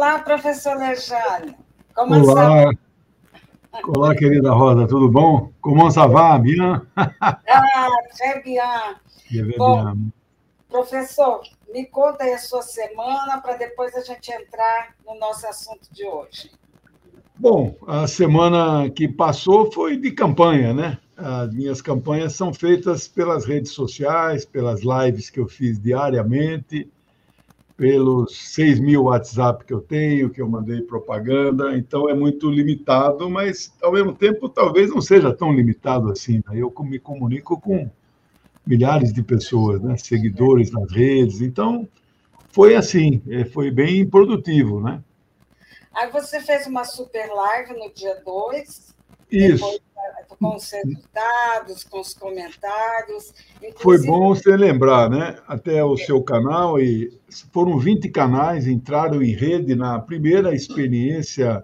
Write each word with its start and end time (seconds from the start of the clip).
Olá, 0.00 0.18
professor 0.20 0.78
Lejane. 0.78 1.54
Como 1.94 2.14
Olá. 2.14 2.70
Olá, 3.86 4.14
querida 4.14 4.50
Rosa, 4.50 4.86
tudo 4.88 5.10
bom? 5.10 5.52
Como 5.60 5.90
ça 5.90 6.06
va, 6.06 6.38
bien? 6.38 6.80
Ah, 6.96 7.86
très 8.16 8.42
bien. 8.42 8.96
bien 9.30 9.58
bom, 9.58 9.92
bien. 9.92 10.12
professor, 10.70 11.42
me 11.70 11.84
conta 11.84 12.24
aí 12.24 12.32
a 12.32 12.38
sua 12.38 12.62
semana 12.62 13.42
para 13.42 13.58
depois 13.58 13.94
a 13.94 14.00
gente 14.00 14.32
entrar 14.32 14.94
no 15.06 15.18
nosso 15.18 15.46
assunto 15.46 15.92
de 15.92 16.06
hoje. 16.06 16.50
Bom, 17.38 17.76
a 17.86 18.06
semana 18.06 18.88
que 18.88 19.06
passou 19.06 19.70
foi 19.70 19.98
de 19.98 20.12
campanha, 20.12 20.72
né? 20.72 20.98
As 21.14 21.52
minhas 21.52 21.82
campanhas 21.82 22.32
são 22.32 22.54
feitas 22.54 23.06
pelas 23.06 23.44
redes 23.44 23.72
sociais, 23.72 24.46
pelas 24.46 24.80
lives 24.80 25.28
que 25.28 25.40
eu 25.40 25.46
fiz 25.46 25.78
diariamente, 25.78 26.90
pelos 27.80 28.36
6 28.36 28.78
mil 28.78 29.04
WhatsApp 29.04 29.64
que 29.64 29.72
eu 29.72 29.80
tenho, 29.80 30.28
que 30.28 30.42
eu 30.42 30.46
mandei 30.46 30.82
propaganda, 30.82 31.74
então 31.78 32.10
é 32.10 32.14
muito 32.14 32.50
limitado, 32.50 33.30
mas 33.30 33.72
ao 33.82 33.92
mesmo 33.92 34.14
tempo 34.14 34.50
talvez 34.50 34.90
não 34.90 35.00
seja 35.00 35.32
tão 35.32 35.50
limitado 35.50 36.12
assim. 36.12 36.42
Né? 36.46 36.58
Eu 36.58 36.70
me 36.80 36.98
comunico 36.98 37.58
com 37.58 37.90
milhares 38.66 39.14
de 39.14 39.22
pessoas, 39.22 39.80
né? 39.80 39.96
seguidores 39.96 40.70
nas 40.70 40.92
redes, 40.92 41.40
então 41.40 41.88
foi 42.50 42.76
assim, 42.76 43.22
é, 43.30 43.46
foi 43.46 43.70
bem 43.70 44.06
produtivo, 44.06 44.82
né? 44.82 45.02
Aí 45.94 46.10
você 46.10 46.38
fez 46.38 46.66
uma 46.66 46.84
super 46.84 47.28
live 47.32 47.72
no 47.78 47.90
dia 47.94 48.20
2. 48.26 48.94
Isso. 49.30 49.64
Depois 49.64 49.80
com 50.40 50.56
os 50.56 50.70
resultados, 50.70 51.84
com 51.84 52.00
os 52.00 52.14
comentários. 52.14 53.34
Foi 53.76 54.02
bom 54.04 54.34
você 54.34 54.56
lembrar, 54.56 55.10
né? 55.10 55.36
Até 55.46 55.84
o 55.84 55.96
seu 55.98 56.22
canal, 56.22 56.80
e 56.80 57.12
foram 57.52 57.78
20 57.78 58.08
canais, 58.08 58.66
entraram 58.66 59.22
em 59.22 59.34
rede 59.34 59.74
na 59.74 59.98
primeira 59.98 60.54
experiência 60.54 61.62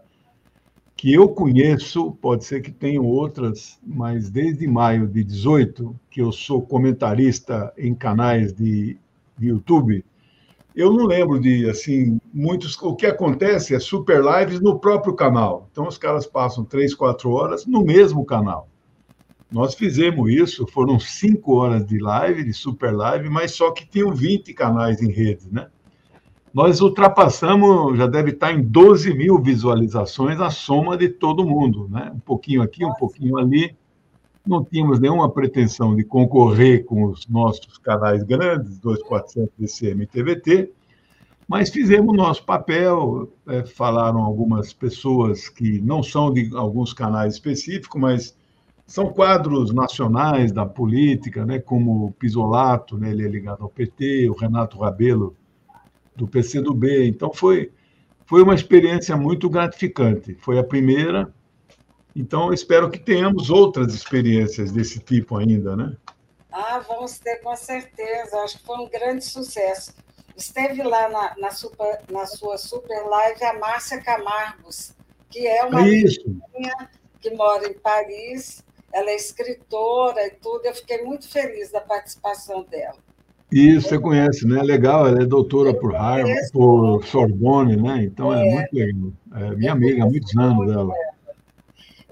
que 0.94 1.12
eu 1.12 1.28
conheço, 1.28 2.12
pode 2.20 2.44
ser 2.44 2.60
que 2.60 2.70
tenham 2.70 3.04
outras, 3.04 3.78
mas 3.82 4.30
desde 4.30 4.66
maio 4.66 5.06
de 5.06 5.24
18, 5.24 5.98
que 6.10 6.20
eu 6.20 6.32
sou 6.32 6.62
comentarista 6.62 7.72
em 7.76 7.94
canais 7.94 8.52
de, 8.52 8.96
de 9.36 9.48
YouTube, 9.48 10.04
eu 10.76 10.92
não 10.92 11.06
lembro 11.06 11.40
de, 11.40 11.68
assim, 11.70 12.20
muitos. 12.34 12.76
O 12.82 12.94
que 12.94 13.06
acontece 13.06 13.74
é 13.74 13.80
super 13.80 14.22
lives 14.22 14.60
no 14.60 14.78
próprio 14.78 15.14
canal. 15.14 15.68
Então, 15.72 15.88
os 15.88 15.96
caras 15.96 16.26
passam 16.26 16.66
três, 16.66 16.94
quatro 16.94 17.30
horas 17.30 17.64
no 17.64 17.82
mesmo 17.82 18.26
canal. 18.26 18.68
Nós 19.50 19.74
fizemos 19.74 20.30
isso, 20.30 20.66
foram 20.66 21.00
cinco 21.00 21.54
horas 21.54 21.86
de 21.86 21.98
live, 21.98 22.44
de 22.44 22.52
super 22.52 22.94
live, 22.94 23.30
mas 23.30 23.52
só 23.52 23.70
que 23.70 23.88
tinham 23.88 24.12
20 24.12 24.52
canais 24.52 25.00
em 25.00 25.10
rede, 25.10 25.48
né? 25.50 25.68
Nós 26.52 26.80
ultrapassamos, 26.82 27.96
já 27.96 28.06
deve 28.06 28.32
estar 28.32 28.52
em 28.52 28.62
12 28.62 29.14
mil 29.14 29.40
visualizações 29.40 30.40
a 30.40 30.50
soma 30.50 30.96
de 30.96 31.08
todo 31.08 31.46
mundo, 31.46 31.88
né? 31.88 32.12
Um 32.14 32.20
pouquinho 32.20 32.60
aqui, 32.60 32.84
um 32.84 32.94
pouquinho 32.94 33.38
ali 33.38 33.74
não 34.46 34.64
tínhamos 34.64 34.98
nenhuma 35.00 35.30
pretensão 35.30 35.94
de 35.94 36.04
concorrer 36.04 36.84
com 36.84 37.04
os 37.04 37.26
nossos 37.26 37.78
canais 37.78 38.22
grandes, 38.22 38.78
2400 38.78 39.50
DCM 39.58 40.04
e 40.04 40.06
TVT, 40.06 40.72
mas 41.48 41.70
fizemos 41.70 42.16
nosso 42.16 42.44
papel, 42.44 43.32
é, 43.46 43.64
falaram 43.64 44.18
algumas 44.18 44.72
pessoas 44.72 45.48
que 45.48 45.80
não 45.80 46.02
são 46.02 46.32
de 46.32 46.50
alguns 46.56 46.92
canais 46.92 47.34
específicos, 47.34 48.00
mas 48.00 48.36
são 48.86 49.12
quadros 49.12 49.72
nacionais 49.72 50.52
da 50.52 50.64
política, 50.64 51.44
né, 51.44 51.58
como 51.58 52.06
o 52.06 52.12
Pisolato, 52.12 52.96
né, 52.96 53.10
ele 53.10 53.24
é 53.24 53.28
ligado 53.28 53.62
ao 53.62 53.68
PT, 53.68 54.28
o 54.28 54.34
Renato 54.34 54.78
Rabelo, 54.78 55.36
do 56.14 56.26
PCdoB. 56.26 57.06
Então, 57.06 57.32
foi, 57.32 57.70
foi 58.24 58.42
uma 58.42 58.54
experiência 58.54 59.16
muito 59.16 59.50
gratificante. 59.50 60.34
Foi 60.40 60.58
a 60.58 60.64
primeira, 60.64 61.32
então, 62.16 62.50
espero 62.50 62.90
que 62.90 62.98
tenhamos 62.98 63.50
outras 63.50 63.92
experiências 63.92 64.72
desse 64.72 64.98
tipo 64.98 65.36
ainda, 65.36 65.76
né? 65.76 65.94
Ah, 66.50 66.82
vamos 66.88 67.18
ter 67.18 67.36
com 67.42 67.54
certeza. 67.54 68.38
Acho 68.38 68.58
que 68.58 68.64
foi 68.64 68.78
um 68.78 68.88
grande 68.88 69.22
sucesso. 69.22 69.92
Esteve 70.34 70.82
lá 70.82 71.10
na, 71.10 71.34
na, 71.36 71.50
super, 71.50 72.00
na 72.10 72.24
sua 72.24 72.56
super 72.56 73.04
live 73.06 73.44
a 73.44 73.58
Márcia 73.58 74.00
Camargos, 74.00 74.94
que 75.28 75.46
é 75.46 75.62
uma 75.64 75.82
menina 75.82 76.90
que 77.20 77.30
mora 77.34 77.68
em 77.68 77.74
Paris. 77.74 78.64
Ela 78.90 79.10
é 79.10 79.16
escritora 79.16 80.26
e 80.26 80.30
tudo. 80.30 80.64
Eu 80.64 80.74
fiquei 80.74 81.02
muito 81.02 81.28
feliz 81.28 81.70
da 81.70 81.82
participação 81.82 82.64
dela. 82.64 82.96
Isso, 83.52 83.90
você 83.90 83.98
conhece, 83.98 84.46
né? 84.46 84.62
Legal, 84.62 85.06
ela 85.06 85.22
é 85.22 85.26
doutora 85.26 85.74
por 85.74 85.92
Harvard, 85.92 86.50
por 86.50 87.04
Sorbonne, 87.04 87.76
né? 87.76 88.04
Então 88.04 88.32
é, 88.32 88.40
é 88.40 88.54
muito 88.54 88.72
legal. 88.72 89.12
É 89.34 89.50
minha 89.54 89.72
amiga 89.72 90.02
há 90.02 90.06
muitos 90.06 90.34
anos 90.36 90.66
dela. 90.66 90.94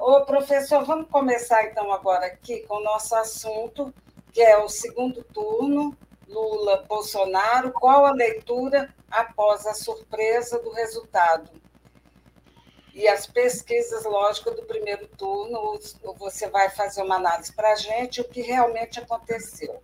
Ô, 0.07 0.21
professor, 0.21 0.85
vamos 0.85 1.09
começar 1.09 1.65
então 1.65 1.91
agora 1.91 2.27
aqui 2.27 2.61
com 2.69 2.75
o 2.75 2.85
nosso 2.85 3.15
assunto, 3.17 3.91
que 4.35 4.43
é 4.43 4.59
o 4.59 4.69
segundo 4.69 5.25
turno, 5.25 5.97
Lula-Bolsonaro. 6.29 7.73
Qual 7.73 8.05
a 8.05 8.13
leitura 8.13 8.95
após 9.11 9.67
a 9.67 9.73
surpresa 9.73 10.59
do 10.59 10.71
resultado? 10.73 11.51
E 12.95 13.09
as 13.09 13.27
pesquisas, 13.27 14.05
lógico, 14.05 14.51
do 14.51 14.65
primeiro 14.65 15.09
turno, 15.17 15.81
você 16.19 16.51
vai 16.51 16.69
fazer 16.69 17.03
uma 17.03 17.17
análise 17.17 17.51
para 17.55 17.73
a 17.73 17.77
gente, 17.77 18.21
o 18.21 18.29
que 18.29 18.43
realmente 18.43 19.01
aconteceu. 19.01 19.81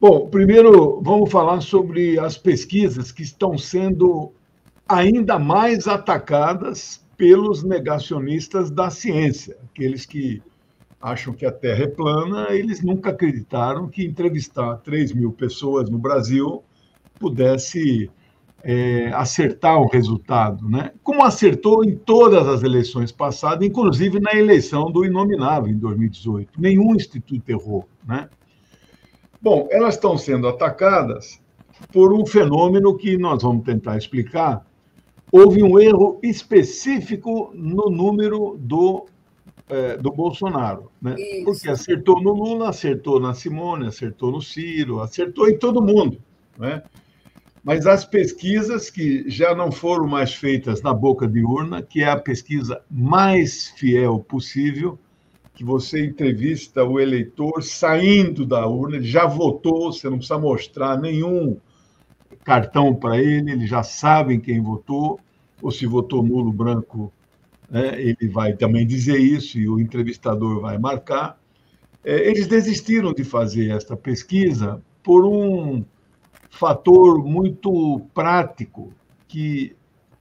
Bom, 0.00 0.30
primeiro 0.30 0.98
vamos 1.02 1.30
falar 1.30 1.60
sobre 1.60 2.18
as 2.18 2.38
pesquisas 2.38 3.12
que 3.12 3.22
estão 3.22 3.58
sendo 3.58 4.32
ainda 4.88 5.38
mais 5.38 5.86
atacadas 5.86 7.01
pelos 7.16 7.62
negacionistas 7.62 8.70
da 8.70 8.90
ciência, 8.90 9.56
aqueles 9.70 10.06
que 10.06 10.42
acham 11.00 11.34
que 11.34 11.44
a 11.44 11.52
Terra 11.52 11.84
é 11.84 11.88
plana, 11.88 12.48
eles 12.50 12.82
nunca 12.82 13.10
acreditaram 13.10 13.88
que 13.88 14.04
entrevistar 14.04 14.76
3 14.78 15.12
mil 15.12 15.32
pessoas 15.32 15.90
no 15.90 15.98
Brasil 15.98 16.62
pudesse 17.18 18.08
é, 18.62 19.08
acertar 19.12 19.80
o 19.80 19.88
resultado, 19.88 20.68
né? 20.68 20.92
como 21.02 21.24
acertou 21.24 21.84
em 21.84 21.96
todas 21.96 22.46
as 22.46 22.62
eleições 22.62 23.10
passadas, 23.10 23.66
inclusive 23.66 24.20
na 24.20 24.34
eleição 24.34 24.90
do 24.90 25.04
Inominável, 25.04 25.68
em 25.72 25.78
2018. 25.78 26.60
Nenhum 26.60 26.94
instituto 26.94 27.48
errou. 27.50 27.88
Né? 28.06 28.28
Bom, 29.40 29.66
elas 29.70 29.94
estão 29.94 30.16
sendo 30.16 30.46
atacadas 30.46 31.40
por 31.92 32.12
um 32.12 32.24
fenômeno 32.24 32.96
que 32.96 33.18
nós 33.18 33.42
vamos 33.42 33.64
tentar 33.64 33.96
explicar, 33.96 34.64
houve 35.32 35.62
um 35.62 35.80
erro 35.80 36.20
específico 36.22 37.50
no 37.54 37.88
número 37.88 38.58
do, 38.60 39.06
é, 39.66 39.96
do 39.96 40.12
Bolsonaro. 40.12 40.92
Né? 41.00 41.16
Porque 41.42 41.70
acertou 41.70 42.20
no 42.20 42.34
Lula, 42.34 42.68
acertou 42.68 43.18
na 43.18 43.32
Simone, 43.32 43.86
acertou 43.86 44.30
no 44.30 44.42
Ciro, 44.42 45.00
acertou 45.00 45.48
em 45.48 45.58
todo 45.58 45.80
mundo. 45.80 46.18
Né? 46.58 46.82
Mas 47.64 47.86
as 47.86 48.04
pesquisas 48.04 48.90
que 48.90 49.24
já 49.30 49.54
não 49.54 49.72
foram 49.72 50.06
mais 50.06 50.34
feitas 50.34 50.82
na 50.82 50.92
boca 50.92 51.26
de 51.26 51.42
urna, 51.42 51.80
que 51.80 52.02
é 52.02 52.10
a 52.10 52.16
pesquisa 52.16 52.82
mais 52.90 53.68
fiel 53.68 54.18
possível, 54.18 54.98
que 55.54 55.64
você 55.64 56.04
entrevista 56.04 56.84
o 56.84 57.00
eleitor 57.00 57.62
saindo 57.62 58.44
da 58.44 58.66
urna, 58.66 58.96
ele 58.96 59.06
já 59.06 59.26
votou, 59.26 59.92
você 59.92 60.10
não 60.10 60.18
precisa 60.18 60.38
mostrar 60.38 61.00
nenhum 61.00 61.56
cartão 62.44 62.94
para 62.94 63.18
ele, 63.18 63.52
eles 63.52 63.68
já 63.68 63.82
sabem 63.82 64.40
quem 64.40 64.60
votou, 64.60 65.18
ou 65.60 65.70
se 65.70 65.86
votou 65.86 66.22
nulo 66.22 66.52
branco, 66.52 67.12
né, 67.70 68.00
ele 68.00 68.28
vai 68.28 68.52
também 68.52 68.86
dizer 68.86 69.18
isso 69.18 69.58
e 69.58 69.68
o 69.68 69.80
entrevistador 69.80 70.60
vai 70.60 70.76
marcar. 70.76 71.40
É, 72.04 72.28
eles 72.28 72.46
desistiram 72.46 73.12
de 73.12 73.24
fazer 73.24 73.70
esta 73.70 73.96
pesquisa 73.96 74.82
por 75.02 75.24
um 75.24 75.84
fator 76.50 77.24
muito 77.24 78.00
prático, 78.12 78.92
que 79.28 79.74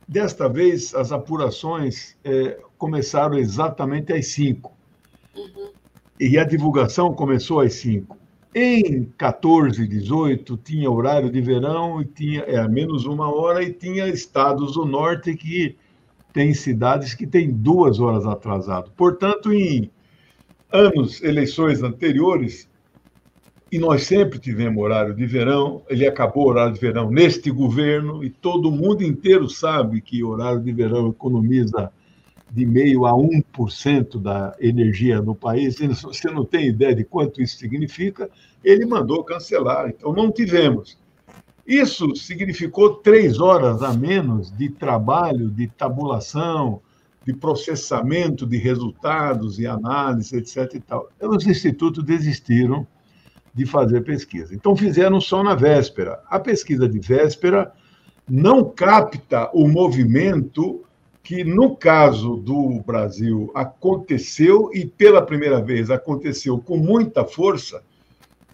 desta 0.07 0.47
vez 0.47 0.93
as 0.93 1.11
apurações 1.11 2.15
é, 2.23 2.59
começaram 2.77 3.37
exatamente 3.37 4.13
às 4.13 4.27
cinco. 4.27 4.71
Uhum. 5.35 5.71
E 6.19 6.37
a 6.37 6.43
divulgação 6.43 7.13
começou 7.13 7.61
às 7.61 7.73
cinco. 7.73 8.20
Em 8.53 9.05
14, 9.17 9.87
18, 9.87 10.57
tinha 10.57 10.91
horário 10.91 11.31
de 11.31 11.39
verão 11.39 12.01
e 12.01 12.05
tinha 12.05 12.41
é, 12.41 12.67
menos 12.67 13.05
uma 13.05 13.33
hora 13.33 13.63
e 13.63 13.71
tinha 13.71 14.07
estados 14.09 14.73
do 14.73 14.83
norte 14.83 15.35
que 15.35 15.77
tem 16.33 16.53
cidades 16.53 17.13
que 17.13 17.25
têm 17.25 17.49
duas 17.49 17.99
horas 18.01 18.25
atrasado. 18.25 18.91
Portanto, 18.91 19.53
em 19.53 19.89
anos, 20.69 21.23
eleições 21.23 21.81
anteriores, 21.81 22.69
e 23.71 23.79
nós 23.79 24.03
sempre 24.03 24.37
tivemos 24.37 24.83
horário 24.83 25.15
de 25.15 25.25
verão, 25.25 25.81
ele 25.89 26.05
acabou 26.05 26.45
o 26.45 26.49
horário 26.49 26.73
de 26.73 26.79
verão 26.79 27.09
neste 27.09 27.49
governo, 27.49 28.21
e 28.21 28.29
todo 28.29 28.69
mundo 28.69 29.01
inteiro 29.01 29.49
sabe 29.49 30.01
que 30.01 30.25
horário 30.25 30.61
de 30.61 30.73
verão 30.73 31.09
economiza 31.09 31.89
de 32.53 32.65
meio 32.65 33.05
a 33.05 33.11
1% 33.11 34.21
da 34.21 34.53
energia 34.59 35.21
no 35.21 35.33
país, 35.33 35.77
você 35.79 36.29
não 36.29 36.43
tem 36.43 36.67
ideia 36.67 36.93
de 36.93 37.05
quanto 37.05 37.41
isso 37.41 37.57
significa, 37.57 38.29
ele 38.63 38.85
mandou 38.85 39.23
cancelar. 39.23 39.87
Então, 39.89 40.11
não 40.11 40.29
tivemos. 40.31 40.97
Isso 41.65 42.13
significou 42.15 42.95
três 42.95 43.39
horas 43.39 43.81
a 43.81 43.93
menos 43.93 44.51
de 44.51 44.69
trabalho, 44.69 45.49
de 45.49 45.67
tabulação, 45.67 46.81
de 47.25 47.33
processamento 47.33 48.45
de 48.45 48.57
resultados 48.57 49.57
e 49.57 49.65
análise, 49.65 50.35
etc. 50.35 50.73
E 50.73 50.79
tal. 50.81 51.09
Os 51.21 51.47
institutos 51.47 52.03
desistiram 52.03 52.85
de 53.53 53.65
fazer 53.65 54.01
pesquisa. 54.01 54.53
Então, 54.53 54.75
fizeram 54.75 55.21
só 55.21 55.41
na 55.41 55.55
véspera. 55.55 56.21
A 56.27 56.39
pesquisa 56.39 56.89
de 56.89 56.99
véspera 56.99 57.71
não 58.29 58.63
capta 58.63 59.49
o 59.53 59.67
movimento 59.69 60.83
que, 61.23 61.43
no 61.43 61.75
caso 61.75 62.35
do 62.35 62.81
Brasil, 62.81 63.51
aconteceu 63.53 64.71
e, 64.73 64.85
pela 64.85 65.21
primeira 65.21 65.61
vez, 65.61 65.89
aconteceu 65.89 66.59
com 66.59 66.77
muita 66.77 67.25
força 67.25 67.83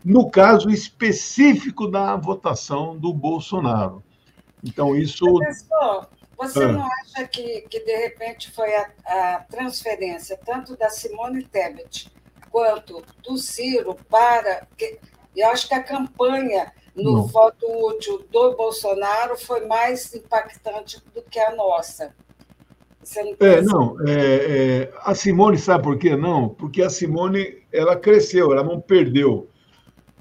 no 0.04 0.30
caso 0.30 0.69
específico 0.69 1.88
da 1.88 2.16
votação 2.16 2.98
do 2.98 3.14
Bolsonaro. 3.14 4.04
Então, 4.64 4.96
isso. 4.96 5.25
Professor, 5.25 6.08
você 6.38 6.64
ah. 6.64 6.72
não 6.72 6.86
acha 6.86 7.28
que, 7.28 7.62
que, 7.62 7.80
de 7.80 7.96
repente, 7.96 8.52
foi 8.52 8.74
a, 8.75 8.90
a 9.06 9.40
transferência 9.50 10.40
tanto 10.46 10.78
da 10.78 10.90
Simone 10.90 11.44
Tebet 11.44 12.12
quanto 12.50 13.04
do 13.24 13.38
Ciro 13.38 13.96
para. 14.10 14.68
Que, 14.78 15.00
eu 15.36 15.48
acho 15.50 15.68
que 15.68 15.74
a 15.74 15.84
campanha 15.84 16.72
no 16.96 17.13
não. 17.13 17.28
voto 17.28 17.66
útil 17.88 18.25
do 18.31 18.56
Bolsonaro 18.56 19.38
foi 19.38 19.66
mais 19.66 20.13
impactante 20.13 21.02
do 21.13 21.22
que 21.22 21.40
a 21.40 21.56
nossa. 21.56 22.16
É, 23.39 23.62
não. 23.62 23.95
É, 24.07 24.12
é, 24.12 24.94
a 25.04 25.15
Simone, 25.15 25.57
sabe 25.57 25.83
por 25.83 25.98
quê? 25.98 26.15
Não, 26.15 26.50
porque 26.50 26.81
a 26.81 26.89
Simone 26.89 27.57
ela 27.71 27.95
cresceu, 27.95 28.51
ela 28.51 28.63
não 28.63 28.81
perdeu. 28.81 29.50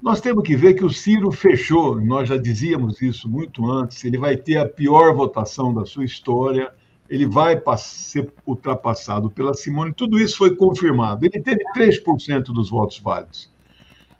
Nós 0.01 0.21
temos 0.21 0.43
que 0.43 0.55
ver 0.55 0.75
que 0.75 0.85
o 0.85 0.89
Ciro 0.89 1.31
fechou, 1.31 1.99
nós 1.99 2.29
já 2.29 2.37
dizíamos 2.37 3.01
isso 3.01 3.27
muito 3.27 3.69
antes, 3.69 4.05
ele 4.05 4.17
vai 4.17 4.37
ter 4.37 4.57
a 4.57 4.65
pior 4.67 5.13
votação 5.15 5.73
da 5.73 5.85
sua 5.85 6.05
história, 6.05 6.71
ele 7.09 7.25
vai 7.25 7.59
ser 7.77 8.31
ultrapassado 8.45 9.29
pela 9.29 9.53
Simone, 9.53 9.93
tudo 9.93 10.19
isso 10.19 10.37
foi 10.37 10.55
confirmado. 10.55 11.25
Ele 11.25 11.41
teve 11.41 11.63
3% 11.75 12.43
dos 12.53 12.69
votos 12.69 12.99
válidos. 12.99 13.51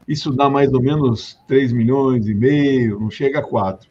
Isso 0.07 0.31
dá 0.31 0.49
mais 0.49 0.73
ou 0.73 0.81
menos 0.81 1.37
3 1.47 1.73
milhões 1.73 2.27
e 2.27 2.33
meio, 2.33 2.99
não 2.99 3.11
chega 3.11 3.39
a 3.39 3.43
4. 3.43 3.87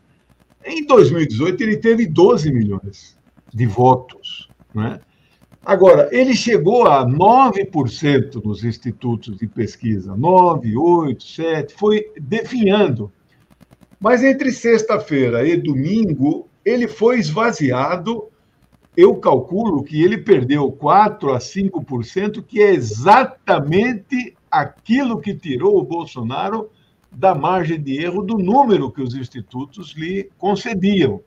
Em 0.64 0.84
2018, 0.84 1.62
ele 1.62 1.76
teve 1.76 2.06
12 2.06 2.50
milhões 2.52 3.16
de 3.54 3.66
votos. 3.66 4.45
Né? 4.76 5.00
Agora, 5.64 6.08
ele 6.12 6.34
chegou 6.34 6.86
a 6.86 7.04
9% 7.04 8.44
nos 8.44 8.62
institutos 8.62 9.38
de 9.38 9.48
pesquisa, 9.48 10.14
9, 10.14 10.76
8, 10.76 11.24
7, 11.24 11.74
foi 11.74 12.12
definhando. 12.20 13.10
Mas 13.98 14.22
entre 14.22 14.52
sexta-feira 14.52 15.48
e 15.48 15.56
domingo, 15.56 16.46
ele 16.64 16.86
foi 16.86 17.18
esvaziado. 17.18 18.28
Eu 18.94 19.16
calculo 19.16 19.82
que 19.82 20.02
ele 20.04 20.18
perdeu 20.18 20.70
4 20.70 21.32
a 21.32 21.38
5%, 21.38 22.44
que 22.46 22.62
é 22.62 22.72
exatamente 22.72 24.36
aquilo 24.50 25.20
que 25.20 25.34
tirou 25.34 25.78
o 25.78 25.82
Bolsonaro 25.82 26.70
da 27.10 27.34
margem 27.34 27.80
de 27.80 27.98
erro 27.98 28.22
do 28.22 28.36
número 28.36 28.90
que 28.90 29.02
os 29.02 29.14
institutos 29.14 29.94
lhe 29.96 30.30
concediam. 30.38 31.22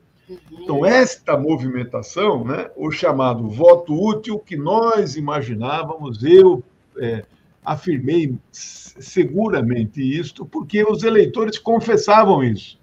Então, 0.52 0.86
esta 0.86 1.38
movimentação, 1.38 2.44
né, 2.44 2.70
o 2.76 2.92
chamado 2.92 3.48
voto 3.50 3.94
útil, 3.94 4.38
que 4.38 4.56
nós 4.56 5.16
imaginávamos, 5.16 6.24
eu 6.24 6.64
é, 6.98 7.26
afirmei 7.66 8.38
seguramente 8.52 10.02
isto, 10.02 10.46
porque 10.46 10.84
os 10.84 11.04
eleitores 11.04 11.58
confessavam 11.58 12.44
isso. 12.44 12.78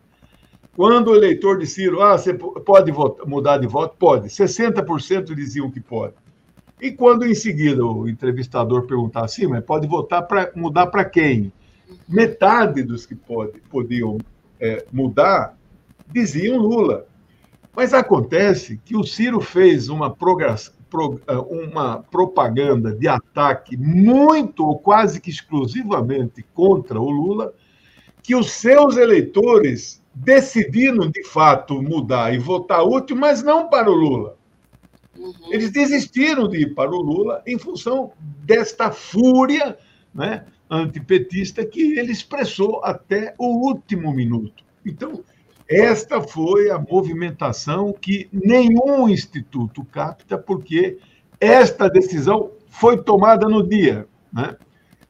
Quando 0.75 1.09
o 1.09 1.17
eleitor 1.17 1.59
de 1.59 1.67
ah, 2.01 2.19
você 2.19 2.35
pode 2.35 2.91
votar, 2.91 3.27
mudar 3.27 3.59
de 3.59 3.67
voto? 3.67 3.97
Pode. 3.99 4.29
60% 4.29 5.35
diziam 5.35 5.71
que 5.71 5.81
pode. 5.81 6.15
E 6.81 6.91
quando 6.91 7.25
em 7.25 7.35
seguida 7.35 7.83
o 7.85 8.07
entrevistador 8.07 8.87
perguntar 8.87 9.25
assim, 9.25 9.47
mas 9.47 9.65
pode 9.65 9.87
votar 9.87 10.27
para 10.27 10.53
mudar 10.55 10.89
para 10.89 11.05
quem? 11.05 11.51
Metade 12.07 12.83
dos 12.83 13.07
que 13.07 13.15
pode, 13.15 13.59
podiam 13.71 14.19
é, 14.61 14.85
mudar 14.93 15.57
diziam 16.13 16.59
Lula. 16.59 17.07
Mas 17.77 17.93
acontece 17.93 18.81
que 18.83 18.97
o 18.97 19.05
Ciro 19.05 19.39
fez 19.39 19.91
uma, 19.91 20.17
uma 21.51 21.99
propaganda 22.11 22.95
de 22.95 23.07
ataque 23.07 23.77
muito 23.77 24.65
ou 24.65 24.79
quase 24.79 25.21
que 25.21 25.29
exclusivamente 25.29 26.43
contra 26.55 26.99
o 26.99 27.11
Lula, 27.11 27.53
que 28.23 28.35
os 28.35 28.51
seus 28.51 28.97
eleitores 28.97 30.03
decidiram, 30.15 31.11
de 31.11 31.23
fato, 31.23 31.83
mudar 31.83 32.33
e 32.33 32.39
votar 32.39 32.83
útil, 32.83 33.15
mas 33.15 33.43
não 33.43 33.69
para 33.69 33.91
o 33.91 33.95
Lula. 33.95 34.39
Uhum. 35.15 35.35
Eles 35.51 35.71
desistiram 35.71 36.49
de 36.49 36.63
ir 36.63 36.75
para 36.75 36.91
o 36.91 37.03
Lula 37.03 37.43
em 37.47 37.59
função 37.59 38.11
desta 38.19 38.91
fúria 38.91 39.77
né, 40.15 40.47
antipetista 40.71 41.63
que 41.63 41.99
ele 41.99 42.11
expressou 42.11 42.83
até 42.83 43.35
o 43.39 43.69
último 43.69 44.15
minuto. 44.15 44.65
Então, 44.85 45.23
esta 45.69 46.21
foi 46.21 46.71
a 46.71 46.79
movimentação 46.79 47.93
que 47.93 48.29
nenhum 48.33 49.09
instituto 49.09 49.85
capta, 49.85 50.39
porque 50.39 50.99
esta 51.41 51.89
decisão 51.89 52.51
foi 52.69 53.03
tomada 53.03 53.49
no 53.49 53.67
dia. 53.67 54.07
Né? 54.33 54.57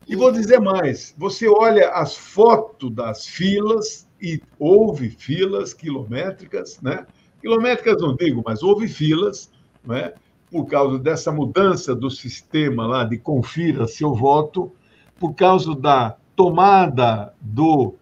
E 0.08 0.17
vou 0.17 0.32
dizer 0.32 0.61
mais: 0.61 1.14
você 1.19 1.49
olha 1.49 1.91
as 1.91 2.17
fotos 2.17 2.91
das 2.91 3.26
filas, 3.26 4.06
e 4.20 4.41
houve 4.58 5.11
filas 5.11 5.75
quilométricas, 5.75 6.81
né? 6.81 7.06
quilométricas 7.41 8.00
não 8.00 8.17
digo, 8.17 8.43
mas 8.44 8.62
houve 8.62 8.88
filas, 8.88 9.50
né? 9.85 10.12
por 10.50 10.67
causa 10.67 10.99
dessa 10.99 11.31
mudança 11.31 11.94
do 11.94 12.11
sistema 12.11 12.87
lá 12.87 13.05
de 13.05 13.19
confira 13.19 13.87
seu 13.87 14.14
voto, 14.14 14.73
por 15.19 15.35
causa 15.35 15.75
da 15.75 16.17
tomada 16.35 17.35
do 17.41 17.94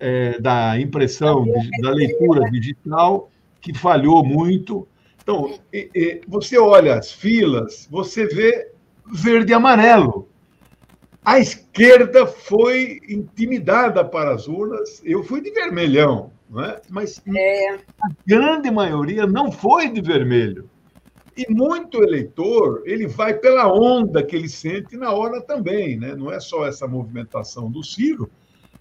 é, 0.00 0.38
da 0.40 0.78
impressão, 0.80 1.44
da 1.80 1.90
leitura 1.90 2.50
digital, 2.50 3.30
que 3.60 3.76
falhou 3.76 4.24
muito. 4.24 4.86
Então, 5.22 5.58
e, 5.72 5.90
e, 5.94 6.20
você 6.26 6.58
olha 6.58 6.94
as 6.94 7.12
filas, 7.12 7.86
você 7.90 8.26
vê 8.26 8.72
verde 9.06 9.52
e 9.52 9.54
amarelo. 9.54 10.28
A 11.24 11.38
esquerda 11.38 12.26
foi 12.26 13.00
intimidada 13.08 14.04
para 14.04 14.34
as 14.34 14.48
urnas. 14.48 15.02
Eu 15.04 15.22
fui 15.22 15.42
de 15.42 15.50
vermelhão, 15.50 16.32
é? 16.56 16.80
mas 16.88 17.20
é. 17.36 17.74
a 17.74 18.08
grande 18.26 18.70
maioria 18.70 19.26
não 19.26 19.52
foi 19.52 19.90
de 19.90 20.00
vermelho. 20.00 20.70
E 21.36 21.46
muito 21.52 22.02
eleitor, 22.02 22.82
ele 22.84 23.06
vai 23.06 23.34
pela 23.34 23.72
onda 23.72 24.24
que 24.24 24.34
ele 24.34 24.48
sente 24.48 24.96
na 24.96 25.12
hora 25.12 25.40
também, 25.40 25.96
né? 25.96 26.14
não 26.16 26.32
é 26.32 26.40
só 26.40 26.66
essa 26.66 26.88
movimentação 26.88 27.70
do 27.70 27.84
Ciro, 27.84 28.28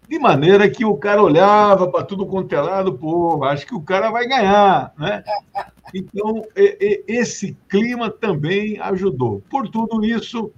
de 0.07 0.17
maneira 0.17 0.69
que 0.69 0.85
o 0.85 0.95
cara 0.95 1.21
olhava 1.21 1.89
para 1.89 2.03
tudo 2.03 2.25
quanto 2.25 2.53
é 2.53 2.61
lado, 2.61 2.93
pô, 2.93 3.43
acho 3.43 3.65
que 3.65 3.75
o 3.75 3.81
cara 3.81 4.09
vai 4.09 4.27
ganhar, 4.27 4.93
né? 4.97 5.23
Então, 5.93 6.43
esse 6.55 7.57
clima 7.67 8.09
também 8.09 8.79
ajudou. 8.79 9.41
Por 9.49 9.69
tudo 9.69 10.05
isso, 10.05 10.51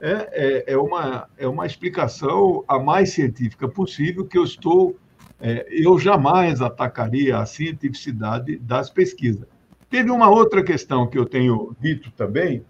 é, 0.00 0.64
é, 0.68 0.72
é, 0.72 0.76
uma, 0.76 1.28
é 1.38 1.46
uma 1.46 1.66
explicação 1.66 2.64
a 2.68 2.78
mais 2.78 3.12
científica 3.12 3.68
possível 3.68 4.26
que 4.26 4.38
eu 4.38 4.44
estou. 4.44 4.96
É, 5.40 5.66
eu 5.70 5.98
jamais 5.98 6.60
atacaria 6.60 7.38
a 7.38 7.46
cientificidade 7.46 8.56
das 8.58 8.90
pesquisas. 8.90 9.46
Teve 9.90 10.10
uma 10.10 10.28
outra 10.28 10.62
questão 10.62 11.06
que 11.06 11.18
eu 11.18 11.26
tenho 11.26 11.76
dito 11.80 12.10
também, 12.12 12.64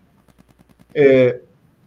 é, 0.95 1.41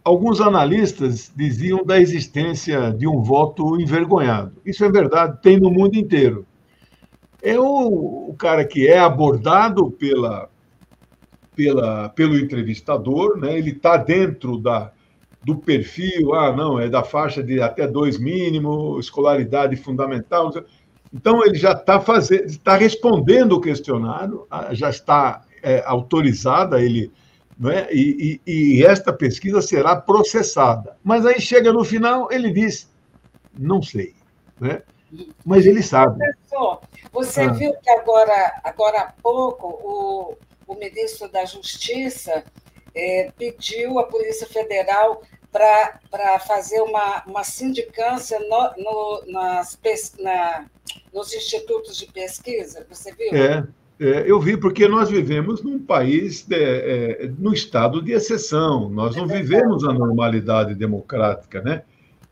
alguns 0.08 0.40
analistas 0.40 1.30
diziam 1.36 1.84
da 1.84 2.00
existência 2.00 2.90
de 2.90 3.06
um 3.06 3.22
voto 3.22 3.78
envergonhado. 3.78 4.52
Isso 4.64 4.82
é 4.82 4.90
verdade, 4.90 5.40
tem 5.42 5.60
no 5.60 5.70
mundo 5.70 5.96
inteiro. 5.96 6.46
É 7.42 7.58
o, 7.58 8.30
o 8.30 8.34
cara 8.38 8.64
que 8.64 8.88
é 8.88 8.98
abordado 8.98 9.90
pela, 9.90 10.48
pela, 11.54 12.08
pelo 12.08 12.38
entrevistador, 12.38 13.38
né? 13.38 13.58
ele 13.58 13.70
está 13.70 13.98
dentro 13.98 14.56
da, 14.56 14.90
do 15.44 15.56
perfil, 15.56 16.32
ah, 16.34 16.56
não, 16.56 16.80
é 16.80 16.88
da 16.88 17.04
faixa 17.04 17.42
de 17.42 17.60
até 17.60 17.86
dois 17.86 18.18
mínimo, 18.18 18.98
escolaridade 18.98 19.76
fundamental. 19.76 20.50
Então, 21.12 21.44
ele 21.44 21.56
já 21.56 21.72
está 21.72 22.00
fazendo, 22.00 22.44
está 22.46 22.76
respondendo 22.76 23.52
o 23.52 23.60
questionário, 23.60 24.46
ah, 24.50 24.72
já 24.72 24.88
está 24.88 25.42
é, 25.62 25.82
autorizada 25.86 26.82
ele 26.82 27.12
é? 27.66 27.92
E, 27.92 28.40
e, 28.46 28.52
e, 28.52 28.84
esta 28.84 29.12
pesquisa 29.12 29.60
será 29.60 29.96
processada. 29.96 30.96
Mas 31.02 31.26
aí 31.26 31.40
chega 31.40 31.72
no 31.72 31.84
final, 31.84 32.30
ele 32.30 32.52
diz: 32.52 32.88
não 33.58 33.82
sei. 33.82 34.14
Né? 34.60 34.82
Mas 35.44 35.66
ele 35.66 35.82
sabe. 35.82 36.18
Professor, 36.18 36.80
você 37.12 37.40
ah. 37.42 37.52
viu 37.52 37.74
que 37.80 37.90
agora, 37.90 38.60
agora 38.62 39.00
há 39.00 39.12
pouco 39.20 39.66
o, 39.66 40.36
o 40.72 40.78
ministro 40.78 41.28
da 41.28 41.44
Justiça 41.44 42.44
é, 42.94 43.32
pediu 43.36 43.98
à 43.98 44.04
Polícia 44.04 44.46
Federal 44.46 45.22
para 45.50 46.38
fazer 46.40 46.80
uma, 46.82 47.24
uma 47.26 47.42
sindicância 47.42 48.38
no, 48.38 48.74
no, 48.76 49.22
nas, 49.26 49.78
na, 50.18 50.66
nos 51.12 51.32
institutos 51.32 51.96
de 51.96 52.06
pesquisa. 52.06 52.86
Você 52.88 53.12
viu? 53.14 53.34
É, 53.34 53.66
eu 53.98 54.40
vi, 54.40 54.56
porque 54.56 54.86
nós 54.86 55.10
vivemos 55.10 55.62
num 55.62 55.78
país, 55.78 56.44
de, 56.46 56.56
é, 56.56 57.30
no 57.38 57.52
estado 57.52 58.00
de 58.00 58.12
exceção, 58.12 58.88
nós 58.88 59.16
não 59.16 59.24
é 59.24 59.38
vivemos 59.38 59.84
a 59.84 59.92
normalidade 59.92 60.74
democrática, 60.74 61.60
né? 61.60 61.82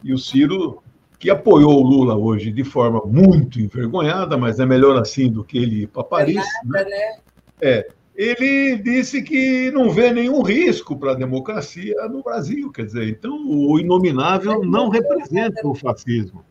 E 0.05 0.13
o 0.13 0.19
Ciro, 0.19 0.83
que 1.19 1.29
apoiou 1.29 1.83
o 1.83 1.87
Lula 1.87 2.17
hoje 2.17 2.53
de 2.53 2.63
forma 2.63 3.03
muito 3.05 3.61
envergonhada, 3.61 4.37
mas 4.37 4.61
é 4.61 4.67
melhor 4.67 4.97
assim 4.97 5.31
do 5.31 5.43
que 5.43 5.59
ele 5.59 5.83
ir 5.83 5.87
para 5.89 6.05
Paris. 6.05 6.37
É 6.37 6.67
nada, 6.67 6.85
né? 6.85 6.91
né? 6.91 7.19
É, 7.61 7.89
ele 8.15 8.77
disse 8.77 9.21
que 9.23 9.71
não 9.73 9.91
vê 9.91 10.13
nenhum 10.13 10.43
risco 10.43 10.97
para 10.97 11.13
a 11.13 11.17
democracia 11.17 12.09
no 12.09 12.23
Brasil. 12.23 12.71
Quer 12.71 12.87
dizer, 12.87 13.09
então 13.09 13.37
o 13.45 13.79
inominável 13.79 14.65
não 14.65 14.89
representa 14.89 15.67
o 15.67 15.75
fascismo. 15.75 16.45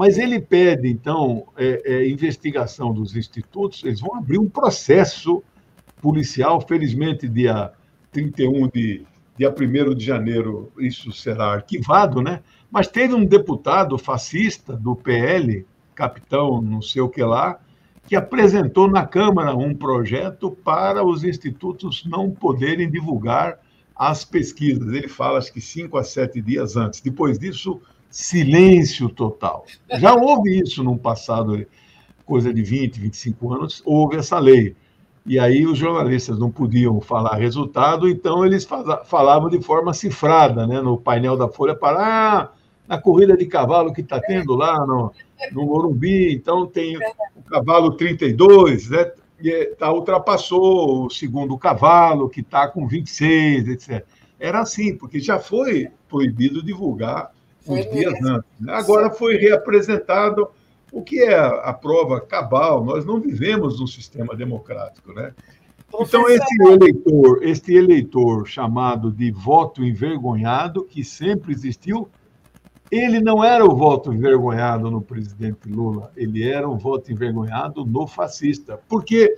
Mas 0.00 0.16
ele 0.16 0.40
pede, 0.40 0.88
então, 0.88 1.46
é, 1.58 1.82
é, 1.84 2.08
investigação 2.08 2.90
dos 2.90 3.14
institutos, 3.14 3.84
eles 3.84 4.00
vão 4.00 4.16
abrir 4.16 4.38
um 4.38 4.48
processo 4.48 5.42
policial, 6.00 6.58
felizmente, 6.62 7.28
dia 7.28 7.70
31 8.10 8.68
de 8.68 9.04
dia 9.36 9.54
1 9.54 9.94
de 9.94 10.02
janeiro, 10.02 10.72
isso 10.78 11.12
será 11.12 11.52
arquivado, 11.52 12.22
né? 12.22 12.40
Mas 12.70 12.88
teve 12.88 13.12
um 13.12 13.26
deputado 13.26 13.98
fascista 13.98 14.74
do 14.74 14.96
PL, 14.96 15.66
capitão 15.94 16.62
não 16.62 16.80
sei 16.80 17.02
o 17.02 17.08
que 17.10 17.22
lá, 17.22 17.60
que 18.08 18.16
apresentou 18.16 18.90
na 18.90 19.06
Câmara 19.06 19.54
um 19.54 19.74
projeto 19.74 20.50
para 20.50 21.04
os 21.04 21.24
institutos 21.24 22.06
não 22.06 22.30
poderem 22.30 22.90
divulgar 22.90 23.58
as 23.94 24.24
pesquisas. 24.24 24.94
Ele 24.94 25.08
fala, 25.08 25.36
acho 25.36 25.52
que 25.52 25.60
cinco 25.60 25.98
a 25.98 26.02
sete 26.02 26.40
dias 26.40 26.74
antes. 26.74 27.02
Depois 27.02 27.38
disso, 27.38 27.82
silêncio 28.10 29.08
total. 29.08 29.64
Já 29.98 30.14
houve 30.14 30.60
isso 30.60 30.82
no 30.82 30.98
passado, 30.98 31.64
coisa 32.26 32.52
de 32.52 32.62
20, 32.62 33.00
25 33.00 33.54
anos, 33.54 33.82
houve 33.86 34.16
essa 34.16 34.38
lei. 34.38 34.76
E 35.24 35.38
aí 35.38 35.64
os 35.66 35.78
jornalistas 35.78 36.38
não 36.38 36.50
podiam 36.50 37.00
falar 37.00 37.36
resultado, 37.36 38.08
então 38.08 38.44
eles 38.44 38.66
falavam 39.04 39.48
de 39.48 39.60
forma 39.62 39.92
cifrada, 39.92 40.66
né, 40.66 40.80
no 40.80 40.98
painel 40.98 41.36
da 41.36 41.48
Folha, 41.48 41.74
para 41.74 42.00
ah, 42.00 42.52
na 42.88 42.98
corrida 42.98 43.36
de 43.36 43.46
cavalo 43.46 43.92
que 43.92 44.00
está 44.00 44.18
tendo 44.20 44.54
lá 44.56 44.84
no, 44.84 45.12
no 45.52 45.66
Morumbi, 45.66 46.34
então 46.34 46.66
tem 46.66 46.96
o 46.96 47.42
cavalo 47.48 47.92
32, 47.92 48.90
né? 48.90 49.12
E 49.42 49.66
tá, 49.78 49.92
ultrapassou 49.92 51.06
o 51.06 51.10
segundo 51.10 51.56
cavalo, 51.56 52.28
que 52.28 52.40
está 52.40 52.66
com 52.68 52.86
26, 52.86 53.68
etc. 53.68 54.04
Era 54.38 54.60
assim, 54.60 54.96
porque 54.96 55.20
já 55.20 55.38
foi 55.38 55.88
proibido 56.08 56.62
divulgar 56.62 57.30
os 57.66 57.90
dias 57.90 58.14
antes. 58.22 58.50
Né? 58.60 58.72
Agora 58.72 59.10
foi 59.10 59.36
reapresentado 59.36 60.48
o 60.92 61.02
que 61.02 61.20
é 61.20 61.38
a 61.38 61.72
prova 61.72 62.20
cabal. 62.20 62.84
Nós 62.84 63.04
não 63.04 63.20
vivemos 63.20 63.80
num 63.80 63.86
sistema 63.86 64.34
democrático, 64.34 65.12
né? 65.12 65.32
Então, 65.92 66.28
esse 66.28 66.62
eleitor, 66.62 67.42
este 67.42 67.74
eleitor 67.74 68.46
chamado 68.46 69.10
de 69.10 69.32
voto 69.32 69.84
envergonhado, 69.84 70.84
que 70.84 71.02
sempre 71.02 71.52
existiu, 71.52 72.08
ele 72.90 73.20
não 73.20 73.44
era 73.44 73.64
o 73.64 73.74
voto 73.74 74.12
envergonhado 74.12 74.90
no 74.90 75.00
presidente 75.00 75.68
Lula, 75.68 76.12
ele 76.16 76.48
era 76.48 76.68
um 76.68 76.78
voto 76.78 77.12
envergonhado 77.12 77.84
no 77.84 78.06
fascista. 78.06 78.80
Porque 78.88 79.34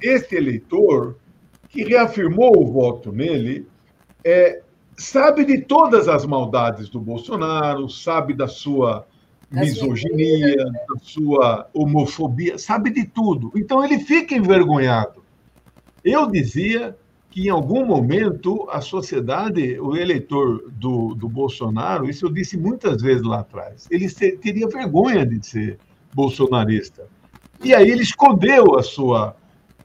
este 0.00 0.36
eleitor, 0.36 1.16
que 1.68 1.84
reafirmou 1.84 2.56
o 2.56 2.72
voto 2.72 3.10
nele, 3.10 3.66
é, 4.24 4.62
sabe 4.98 5.44
de 5.44 5.60
todas 5.60 6.08
as 6.08 6.26
maldades 6.26 6.88
do 6.88 7.00
Bolsonaro, 7.00 7.88
sabe 7.88 8.34
da 8.34 8.48
sua 8.48 9.06
misoginia, 9.50 10.56
da 10.56 10.98
sua 11.00 11.70
homofobia, 11.72 12.58
sabe 12.58 12.90
de 12.90 13.04
tudo. 13.04 13.52
Então 13.56 13.82
ele 13.82 14.00
fica 14.00 14.34
envergonhado. 14.34 15.24
Eu 16.04 16.30
dizia 16.30 16.96
que 17.30 17.46
em 17.46 17.50
algum 17.50 17.86
momento 17.86 18.68
a 18.70 18.80
sociedade, 18.80 19.78
o 19.78 19.96
eleitor 19.96 20.70
do, 20.72 21.14
do 21.14 21.28
Bolsonaro, 21.28 22.10
isso 22.10 22.26
eu 22.26 22.32
disse 22.32 22.56
muitas 22.58 23.00
vezes 23.00 23.22
lá 23.22 23.40
atrás, 23.40 23.86
ele 23.90 24.08
teria 24.10 24.68
vergonha 24.68 25.24
de 25.24 25.46
ser 25.46 25.78
bolsonarista. 26.12 27.06
E 27.62 27.74
aí 27.74 27.90
ele 27.90 28.02
escondeu 28.02 28.76
a 28.78 28.82
sua 28.82 29.36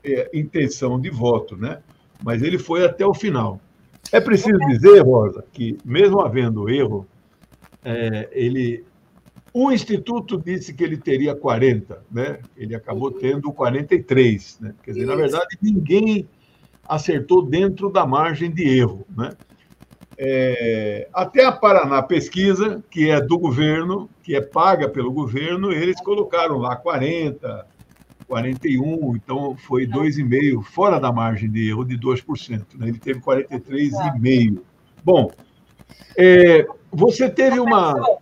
é, 0.03 0.29
intenção 0.33 0.99
de 0.99 1.09
voto, 1.09 1.55
né? 1.55 1.79
Mas 2.23 2.41
ele 2.41 2.57
foi 2.57 2.85
até 2.85 3.05
o 3.05 3.13
final. 3.13 3.59
É 4.13 4.21
preciso 4.21 4.59
dizer, 4.67 5.01
Rosa, 5.01 5.43
que 5.51 5.77
mesmo 5.83 6.21
havendo 6.21 6.69
erro, 6.69 7.07
é, 7.83 8.29
ele 8.31 8.85
o 9.53 9.71
instituto 9.71 10.39
disse 10.39 10.73
que 10.73 10.83
ele 10.83 10.97
teria 10.97 11.35
40, 11.35 12.03
né? 12.11 12.39
Ele 12.57 12.75
acabou 12.75 13.11
tendo 13.11 13.51
43, 13.51 14.59
né? 14.59 14.73
Quer 14.83 14.91
dizer, 14.91 15.05
na 15.05 15.15
verdade, 15.15 15.57
ninguém 15.61 16.27
acertou 16.87 17.43
dentro 17.43 17.89
da 17.91 18.05
margem 18.05 18.51
de 18.51 18.67
erro. 18.67 19.05
Né? 19.15 19.31
É, 20.17 21.07
até 21.13 21.45
a 21.45 21.51
Paraná 21.51 22.01
Pesquisa, 22.01 22.83
que 22.89 23.09
é 23.09 23.21
do 23.21 23.37
governo, 23.37 24.09
que 24.23 24.35
é 24.35 24.41
paga 24.41 24.89
pelo 24.89 25.11
governo, 25.11 25.71
eles 25.71 25.99
colocaram 26.01 26.57
lá 26.57 26.75
40, 26.75 27.67
41, 28.33 29.15
então 29.15 29.55
foi 29.55 29.85
2,5%, 29.85 30.63
fora 30.63 30.99
da 30.99 31.11
margem 31.11 31.51
de 31.51 31.69
erro 31.69 31.85
de 31.85 31.95
2%. 31.99 32.65
Né? 32.75 32.87
Ele 32.87 32.97
teve 32.97 33.19
43,5%. 33.21 34.59
Bom, 35.03 35.31
é, 36.17 36.65
você 36.91 37.29
teve 37.29 37.59
uma. 37.59 37.91
Ah. 37.91 38.17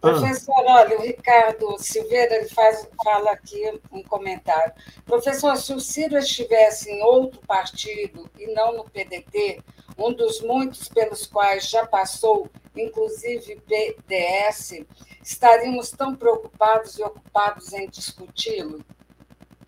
Professor, 0.00 0.64
olha, 0.66 0.98
o 0.98 1.02
Ricardo 1.02 1.76
Silveira 1.78 2.34
ele 2.36 2.48
faz, 2.48 2.88
fala 3.04 3.32
aqui 3.32 3.78
um 3.92 4.02
comentário. 4.02 4.72
Professor, 5.04 5.56
se 5.56 5.72
o 5.74 5.78
Ciro 5.78 6.16
estivesse 6.16 6.90
em 6.90 7.02
outro 7.02 7.40
partido 7.46 8.28
e 8.38 8.52
não 8.54 8.76
no 8.76 8.84
PDT, 8.84 9.60
um 9.98 10.12
dos 10.12 10.40
muitos 10.40 10.88
pelos 10.88 11.26
quais 11.26 11.68
já 11.68 11.86
passou, 11.86 12.48
inclusive 12.74 13.60
PDS, 13.68 14.84
estaríamos 15.22 15.90
tão 15.90 16.16
preocupados 16.16 16.98
e 16.98 17.02
ocupados 17.02 17.72
em 17.72 17.88
discuti-lo? 17.88 18.82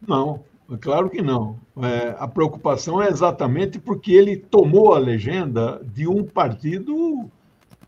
Não, 0.07 0.45
claro 0.81 1.11
que 1.11 1.23
não. 1.23 1.59
É, 1.83 2.15
a 2.19 2.29
preocupação 2.29 3.03
é 3.03 3.09
exatamente 3.09 3.79
porque 3.79 4.13
ele 4.13 4.37
tomou 4.37 4.95
a 4.95 4.99
legenda 4.99 5.81
de 5.85 6.07
um 6.07 6.25
partido 6.25 7.31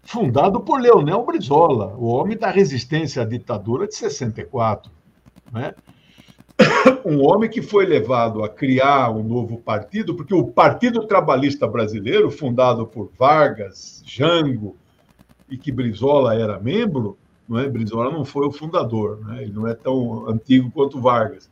fundado 0.02 0.60
por 0.60 0.80
Leonel 0.80 1.24
Brizola, 1.24 1.94
o 1.98 2.06
homem 2.06 2.36
da 2.36 2.50
resistência 2.50 3.22
à 3.22 3.24
ditadura 3.24 3.86
de 3.86 3.94
64. 3.94 4.90
Né? 5.52 5.74
Um 7.04 7.24
homem 7.24 7.48
que 7.48 7.62
foi 7.62 7.86
levado 7.86 8.42
a 8.42 8.48
criar 8.48 9.10
um 9.10 9.22
novo 9.22 9.58
partido, 9.58 10.16
porque 10.16 10.34
o 10.34 10.48
Partido 10.48 11.06
Trabalhista 11.06 11.66
Brasileiro, 11.66 12.30
fundado 12.32 12.84
por 12.84 13.12
Vargas, 13.16 14.02
Jango, 14.04 14.76
e 15.48 15.56
que 15.56 15.70
Brizola 15.70 16.34
era 16.34 16.58
membro, 16.58 17.16
não 17.48 17.58
é? 17.58 17.68
Brizola 17.68 18.10
não 18.10 18.24
foi 18.24 18.46
o 18.46 18.50
fundador, 18.50 19.20
né? 19.24 19.42
ele 19.42 19.52
não 19.52 19.68
é 19.68 19.74
tão 19.74 20.28
antigo 20.28 20.70
quanto 20.72 21.00
Vargas. 21.00 21.48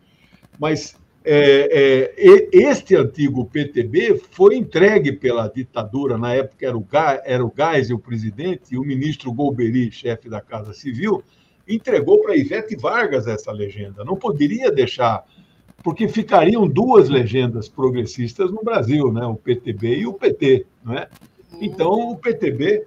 Mas 0.58 0.96
é, 1.26 2.12
é, 2.16 2.48
este 2.52 2.94
antigo 2.94 3.46
PTB 3.46 4.20
foi 4.30 4.56
entregue 4.56 5.10
pela 5.12 5.48
ditadura, 5.48 6.18
na 6.18 6.34
época 6.34 6.66
era 6.66 6.76
o, 6.76 6.86
era 7.24 7.44
o 7.44 7.52
Geisel 7.56 7.96
o 7.96 7.98
presidente, 7.98 8.74
e 8.74 8.78
o 8.78 8.82
ministro 8.82 9.32
Golbery, 9.32 9.90
chefe 9.90 10.28
da 10.28 10.42
Casa 10.42 10.74
Civil, 10.74 11.22
entregou 11.66 12.20
para 12.20 12.36
Ivete 12.36 12.76
Vargas 12.76 13.26
essa 13.26 13.50
legenda. 13.50 14.04
Não 14.04 14.16
poderia 14.16 14.70
deixar, 14.70 15.24
porque 15.82 16.06
ficariam 16.08 16.68
duas 16.68 17.08
legendas 17.08 17.70
progressistas 17.70 18.50
no 18.50 18.62
Brasil, 18.62 19.10
né? 19.10 19.24
o 19.24 19.34
PTB 19.34 20.00
e 20.00 20.06
o 20.06 20.12
PT. 20.12 20.66
Né? 20.84 21.06
Então, 21.58 22.10
o 22.10 22.16
PTB 22.18 22.86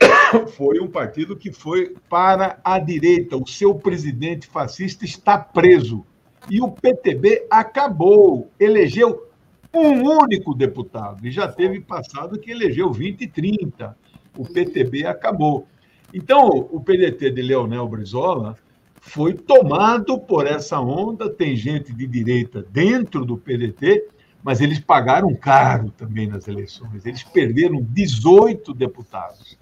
foi 0.56 0.80
um 0.80 0.88
partido 0.88 1.36
que 1.36 1.52
foi 1.52 1.94
para 2.08 2.58
a 2.64 2.78
direita. 2.78 3.36
O 3.36 3.46
seu 3.46 3.74
presidente 3.74 4.46
fascista 4.46 5.04
está 5.04 5.36
preso 5.36 6.06
e 6.50 6.60
o 6.60 6.70
PTB 6.70 7.46
acabou, 7.50 8.50
elegeu 8.58 9.28
um 9.72 10.02
único 10.02 10.54
deputado, 10.54 11.26
e 11.26 11.30
já 11.30 11.46
teve 11.46 11.80
passado 11.80 12.38
que 12.38 12.50
elegeu 12.50 12.92
20 12.92 13.22
e 13.22 13.26
30. 13.26 13.96
O 14.36 14.44
PTB 14.44 15.06
acabou. 15.06 15.66
Então, 16.12 16.48
o 16.70 16.80
PDT 16.80 17.30
de 17.30 17.42
Leonel 17.42 17.86
Brizola 17.86 18.56
foi 19.00 19.34
tomado 19.34 20.18
por 20.18 20.46
essa 20.46 20.80
onda. 20.80 21.28
Tem 21.28 21.54
gente 21.54 21.92
de 21.92 22.06
direita 22.06 22.64
dentro 22.70 23.24
do 23.24 23.36
PDT, 23.36 24.06
mas 24.42 24.60
eles 24.60 24.78
pagaram 24.78 25.34
caro 25.34 25.90
também 25.90 26.26
nas 26.26 26.48
eleições. 26.48 27.04
Eles 27.04 27.22
perderam 27.22 27.82
18 27.82 28.72
deputados. 28.72 29.58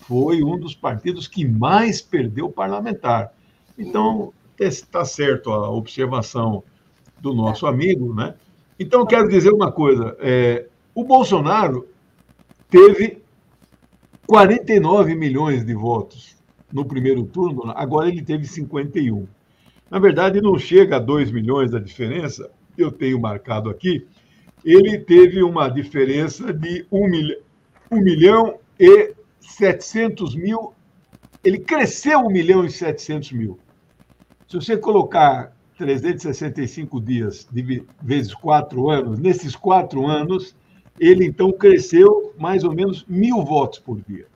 Foi 0.00 0.42
um 0.42 0.58
dos 0.58 0.74
partidos 0.74 1.28
que 1.28 1.44
mais 1.44 2.00
perdeu 2.00 2.50
parlamentar. 2.50 3.32
Então, 3.78 4.32
está 4.58 5.04
certo 5.04 5.50
a 5.50 5.70
observação 5.70 6.62
do 7.20 7.34
nosso 7.34 7.66
amigo, 7.66 8.14
né? 8.14 8.34
Então, 8.78 9.00
eu 9.00 9.06
quero 9.06 9.28
dizer 9.28 9.52
uma 9.52 9.72
coisa: 9.72 10.16
é, 10.20 10.66
o 10.94 11.04
Bolsonaro 11.04 11.88
teve 12.68 13.22
49 14.26 15.14
milhões 15.14 15.64
de 15.64 15.74
votos 15.74 16.36
no 16.72 16.84
primeiro 16.84 17.24
turno, 17.24 17.72
agora 17.74 18.08
ele 18.08 18.22
teve 18.22 18.46
51. 18.46 19.26
Na 19.90 19.98
verdade, 19.98 20.40
não 20.40 20.58
chega 20.58 20.96
a 20.96 21.00
2 21.00 21.30
milhões 21.30 21.72
a 21.72 21.78
diferença, 21.78 22.50
eu 22.76 22.90
tenho 22.90 23.20
marcado 23.20 23.70
aqui, 23.70 24.06
ele 24.64 24.98
teve 24.98 25.42
uma 25.42 25.68
diferença 25.68 26.52
de 26.52 26.84
1 26.90 27.08
milhão, 27.08 27.38
1 27.90 28.00
milhão 28.00 28.58
e 28.78 29.14
700 29.38 30.34
mil, 30.34 30.74
ele 31.44 31.58
cresceu 31.58 32.18
1 32.18 32.28
milhão 32.28 32.64
e 32.64 32.70
700 32.70 33.32
mil. 33.32 33.58
Se 34.48 34.54
você 34.54 34.76
colocar 34.76 35.52
365 35.76 37.00
dias 37.00 37.48
vezes 38.00 38.32
quatro 38.32 38.88
anos, 38.88 39.18
nesses 39.18 39.56
quatro 39.56 40.06
anos, 40.06 40.54
ele 41.00 41.26
então 41.26 41.50
cresceu 41.50 42.32
mais 42.38 42.62
ou 42.62 42.72
menos 42.72 43.04
mil 43.08 43.44
votos 43.44 43.78
por 43.78 44.00
dia. 44.00 44.26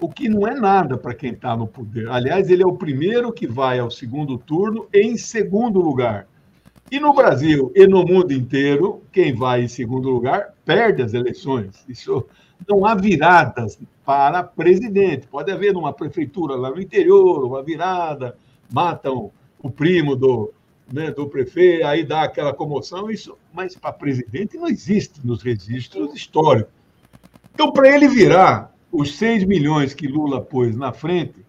O 0.00 0.08
que 0.08 0.28
não 0.28 0.46
é 0.46 0.54
nada 0.54 0.96
para 0.96 1.12
quem 1.12 1.32
está 1.32 1.56
no 1.56 1.66
poder. 1.66 2.08
Aliás, 2.08 2.48
ele 2.48 2.62
é 2.62 2.66
o 2.66 2.76
primeiro 2.76 3.32
que 3.32 3.46
vai 3.46 3.78
ao 3.78 3.90
segundo 3.90 4.38
turno 4.38 4.88
em 4.94 5.16
segundo 5.16 5.80
lugar. 5.80 6.26
E 6.90 6.98
no 6.98 7.12
Brasil 7.12 7.70
e 7.74 7.86
no 7.86 8.04
mundo 8.04 8.32
inteiro, 8.32 9.02
quem 9.12 9.34
vai 9.34 9.64
em 9.64 9.68
segundo 9.68 10.08
lugar 10.08 10.54
perde 10.64 11.02
as 11.02 11.12
eleições. 11.14 11.84
Isso 11.88 12.26
não 12.66 12.86
há 12.86 12.94
viradas 12.94 13.78
para 14.04 14.42
presidente. 14.42 15.26
Pode 15.26 15.50
haver 15.50 15.74
numa 15.74 15.92
prefeitura 15.92 16.54
lá 16.54 16.70
no 16.70 16.80
interior 16.80 17.44
uma 17.44 17.62
virada, 17.62 18.36
matam 18.72 19.30
o 19.58 19.70
primo 19.70 20.16
do, 20.16 20.52
né, 20.92 21.10
do 21.10 21.28
prefeito, 21.28 21.86
aí 21.86 22.04
dá 22.04 22.22
aquela 22.22 22.52
comoção, 22.52 23.10
isso, 23.10 23.36
mas 23.52 23.76
para 23.76 23.92
presidente 23.92 24.56
não 24.56 24.68
existe 24.68 25.24
nos 25.24 25.42
registros 25.42 26.14
históricos. 26.14 26.72
Então, 27.54 27.72
para 27.72 27.94
ele 27.94 28.08
virar 28.08 28.74
os 28.90 29.16
6 29.16 29.44
milhões 29.44 29.94
que 29.94 30.06
Lula 30.06 30.40
pôs 30.40 30.76
na 30.76 30.92
frente, 30.92 31.44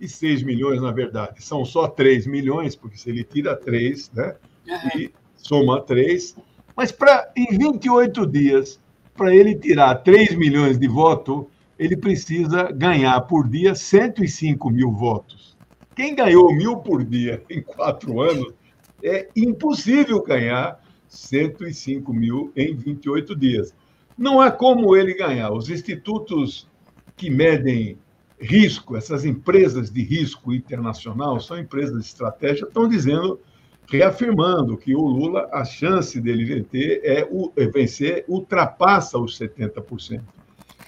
e 0.00 0.08
6 0.08 0.44
milhões, 0.44 0.80
na 0.80 0.92
verdade, 0.92 1.42
são 1.44 1.64
só 1.64 1.88
3 1.88 2.26
milhões, 2.26 2.76
porque 2.76 2.96
se 2.96 3.10
ele 3.10 3.24
tira 3.24 3.56
3, 3.56 4.10
né, 4.12 4.36
uhum. 4.68 5.00
e 5.00 5.12
soma 5.36 5.80
3, 5.82 6.36
mas 6.76 6.92
para 6.92 7.30
em 7.36 7.58
28 7.58 8.26
dias, 8.26 8.78
para 9.16 9.34
ele 9.34 9.56
tirar 9.56 9.96
3 9.96 10.36
milhões 10.36 10.78
de 10.78 10.86
votos, 10.86 11.46
ele 11.76 11.96
precisa 11.96 12.70
ganhar 12.70 13.20
por 13.22 13.48
dia 13.48 13.74
105 13.74 14.70
mil 14.70 14.92
votos. 14.92 15.56
Quem 15.98 16.14
ganhou 16.14 16.54
mil 16.54 16.76
por 16.76 17.04
dia 17.04 17.42
em 17.50 17.60
quatro 17.60 18.20
anos, 18.20 18.54
é 19.02 19.28
impossível 19.34 20.22
ganhar 20.22 20.80
105 21.08 22.14
mil 22.14 22.52
em 22.54 22.72
28 22.72 23.34
dias. 23.34 23.74
Não 24.16 24.40
há 24.40 24.48
como 24.48 24.94
ele 24.94 25.12
ganhar. 25.12 25.50
Os 25.50 25.68
institutos 25.68 26.68
que 27.16 27.28
medem 27.28 27.98
risco, 28.40 28.96
essas 28.96 29.24
empresas 29.24 29.90
de 29.90 30.00
risco 30.04 30.52
internacional, 30.52 31.40
são 31.40 31.58
empresas 31.58 32.00
de 32.00 32.06
estratégia, 32.06 32.64
estão 32.64 32.88
dizendo, 32.88 33.40
reafirmando 33.88 34.76
que 34.76 34.94
o 34.94 35.00
Lula, 35.00 35.48
a 35.52 35.64
chance 35.64 36.20
dele 36.20 36.44
vencer, 36.44 37.00
é, 37.02 37.28
é 37.56 37.66
vencer 37.66 38.24
ultrapassa 38.28 39.18
os 39.18 39.36
70%. 39.36 40.22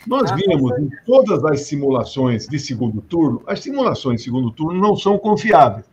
Nós 0.06 0.30
ah, 0.30 0.34
vimos 0.34 0.78
em 0.78 0.90
todas 1.04 1.44
as 1.44 1.62
simulações 1.62 2.46
de 2.46 2.58
segundo 2.58 3.00
turno, 3.02 3.42
as 3.46 3.60
simulações 3.60 4.18
de 4.20 4.24
segundo 4.24 4.50
turno 4.50 4.80
não 4.80 4.96
são 4.96 5.18
confiáveis, 5.18 5.84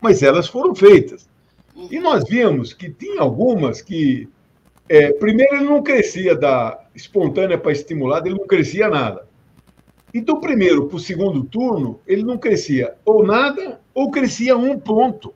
mas 0.00 0.22
elas 0.22 0.48
foram 0.48 0.74
feitas. 0.74 1.28
E 1.90 1.98
nós 1.98 2.24
vimos 2.28 2.72
que 2.72 2.90
tinha 2.90 3.22
algumas 3.22 3.80
que, 3.80 4.28
é, 4.88 5.12
primeiro, 5.12 5.56
ele 5.56 5.64
não 5.64 5.82
crescia 5.82 6.34
da 6.34 6.84
espontânea 6.94 7.56
para 7.56 7.72
estimulada, 7.72 8.28
ele 8.28 8.38
não 8.38 8.46
crescia 8.46 8.88
nada. 8.88 9.26
Então, 10.12 10.40
primeiro 10.40 10.86
para 10.86 10.96
o 10.96 11.00
segundo 11.00 11.44
turno, 11.44 12.00
ele 12.06 12.22
não 12.22 12.36
crescia 12.36 12.94
ou 13.04 13.24
nada, 13.24 13.80
ou 13.94 14.10
crescia 14.10 14.56
um 14.56 14.78
ponto. 14.78 15.32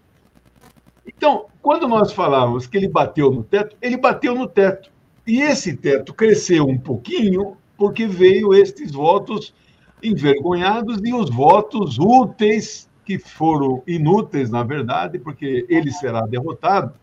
Então, 1.07 1.47
quando 1.61 1.87
nós 1.87 2.13
falávamos 2.13 2.67
que 2.67 2.77
ele 2.77 2.89
bateu 2.89 3.31
no 3.31 3.45
teto, 3.45 3.77
ele 3.81 3.97
bateu 3.97 4.35
no 4.35 4.47
teto. 4.47 4.91
E 5.27 5.41
esse 5.41 5.77
teto 5.77 6.13
cresceu 6.13 6.67
um 6.67 6.79
pouquinho 6.79 7.57
porque 7.77 8.07
veio 8.07 8.55
estes 8.55 8.93
votos 8.93 9.55
envergonhados 10.03 10.99
e 11.05 11.13
os 11.13 11.31
votos 11.31 11.99
úteis, 11.99 12.91
que 13.05 13.19
foram 13.19 13.83
inúteis, 13.87 14.51
na 14.51 14.63
verdade, 14.63 15.19
porque 15.19 15.67
ele 15.69 15.91
será 15.91 16.23
derrotado, 16.23 16.95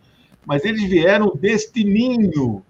mas 0.46 0.64
eles 0.64 0.84
vieram 0.84 1.34
deste 1.36 1.84
ninho 1.84 2.64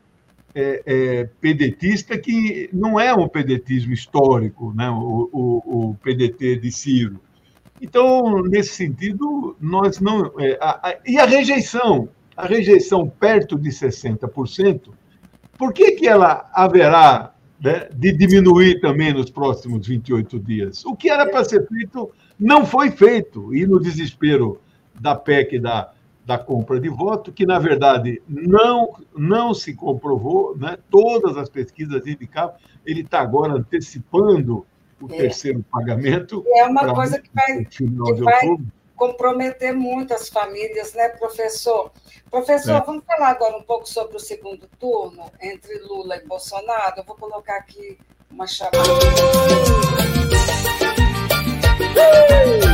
é, 0.53 0.81
é, 0.85 1.29
pedetista 1.39 2.17
que 2.17 2.69
não 2.73 2.99
é 2.99 3.13
um 3.13 3.27
pedetismo 3.27 3.93
histórico, 3.93 4.73
né? 4.75 4.89
o, 4.89 5.29
o, 5.31 5.89
o 5.89 5.95
PDT 5.95 6.57
de 6.57 6.71
Ciro. 6.71 7.19
Então, 7.81 8.41
nesse 8.43 8.73
sentido, 8.73 9.55
nós 9.59 9.99
não. 9.99 10.33
É, 10.39 10.57
a, 10.59 10.89
a, 10.89 10.97
e 11.05 11.17
a 11.17 11.25
rejeição? 11.25 12.09
A 12.35 12.45
rejeição 12.45 13.09
perto 13.09 13.57
de 13.57 13.69
60%, 13.69 14.89
por 15.57 15.73
que, 15.73 15.91
que 15.91 16.07
ela 16.07 16.49
haverá 16.53 17.33
né, 17.61 17.89
de 17.93 18.11
diminuir 18.11 18.79
também 18.79 19.13
nos 19.13 19.29
próximos 19.29 19.87
28 19.87 20.39
dias. 20.39 20.85
O 20.85 20.95
que 20.95 21.09
era 21.09 21.25
para 21.29 21.43
ser 21.43 21.67
feito 21.67 22.11
não 22.39 22.65
foi 22.65 22.91
feito, 22.91 23.53
e 23.53 23.65
no 23.65 23.79
desespero 23.79 24.61
da 24.99 25.15
PEC 25.15 25.59
da, 25.59 25.91
da 26.25 26.37
compra 26.37 26.79
de 26.79 26.89
voto, 26.89 27.31
que 27.31 27.45
na 27.45 27.59
verdade 27.59 28.21
não, 28.27 28.95
não 29.15 29.53
se 29.53 29.73
comprovou, 29.73 30.57
né? 30.57 30.77
todas 30.89 31.35
as 31.37 31.49
pesquisas 31.49 32.05
indicavam, 32.07 32.55
ele 32.85 33.01
está 33.01 33.19
agora 33.19 33.53
antecipando 33.53 34.65
o 35.01 35.05
é. 35.13 35.17
terceiro 35.17 35.63
pagamento. 35.71 36.43
É 36.55 36.65
uma 36.65 36.93
coisa 36.93 37.19
que 37.19 37.29
vai, 37.33 37.65
que 37.65 37.85
vai 38.23 38.57
comprometer 38.99 39.73
muito 39.73 40.13
as 40.13 40.27
famílias, 40.29 40.93
né, 40.93 41.07
professor? 41.09 41.89
Professor, 42.29 42.75
é. 42.75 42.81
vamos 42.85 43.05
falar 43.05 43.29
agora 43.29 43.57
um 43.57 43.63
pouco 43.63 43.87
sobre 43.87 44.17
o 44.17 44.19
segundo 44.19 44.67
turno 44.77 45.31
entre 45.41 45.79
Lula 45.79 46.17
e 46.17 46.25
Bolsonaro. 46.25 46.95
Eu 46.97 47.03
vou 47.05 47.15
colocar 47.15 47.55
aqui 47.55 47.97
uma 48.29 48.45
chamada. 48.45 48.77
Isso 52.59 52.68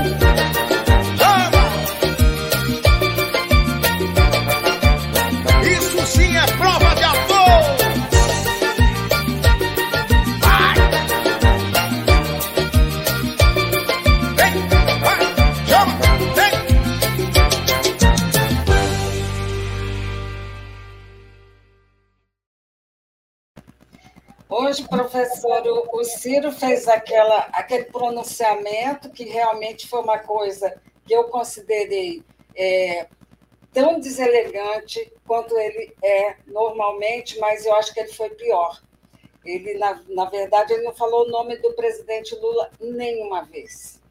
Hoje, 24.48 24.88
professor, 24.88 25.64
o 25.92 26.04
Ciro 26.04 26.52
fez 26.52 26.88
aquela, 26.88 27.40
aquele 27.54 27.86
pronunciamento 27.86 29.10
que 29.10 29.24
realmente 29.24 29.88
foi 29.88 30.02
uma 30.02 30.20
coisa 30.20 30.74
que 31.04 31.14
eu 31.14 31.26
considerei 31.26 32.24
é, 32.56 33.08
tão 33.74 34.00
deselegante 34.00 35.12
quanto 35.28 35.58
ele 35.58 35.94
é 36.04 36.36
normalmente, 36.48 37.40
mas 37.40 37.66
eu 37.66 37.76
acho 37.76 37.94
que 37.94 38.00
ele 38.00 38.14
foi 38.14 38.30
pior. 38.30 38.80
Ele, 39.44 39.76
na, 39.76 40.02
na 40.10 40.26
verdade, 40.26 40.74
ele 40.74 40.84
não 40.84 40.94
falou 40.94 41.26
o 41.26 41.32
nome 41.32 41.58
do 41.58 41.74
presidente 41.74 42.36
Lula 42.36 42.70
nenhuma 42.80 43.44
vez. 43.44 44.02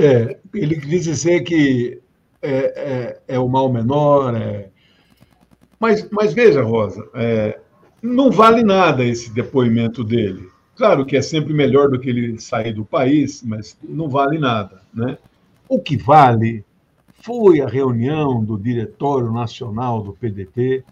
É, 0.00 0.36
ele 0.54 0.80
quis 0.80 1.04
dizer 1.04 1.42
que 1.42 2.00
é, 2.42 3.20
é, 3.28 3.34
é 3.34 3.38
o 3.38 3.48
mal 3.48 3.72
menor. 3.72 4.36
É... 4.36 4.70
Mas, 5.78 6.08
mas 6.10 6.32
veja, 6.32 6.62
Rosa, 6.62 7.08
é, 7.14 7.60
não 8.06 8.30
vale 8.30 8.62
nada 8.62 9.04
esse 9.04 9.30
depoimento 9.30 10.04
dele. 10.04 10.48
Claro 10.76 11.04
que 11.04 11.16
é 11.16 11.22
sempre 11.22 11.52
melhor 11.52 11.90
do 11.90 11.98
que 11.98 12.08
ele 12.08 12.38
sair 12.38 12.72
do 12.72 12.84
país, 12.84 13.42
mas 13.42 13.76
não 13.82 14.08
vale 14.08 14.38
nada. 14.38 14.82
Né? 14.92 15.18
O 15.68 15.80
que 15.80 15.96
vale 15.96 16.64
foi 17.22 17.60
a 17.60 17.66
reunião 17.66 18.44
do 18.44 18.58
Diretório 18.58 19.32
Nacional 19.32 20.02
do 20.02 20.12
PDT, 20.12 20.84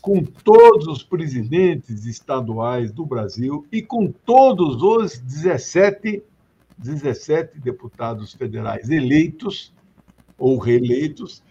com 0.00 0.22
todos 0.22 0.86
os 0.86 1.02
presidentes 1.02 2.06
estaduais 2.06 2.92
do 2.92 3.04
Brasil 3.04 3.66
e 3.70 3.82
com 3.82 4.10
todos 4.10 4.82
os 4.82 5.18
17, 5.18 6.22
17 6.78 7.58
deputados 7.58 8.32
federais 8.32 8.88
eleitos 8.88 9.72
ou 10.38 10.58
reeleitos 10.58 11.42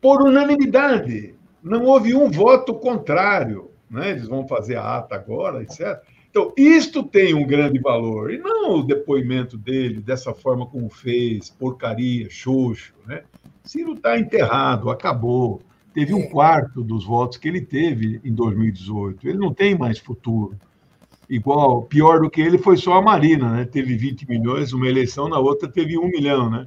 por 0.00 0.22
unanimidade. 0.22 1.34
Não 1.62 1.84
houve 1.84 2.14
um 2.14 2.30
voto 2.30 2.74
contrário 2.74 3.71
né? 3.92 4.10
eles 4.10 4.26
vão 4.26 4.48
fazer 4.48 4.76
a 4.76 4.96
ata 4.96 5.14
agora, 5.14 5.62
etc. 5.62 6.00
Então, 6.30 6.50
isto 6.56 7.02
tem 7.02 7.34
um 7.34 7.46
grande 7.46 7.78
valor, 7.78 8.32
e 8.32 8.38
não 8.38 8.78
o 8.78 8.82
depoimento 8.82 9.58
dele 9.58 10.00
dessa 10.00 10.32
forma 10.32 10.66
como 10.66 10.88
fez, 10.88 11.50
porcaria, 11.50 12.28
xoxo. 12.30 12.94
Né? 13.06 13.22
Ciro 13.62 13.92
está 13.92 14.18
enterrado, 14.18 14.88
acabou. 14.88 15.60
Teve 15.92 16.14
um 16.14 16.26
quarto 16.30 16.82
dos 16.82 17.04
votos 17.04 17.36
que 17.36 17.46
ele 17.46 17.60
teve 17.60 18.18
em 18.24 18.32
2018. 18.32 19.28
Ele 19.28 19.36
não 19.36 19.52
tem 19.52 19.76
mais 19.76 19.98
futuro. 19.98 20.56
igual, 21.28 21.82
pior 21.82 22.20
do 22.20 22.30
que 22.30 22.40
ele 22.40 22.56
foi 22.56 22.78
só 22.78 22.94
a 22.94 23.02
Marina, 23.02 23.50
né? 23.52 23.64
Teve 23.66 23.94
20 23.94 24.26
milhões, 24.28 24.72
uma 24.72 24.88
eleição, 24.88 25.28
na 25.28 25.38
outra 25.38 25.68
teve 25.68 25.98
1 25.98 26.08
milhão, 26.08 26.50
né? 26.50 26.66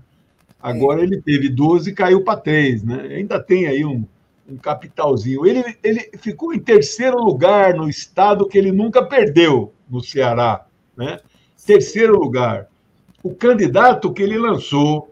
Agora 0.61 1.01
ele 1.01 1.21
teve 1.21 1.49
12 1.49 1.89
e 1.89 1.93
caiu 1.93 2.23
para 2.23 2.39
3, 2.39 2.83
né? 2.83 3.07
Ainda 3.15 3.39
tem 3.39 3.67
aí 3.67 3.83
um, 3.83 4.05
um 4.47 4.57
capitalzinho. 4.57 5.45
Ele, 5.45 5.63
ele 5.83 6.11
ficou 6.19 6.53
em 6.53 6.59
terceiro 6.59 7.17
lugar 7.17 7.73
no 7.73 7.89
estado 7.89 8.47
que 8.47 8.57
ele 8.57 8.71
nunca 8.71 9.03
perdeu, 9.03 9.73
no 9.89 10.01
Ceará, 10.01 10.65
né? 10.95 11.19
Terceiro 11.65 12.17
lugar. 12.17 12.67
O 13.23 13.33
candidato 13.33 14.13
que 14.13 14.21
ele 14.21 14.37
lançou, 14.37 15.11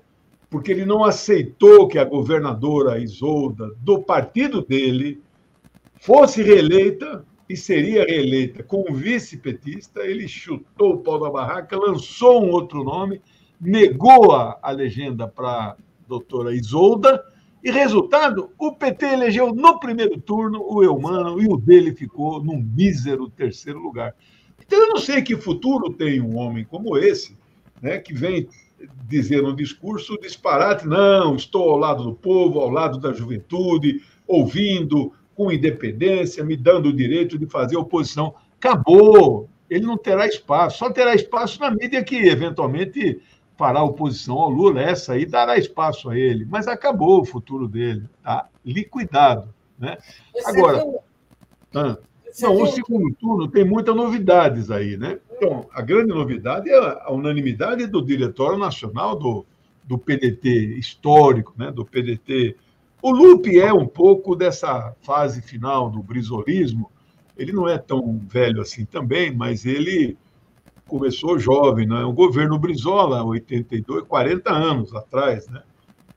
porque 0.50 0.72
ele 0.72 0.86
não 0.86 1.04
aceitou 1.04 1.88
que 1.88 1.98
a 1.98 2.06
governadora 2.06 3.00
Isolda, 3.00 3.72
do 3.82 4.04
partido 4.04 4.62
dele, 4.62 5.19
fosse 5.96 6.43
reeleita, 6.43 7.26
e 7.50 7.58
seria 7.58 8.06
reeleita 8.06 8.63
com 8.63 8.86
um 8.89 8.93
vice-petista, 8.93 10.02
ele 10.02 10.28
chutou 10.28 10.93
o 10.93 10.98
pau 11.00 11.19
da 11.19 11.30
barraca, 11.30 11.78
lançou 11.78 12.43
um 12.43 12.52
outro 12.52 12.84
nome, 12.84 13.22
negou 13.60 14.32
a, 14.32 14.58
a 14.62 14.72
legenda 14.72 15.28
para 15.28 15.50
a 15.50 15.76
doutora 16.08 16.56
Isolda, 16.56 17.24
e 17.63 17.71
resultado, 17.71 18.52
o 18.58 18.73
PT 18.73 19.06
elegeu 19.06 19.56
no 19.56 19.80
primeiro 19.80 20.19
turno 20.19 20.62
o 20.67 20.84
Eumano 20.84 21.41
e 21.41 21.47
o 21.47 21.56
dele 21.56 21.95
ficou 21.95 22.43
num 22.43 22.62
mísero 22.62 23.30
terceiro 23.30 23.80
lugar. 23.80 24.13
Então 24.60 24.80
eu 24.80 24.89
não 24.89 24.97
sei 24.97 25.21
que 25.21 25.38
futuro 25.38 25.93
tem 25.93 26.19
um 26.19 26.38
homem 26.38 26.65
como 26.65 26.97
esse, 26.97 27.38
né, 27.82 27.99
que 27.99 28.13
vem 28.13 28.49
dizer 29.08 29.41
no 29.41 29.56
discurso 29.56 30.19
disparate, 30.19 30.86
não, 30.86 31.36
estou 31.36 31.69
ao 31.69 31.78
lado 31.78 32.04
do 32.04 32.13
povo, 32.13 32.60
ao 32.60 32.69
lado 32.69 32.99
da 32.99 33.13
juventude, 33.13 34.02
ouvindo, 34.28 35.13
com 35.36 35.52
independência, 35.52 36.43
me 36.43 36.56
dando 36.56 36.89
o 36.89 36.93
direito 36.93 37.38
de 37.38 37.45
fazer 37.45 37.78
oposição. 37.78 38.36
Acabou. 38.58 39.49
Ele 39.69 39.86
não 39.86 39.97
terá 39.97 40.28
espaço. 40.28 40.80
Só 40.80 40.91
terá 40.91 41.15
espaço 41.15 41.60
na 41.60 41.71
mídia 41.71 42.04
que, 42.04 42.15
eventualmente, 42.15 43.19
fará 43.57 43.83
oposição 43.83 44.37
ao 44.39 44.49
Lula. 44.49 44.81
Essa 44.81 45.13
aí 45.13 45.25
dará 45.25 45.57
espaço 45.57 46.09
a 46.09 46.17
ele. 46.17 46.45
Mas 46.45 46.67
acabou 46.67 47.21
o 47.21 47.25
futuro 47.25 47.67
dele. 47.67 48.03
Tá 48.23 48.47
liquidado. 48.65 49.53
Né? 49.77 49.97
Agora. 50.45 50.83
Ah, 51.75 51.97
não, 52.41 52.61
o 52.61 52.67
segundo 52.67 53.13
turno 53.15 53.47
tem 53.47 53.63
muitas 53.63 53.95
novidades 53.95 54.71
aí, 54.71 54.97
né? 54.97 55.19
Então, 55.31 55.67
a 55.71 55.81
grande 55.81 56.09
novidade 56.09 56.69
é 56.69 56.77
a 56.77 57.11
unanimidade 57.11 57.85
do 57.85 58.01
Diretório 58.01 58.57
Nacional 58.57 59.15
do, 59.15 59.45
do 59.83 59.97
PDT 59.97 60.77
histórico, 60.77 61.53
né? 61.57 61.71
do 61.71 61.85
PDT 61.85 62.55
o 63.03 63.11
Lupe 63.11 63.59
é 63.59 63.73
um 63.73 63.85
pouco 63.85 64.33
dessa 64.33 64.95
fase 65.01 65.41
final 65.41 65.89
do 65.89 66.01
brisolismo. 66.01 66.89
Ele 67.37 67.51
não 67.51 67.67
é 67.67 67.77
tão 67.77 68.17
velho 68.17 68.61
assim 68.61 68.85
também, 68.85 69.29
mas 69.29 69.65
ele 69.65 70.17
começou 70.88 71.39
jovem, 71.39 71.88
né? 71.88 72.04
O 72.04 72.13
governo 72.13 72.58
Brizola, 72.58 73.24
82, 73.24 74.06
40 74.08 74.52
anos 74.52 74.93
atrás, 74.93 75.48
né? 75.48 75.63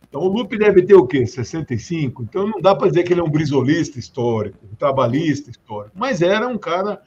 Então 0.09 0.21
o 0.21 0.29
Lupe 0.29 0.57
deve 0.57 0.83
ter 0.83 0.95
o 0.95 1.07
quê? 1.07 1.27
65? 1.27 2.23
Então 2.23 2.47
não 2.47 2.61
dá 2.61 2.75
para 2.75 2.89
dizer 2.89 3.03
que 3.03 3.13
ele 3.13 3.21
é 3.21 3.25
um 3.25 3.31
brisolista 3.31 3.99
histórico, 3.99 4.59
um 4.71 4.75
trabalhista 4.75 5.51
histórico, 5.51 5.97
mas 5.97 6.23
era 6.23 6.47
um 6.47 6.59
cara 6.59 7.03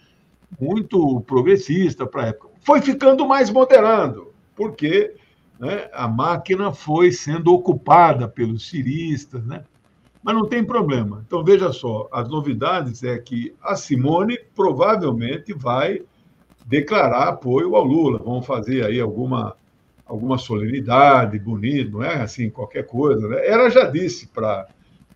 muito 0.60 1.22
progressista 1.22 2.06
para 2.06 2.24
a 2.24 2.28
época. 2.28 2.50
Foi 2.62 2.82
ficando 2.82 3.28
mais 3.28 3.50
moderado, 3.50 4.34
porque 4.56 5.16
né, 5.60 5.90
a 5.94 6.08
máquina 6.08 6.72
foi 6.72 7.12
sendo 7.12 7.54
ocupada 7.54 8.28
pelos 8.28 8.68
ciristas, 8.68 9.46
né? 9.46 9.64
mas 10.24 10.36
não 10.36 10.48
tem 10.48 10.64
problema. 10.64 11.24
Então, 11.26 11.44
veja 11.44 11.72
só, 11.72 12.08
as 12.12 12.30
novidades 12.30 13.04
é 13.04 13.18
que 13.18 13.56
a 13.62 13.76
Simone 13.76 14.38
provavelmente 14.54 15.54
vai 15.54 16.02
declarar 16.70 17.30
apoio 17.30 17.76
ao 17.76 17.84
Lula, 17.84 18.20
vão 18.20 18.44
fazer 18.44 18.86
aí 18.86 19.00
alguma, 19.00 19.58
alguma 20.06 20.38
solenidade 20.38 21.40
bonita, 21.40 21.90
não 21.90 22.04
é 22.04 22.22
assim, 22.22 22.48
qualquer 22.48 22.86
coisa. 22.86 23.28
Né? 23.28 23.48
Ela 23.48 23.72
já 23.72 23.86
disse 23.86 24.28
para 24.28 24.68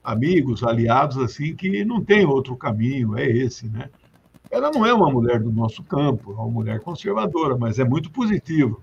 amigos, 0.03 0.63
aliados, 0.63 1.17
assim, 1.19 1.55
que 1.55 1.85
não 1.85 2.03
tem 2.03 2.25
outro 2.25 2.57
caminho, 2.57 3.15
é 3.15 3.29
esse, 3.29 3.67
né? 3.67 3.89
Ela 4.49 4.69
não 4.71 4.85
é 4.85 4.93
uma 4.93 5.09
mulher 5.09 5.39
do 5.39 5.51
nosso 5.51 5.83
campo, 5.83 6.31
é 6.31 6.35
uma 6.35 6.49
mulher 6.49 6.79
conservadora, 6.79 7.55
mas 7.55 7.79
é 7.79 7.83
muito 7.83 8.11
positiva. 8.11 8.75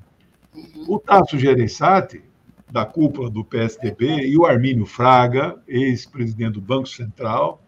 O 0.88 0.98
Tasso 0.98 1.38
Gereissati, 1.38 2.22
da 2.70 2.84
cúpula 2.86 3.28
do 3.28 3.44
PSDB, 3.44 4.26
e 4.28 4.38
o 4.38 4.46
Armínio 4.46 4.86
Fraga, 4.86 5.60
ex-presidente 5.68 6.54
do 6.54 6.60
Banco 6.60 6.88
Central, 6.88 7.62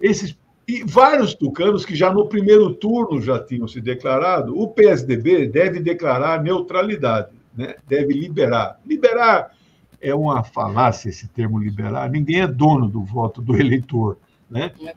esses 0.00 0.36
e 0.68 0.84
vários 0.84 1.34
tucanos 1.34 1.86
que 1.86 1.96
já 1.96 2.12
no 2.12 2.28
primeiro 2.28 2.74
turno 2.74 3.22
já 3.22 3.42
tinham 3.42 3.66
se 3.66 3.80
declarado, 3.80 4.54
o 4.54 4.68
PSDB 4.68 5.48
deve 5.48 5.80
declarar 5.80 6.42
neutralidade, 6.42 7.30
né? 7.56 7.76
deve 7.88 8.12
liberar. 8.12 8.78
Liberar 8.84 9.52
é 9.98 10.14
uma 10.14 10.44
falácia 10.44 11.08
esse 11.08 11.26
termo 11.28 11.58
liberar, 11.58 12.10
ninguém 12.10 12.42
é 12.42 12.46
dono 12.46 12.86
do 12.86 13.02
voto 13.02 13.40
do 13.40 13.56
eleitor. 13.56 14.18
Né? 14.50 14.70
É 14.82 14.94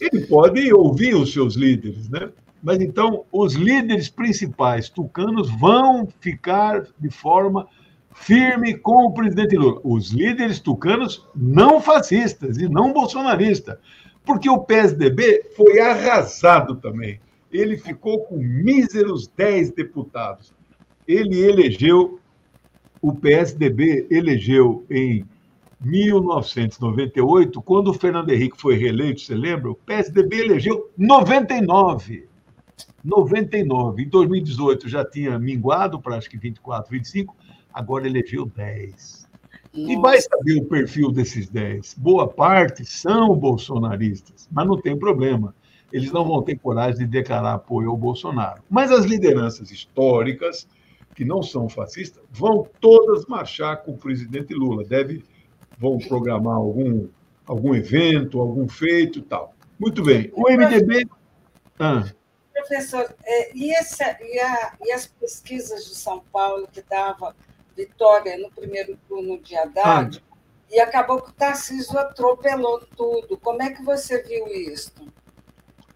Ele 0.00 0.26
pode 0.26 0.72
ouvir 0.72 1.14
os 1.14 1.32
seus 1.32 1.54
líderes, 1.54 2.08
né? 2.08 2.30
Mas 2.60 2.80
então, 2.80 3.24
os 3.30 3.54
líderes 3.54 4.08
principais 4.08 4.88
tucanos 4.88 5.50
vão 5.50 6.08
ficar 6.18 6.86
de 6.98 7.10
forma 7.10 7.68
firme 8.14 8.74
com 8.74 9.04
o 9.04 9.12
presidente 9.12 9.54
Lula. 9.54 9.80
Os 9.84 10.10
líderes 10.10 10.60
tucanos 10.60 11.28
não 11.36 11.80
fascistas 11.80 12.56
e 12.56 12.68
não 12.68 12.92
bolsonaristas. 12.92 13.76
Porque 14.24 14.48
o 14.48 14.58
PSDB 14.58 15.50
foi 15.56 15.78
arrasado 15.78 16.76
também. 16.76 17.20
Ele 17.52 17.76
ficou 17.76 18.24
com 18.24 18.36
míseros 18.38 19.28
10 19.28 19.72
deputados. 19.72 20.52
Ele 21.06 21.40
elegeu, 21.40 22.18
o 23.00 23.14
PSDB 23.14 24.06
elegeu 24.10 24.84
em 24.90 25.24
1998, 25.80 27.60
quando 27.62 27.88
o 27.88 27.94
Fernando 27.94 28.30
Henrique 28.30 28.60
foi 28.60 28.76
reeleito, 28.76 29.20
você 29.20 29.34
lembra? 29.34 29.70
O 29.70 29.74
PSDB 29.74 30.40
elegeu 30.40 30.90
99. 30.96 32.26
99. 33.04 34.02
Em 34.02 34.08
2018 34.08 34.88
já 34.88 35.04
tinha 35.04 35.38
minguado 35.38 36.00
para 36.00 36.16
acho 36.16 36.30
que 36.30 36.38
24, 36.38 36.90
25, 36.90 37.36
agora 37.72 38.06
elegeu 38.06 38.46
10. 38.46 39.23
Nossa. 39.74 39.92
E 39.92 39.96
vai 39.96 40.20
saber 40.20 40.60
o 40.60 40.64
perfil 40.64 41.10
desses 41.10 41.48
10. 41.48 41.94
Boa 41.98 42.28
parte 42.28 42.84
são 42.84 43.36
bolsonaristas, 43.36 44.48
mas 44.50 44.66
não 44.66 44.80
tem 44.80 44.96
problema. 44.96 45.54
Eles 45.92 46.12
não 46.12 46.24
vão 46.24 46.42
ter 46.42 46.56
coragem 46.58 47.00
de 47.00 47.06
declarar 47.06 47.54
apoio 47.54 47.90
ao 47.90 47.96
Bolsonaro. 47.96 48.62
Mas 48.70 48.90
as 48.92 49.04
lideranças 49.04 49.70
históricas, 49.70 50.68
que 51.14 51.24
não 51.24 51.42
são 51.42 51.68
fascistas, 51.68 52.22
vão 52.30 52.66
todas 52.80 53.26
marchar 53.26 53.82
com 53.82 53.92
o 53.92 53.98
presidente 53.98 54.54
Lula. 54.54 54.84
Deve, 54.84 55.24
vão 55.78 55.98
programar 55.98 56.56
algum, 56.56 57.08
algum 57.46 57.74
evento, 57.74 58.40
algum 58.40 58.68
feito 58.68 59.18
e 59.18 59.22
tal. 59.22 59.54
Muito 59.78 60.02
bem. 60.02 60.30
O 60.34 60.50
MDB. 60.50 61.06
Ah. 61.78 62.04
Professor, 62.52 63.12
é, 63.24 63.56
e, 63.56 63.74
essa, 63.74 64.16
e, 64.20 64.38
a, 64.38 64.72
e, 64.84 64.92
as 64.92 65.06
pesquisas 65.06 65.84
de 65.84 65.94
São 65.96 66.22
Paulo 66.32 66.68
que 66.72 66.82
dava 66.88 67.34
vitória 67.76 68.38
no 68.38 68.50
primeiro 68.50 68.98
turno 69.08 69.38
de 69.40 69.56
Haddad, 69.56 70.22
ah. 70.22 70.36
e 70.70 70.80
acabou 70.80 71.20
que 71.20 71.30
o 71.30 71.34
Tarcísio 71.34 71.98
atropelou 71.98 72.82
tudo. 72.96 73.36
Como 73.38 73.62
é 73.62 73.70
que 73.70 73.82
você 73.82 74.22
viu 74.22 74.46
isso? 74.48 74.92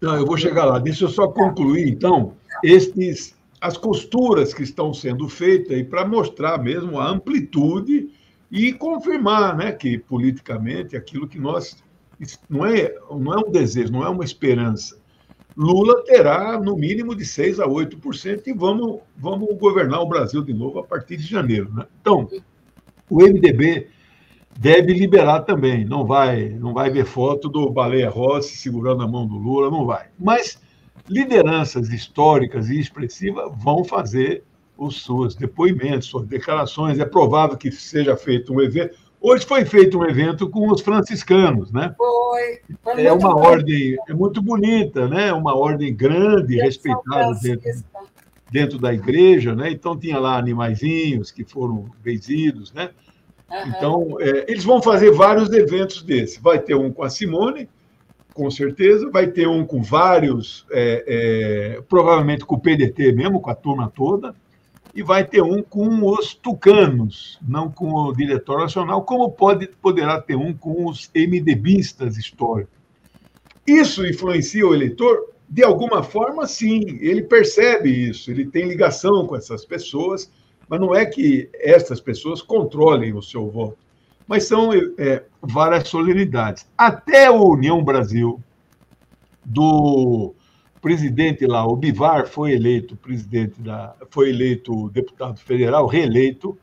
Não, 0.01 0.15
eu 0.15 0.25
vou 0.25 0.37
chegar 0.37 0.65
lá. 0.65 0.79
Deixa 0.79 1.05
eu 1.05 1.09
só 1.09 1.27
concluir, 1.27 1.87
então, 1.87 2.35
estes, 2.63 3.35
as 3.59 3.77
costuras 3.77 4.53
que 4.53 4.63
estão 4.63 4.93
sendo 4.93 5.27
feitas 5.27 5.77
e 5.77 5.83
para 5.83 6.05
mostrar 6.05 6.57
mesmo 6.57 6.99
a 6.99 7.07
amplitude 7.09 8.09
e 8.49 8.73
confirmar 8.73 9.55
né, 9.57 9.71
que, 9.71 9.97
politicamente, 9.97 10.95
aquilo 10.95 11.27
que 11.27 11.39
nós. 11.39 11.77
Não 12.49 12.65
é, 12.65 12.93
não 13.09 13.33
é 13.33 13.37
um 13.37 13.49
desejo, 13.49 13.93
não 13.93 14.03
é 14.03 14.09
uma 14.09 14.25
esperança 14.25 14.99
Lula 15.59 16.05
terá 16.05 16.57
no 16.57 16.77
mínimo 16.77 17.13
de 17.13 17.25
6 17.25 17.59
a 17.59 17.67
8% 17.67 18.47
e 18.47 18.53
vamos, 18.53 19.01
vamos 19.17 19.57
governar 19.57 19.99
o 19.99 20.07
Brasil 20.07 20.41
de 20.41 20.53
novo 20.53 20.79
a 20.79 20.83
partir 20.85 21.17
de 21.17 21.27
janeiro. 21.27 21.69
Né? 21.73 21.85
Então, 21.99 22.29
o 23.09 23.17
MDB 23.17 23.89
deve 24.57 24.93
liberar 24.93 25.41
também, 25.41 25.83
não 25.83 26.05
vai, 26.05 26.47
não 26.47 26.73
vai 26.73 26.89
ver 26.89 27.03
foto 27.03 27.49
do 27.49 27.69
Baleia 27.69 28.09
Rossi 28.09 28.55
segurando 28.55 29.03
a 29.03 29.07
mão 29.07 29.27
do 29.27 29.35
Lula, 29.35 29.69
não 29.69 29.85
vai. 29.85 30.07
Mas 30.17 30.61
lideranças 31.09 31.89
históricas 31.89 32.69
e 32.69 32.79
expressivas 32.79 33.51
vão 33.61 33.83
fazer 33.83 34.45
os 34.77 35.03
seus 35.03 35.35
depoimentos, 35.35 36.07
suas 36.07 36.25
declarações. 36.25 36.99
É 36.99 37.05
provável 37.05 37.57
que 37.57 37.69
seja 37.69 38.15
feito 38.15 38.53
um 38.53 38.61
evento. 38.61 38.97
Hoje 39.21 39.45
foi 39.45 39.65
feito 39.65 39.99
um 39.99 40.05
evento 40.05 40.49
com 40.49 40.71
os 40.71 40.81
franciscanos, 40.81 41.71
né? 41.71 41.93
Foi. 41.97 42.59
foi 42.81 43.05
é 43.05 43.11
uma 43.11 43.35
ordem, 43.35 43.97
é 44.07 44.13
muito 44.13 44.41
bonita, 44.41 45.07
né? 45.07 45.33
Uma 45.33 45.55
ordem 45.55 45.93
grande, 45.93 46.55
respeitada 46.55 47.37
dentro, 47.41 47.83
dentro 48.49 48.79
da 48.79 48.93
igreja, 48.93 49.53
né? 49.53 49.69
Então 49.71 49.97
tinha 49.97 50.17
lá 50.17 50.37
animaizinhos 50.37 51.31
que 51.31 51.43
foram 51.43 51.89
benzidos, 52.01 52.71
né? 52.71 52.91
Uhum. 53.51 53.67
Então, 53.67 54.17
é, 54.21 54.45
eles 54.49 54.63
vão 54.63 54.81
fazer 54.81 55.11
vários 55.11 55.51
eventos 55.51 56.01
desses. 56.01 56.37
Vai 56.37 56.59
ter 56.59 56.75
um 56.75 56.91
com 56.91 57.03
a 57.03 57.09
Simone, 57.09 57.67
com 58.33 58.49
certeza, 58.49 59.09
vai 59.09 59.27
ter 59.27 59.47
um 59.47 59.65
com 59.65 59.81
vários, 59.81 60.65
é, 60.71 61.03
é, 61.77 61.81
provavelmente 61.89 62.45
com 62.45 62.55
o 62.55 62.59
PDT 62.59 63.11
mesmo, 63.11 63.41
com 63.41 63.49
a 63.49 63.55
turma 63.55 63.91
toda, 63.93 64.33
e 64.93 65.03
vai 65.03 65.23
ter 65.23 65.41
um 65.41 65.61
com 65.61 66.05
os 66.05 66.33
tucanos, 66.33 67.39
não 67.47 67.69
com 67.71 67.91
o 67.91 68.13
Diretório 68.13 68.63
Nacional, 68.63 69.03
como 69.03 69.31
pode, 69.31 69.67
poderá 69.81 70.19
ter 70.19 70.35
um 70.35 70.53
com 70.53 70.87
os 70.87 71.09
MDBistas 71.15 72.17
históricos. 72.17 72.73
Isso 73.67 74.05
influencia 74.05 74.65
o 74.65 74.73
eleitor? 74.73 75.29
De 75.47 75.63
alguma 75.63 76.03
forma, 76.03 76.47
sim, 76.47 76.99
ele 77.01 77.23
percebe 77.23 77.89
isso, 77.89 78.29
ele 78.31 78.45
tem 78.45 78.67
ligação 78.67 79.25
com 79.27 79.35
essas 79.35 79.65
pessoas, 79.65 80.31
mas 80.67 80.79
não 80.79 80.93
é 80.93 81.05
que 81.05 81.49
essas 81.55 81.99
pessoas 81.99 82.41
controlem 82.41 83.13
o 83.13 83.21
seu 83.21 83.49
voto, 83.49 83.77
mas 84.27 84.45
são 84.45 84.71
é, 84.73 85.23
várias 85.41 85.87
solenidades. 85.87 86.67
Até 86.77 87.29
o 87.31 87.53
União 87.53 87.83
Brasil, 87.83 88.39
do 89.43 90.35
presidente 90.81 91.45
lá, 91.45 91.65
o 91.65 91.75
Bivar, 91.75 92.27
foi 92.27 92.53
eleito 92.53 92.95
presidente 92.95 93.61
da, 93.61 93.95
foi 94.09 94.29
eleito 94.29 94.89
deputado 94.89 95.39
federal, 95.39 95.85
reeleito. 95.87 96.57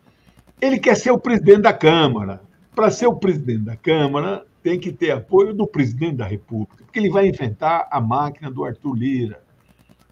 Ele 0.60 0.78
quer 0.78 0.96
ser 0.96 1.10
o 1.10 1.18
presidente 1.18 1.62
da 1.62 1.72
Câmara. 1.72 2.40
Para 2.74 2.90
ser 2.90 3.06
o 3.06 3.14
presidente 3.16 3.62
da 3.62 3.76
Câmara, 3.76 4.44
tem 4.62 4.78
que 4.78 4.92
ter 4.92 5.12
apoio 5.12 5.54
do 5.54 5.66
presidente 5.66 6.16
da 6.16 6.26
República, 6.26 6.84
porque 6.84 6.98
ele 6.98 7.08
vai 7.08 7.28
inventar 7.28 7.86
a 7.90 8.00
máquina 8.00 8.50
do 8.50 8.64
Arthur 8.64 8.94
Lira, 8.94 9.40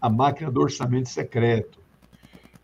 a 0.01 0.09
máquina 0.09 0.51
do 0.51 0.61
orçamento 0.61 1.09
secreto. 1.09 1.81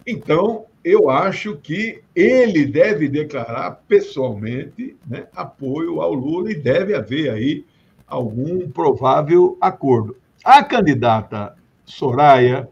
Então, 0.06 0.66
eu 0.84 1.10
acho 1.10 1.56
que 1.56 2.00
ele 2.14 2.64
deve 2.64 3.08
declarar 3.08 3.82
pessoalmente 3.86 4.96
né, 5.06 5.26
apoio 5.34 6.00
ao 6.00 6.14
Lula 6.14 6.50
e 6.52 6.54
deve 6.54 6.94
haver 6.94 7.30
aí 7.30 7.66
algum 8.06 8.68
provável 8.70 9.58
acordo. 9.60 10.16
A 10.44 10.64
candidata 10.64 11.54
Soraya, 11.84 12.68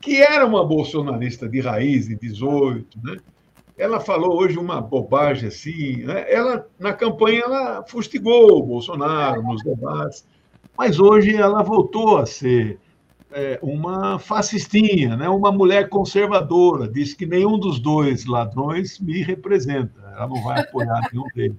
que 0.00 0.20
era 0.20 0.46
uma 0.46 0.64
bolsonarista 0.64 1.48
de 1.48 1.60
raiz, 1.60 2.08
de 2.08 2.16
18, 2.16 2.98
né? 3.02 3.16
ela 3.78 4.00
falou 4.00 4.38
hoje 4.38 4.58
uma 4.58 4.80
bobagem 4.80 5.48
assim. 5.48 6.02
Né? 6.02 6.26
Ela, 6.28 6.66
na 6.78 6.92
campanha, 6.92 7.42
ela 7.44 7.84
fustigou 7.86 8.58
o 8.58 8.62
Bolsonaro 8.62 9.42
nos 9.42 9.62
debates, 9.62 10.26
mas 10.76 10.98
hoje 10.98 11.34
ela 11.34 11.62
voltou 11.62 12.18
a 12.18 12.26
ser 12.26 12.78
é, 13.30 13.58
uma 13.62 14.18
fascistinha, 14.18 15.16
né? 15.16 15.28
uma 15.28 15.52
mulher 15.52 15.88
conservadora. 15.88 16.88
Diz 16.88 17.14
que 17.14 17.24
nenhum 17.24 17.58
dos 17.58 17.78
dois 17.78 18.26
ladrões 18.26 18.98
me 18.98 19.22
representa, 19.22 20.00
ela 20.14 20.26
não 20.26 20.42
vai 20.42 20.60
apoiar 20.60 21.08
nenhum 21.12 21.26
deles. 21.34 21.56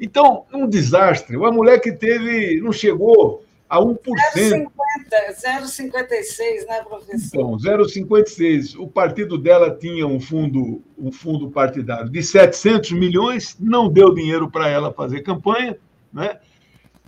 Então, 0.00 0.46
um 0.52 0.66
desastre. 0.66 1.36
Uma 1.36 1.52
mulher 1.52 1.78
que 1.80 1.92
teve, 1.92 2.60
não 2.60 2.72
chegou 2.72 3.44
a 3.72 3.80
1%. 3.80 3.96
0,56, 3.96 6.68
né, 6.68 6.84
professor? 6.86 7.26
Então, 7.26 7.56
0,56. 7.56 8.78
O 8.78 8.86
partido 8.86 9.38
dela 9.38 9.74
tinha 9.74 10.06
um 10.06 10.20
fundo, 10.20 10.82
um 10.98 11.10
fundo 11.10 11.50
partidário 11.50 12.10
de 12.10 12.22
700 12.22 12.92
milhões, 12.92 13.56
não 13.58 13.88
deu 13.88 14.14
dinheiro 14.14 14.50
para 14.50 14.68
ela 14.68 14.92
fazer 14.92 15.22
campanha, 15.22 15.78
né? 16.12 16.38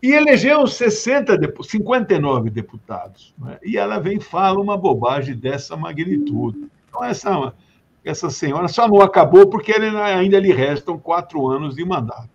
E 0.03 0.12
elegeu 0.12 0.66
60, 0.66 1.38
59 1.62 2.48
deputados. 2.48 3.35
Né? 3.38 3.59
E 3.62 3.77
ela 3.77 3.98
vem 3.98 4.16
e 4.16 4.20
fala 4.20 4.59
uma 4.59 4.74
bobagem 4.77 5.37
dessa 5.37 5.77
magnitude. 5.77 6.66
Então, 6.88 7.05
essa, 7.05 7.53
essa 8.03 8.31
senhora 8.31 8.68
só 8.68 8.88
não 8.88 9.03
acabou 9.03 9.46
porque 9.48 9.72
ainda 9.72 10.40
lhe 10.40 10.53
restam 10.53 10.98
quatro 10.98 11.46
anos 11.46 11.74
de 11.74 11.85
mandato. 11.85 12.34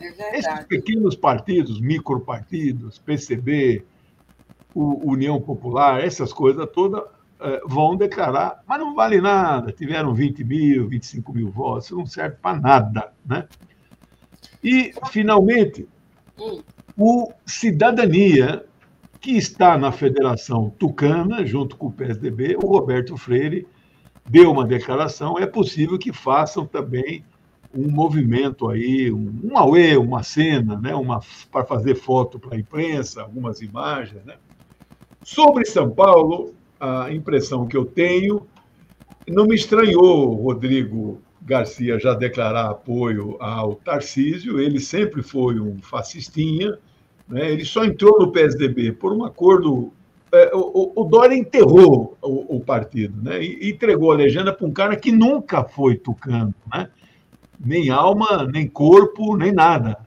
É 0.00 0.38
Esses 0.38 0.64
pequenos 0.64 1.16
partidos, 1.16 1.80
micropartidos, 1.80 2.98
PCB, 2.98 3.84
o 4.74 5.10
União 5.10 5.40
Popular, 5.40 6.04
essas 6.04 6.32
coisas 6.32 6.68
todas, 6.70 7.02
é, 7.40 7.60
vão 7.66 7.96
declarar, 7.96 8.62
mas 8.66 8.78
não 8.78 8.94
vale 8.94 9.20
nada, 9.20 9.72
tiveram 9.72 10.14
20 10.14 10.44
mil, 10.44 10.88
25 10.88 11.32
mil 11.32 11.50
votos, 11.50 11.90
não 11.90 12.06
serve 12.06 12.36
para 12.42 12.60
nada. 12.60 13.12
Né? 13.24 13.46
E, 14.62 14.92
finalmente, 15.10 15.88
o 16.96 17.32
Cidadania, 17.46 18.64
que 19.20 19.32
está 19.32 19.78
na 19.78 19.92
Federação 19.92 20.70
Tucana, 20.78 21.44
junto 21.44 21.76
com 21.76 21.86
o 21.86 21.92
PSDB, 21.92 22.56
o 22.56 22.66
Roberto 22.66 23.16
Freire 23.16 23.66
deu 24.28 24.50
uma 24.50 24.66
declaração, 24.66 25.38
é 25.38 25.46
possível 25.46 25.98
que 25.98 26.12
façam 26.12 26.66
também 26.66 27.24
um 27.76 27.90
movimento 27.90 28.68
aí, 28.68 29.12
um, 29.12 29.56
auê, 29.56 29.96
uma 29.96 30.22
cena, 30.22 30.78
né? 30.78 30.94
uma, 30.94 31.20
para 31.50 31.64
fazer 31.64 31.94
foto 31.94 32.38
para 32.38 32.56
a 32.56 32.58
imprensa, 32.58 33.22
algumas 33.22 33.60
imagens. 33.60 34.24
Né? 34.24 34.34
Sobre 35.22 35.64
São 35.64 35.90
Paulo, 35.90 36.54
a 36.80 37.12
impressão 37.12 37.66
que 37.66 37.76
eu 37.76 37.84
tenho, 37.84 38.46
não 39.28 39.46
me 39.46 39.54
estranhou 39.54 40.34
Rodrigo 40.34 41.20
Garcia 41.42 41.98
já 41.98 42.14
declarar 42.14 42.70
apoio 42.70 43.36
ao 43.40 43.74
Tarcísio, 43.76 44.60
ele 44.60 44.80
sempre 44.80 45.22
foi 45.22 45.60
um 45.60 45.80
fascistinha, 45.80 46.78
né? 47.28 47.52
ele 47.52 47.64
só 47.64 47.84
entrou 47.84 48.18
no 48.18 48.32
PSDB 48.32 48.92
por 48.92 49.12
um 49.12 49.24
acordo. 49.24 49.92
É, 50.32 50.50
o, 50.52 51.06
Dória 51.08 51.36
enterrou 51.36 52.18
o 52.20 52.60
partido, 52.60 53.22
né? 53.22 53.42
e 53.42 53.70
entregou 53.70 54.10
a 54.10 54.16
legenda 54.16 54.52
para 54.52 54.66
um 54.66 54.72
cara 54.72 54.96
que 54.96 55.12
nunca 55.12 55.62
foi 55.62 55.96
tucano. 55.96 56.52
Né? 56.72 56.88
Nem 57.64 57.90
alma, 57.90 58.46
nem 58.46 58.66
corpo, 58.66 59.36
nem 59.36 59.52
nada. 59.52 59.98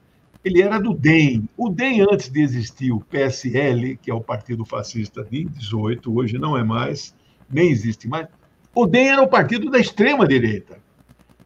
Ele 0.44 0.62
era 0.62 0.78
do 0.78 0.94
DEM. 0.94 1.48
O 1.56 1.68
DEM, 1.68 2.02
antes 2.10 2.30
de 2.30 2.40
existir 2.40 2.92
o 2.92 3.00
PSL, 3.00 3.96
que 3.96 4.10
é 4.10 4.14
o 4.14 4.20
Partido 4.20 4.64
Fascista 4.64 5.22
de 5.22 5.44
18, 5.44 6.16
hoje 6.16 6.38
não 6.38 6.56
é 6.56 6.64
mais, 6.64 7.14
nem 7.50 7.70
existe 7.70 8.08
mais, 8.08 8.26
o 8.74 8.86
DEM 8.86 9.08
era 9.08 9.22
o 9.22 9.28
partido 9.28 9.70
da 9.70 9.78
extrema-direita. 9.78 10.78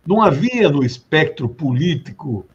Não 0.06 0.22
havia 0.22 0.68
no 0.68 0.84
espectro 0.84 1.48
político, 1.48 2.46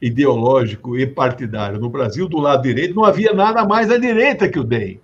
ideológico 0.00 0.96
e 0.98 1.06
partidário 1.06 1.80
no 1.80 1.88
Brasil, 1.88 2.28
do 2.28 2.38
lado 2.38 2.62
direito, 2.62 2.94
não 2.94 3.04
havia 3.04 3.32
nada 3.32 3.64
mais 3.64 3.90
à 3.90 3.98
direita 3.98 4.48
que 4.48 4.58
o 4.58 4.64
DEM. 4.64 5.00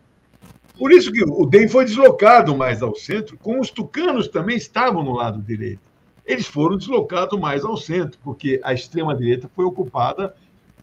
Por 0.79 0.93
isso 0.93 1.13
que 1.13 1.25
o 1.25 1.47
DEM 1.47 1.69
foi 1.69 1.85
deslocado 1.85 2.57
mais 2.57 2.83
ao 2.83 2.95
centro, 2.95 3.39
como 3.39 3.61
os 3.61 3.71
tucanos 3.71 4.29
também 4.29 4.57
estavam 4.57 5.03
no 5.03 5.13
lado 5.13 5.41
direito 5.41 5.94
eles 6.25 6.47
foram 6.47 6.77
deslocados 6.77 7.39
mais 7.39 7.65
ao 7.65 7.77
centro, 7.77 8.19
porque 8.23 8.61
a 8.63 8.73
extrema-direita 8.73 9.51
foi 9.55 9.65
ocupada 9.65 10.35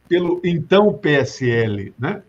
pelo 0.08 0.42
então 0.44 0.94
PSL, 0.94 1.94
né? 1.98 2.22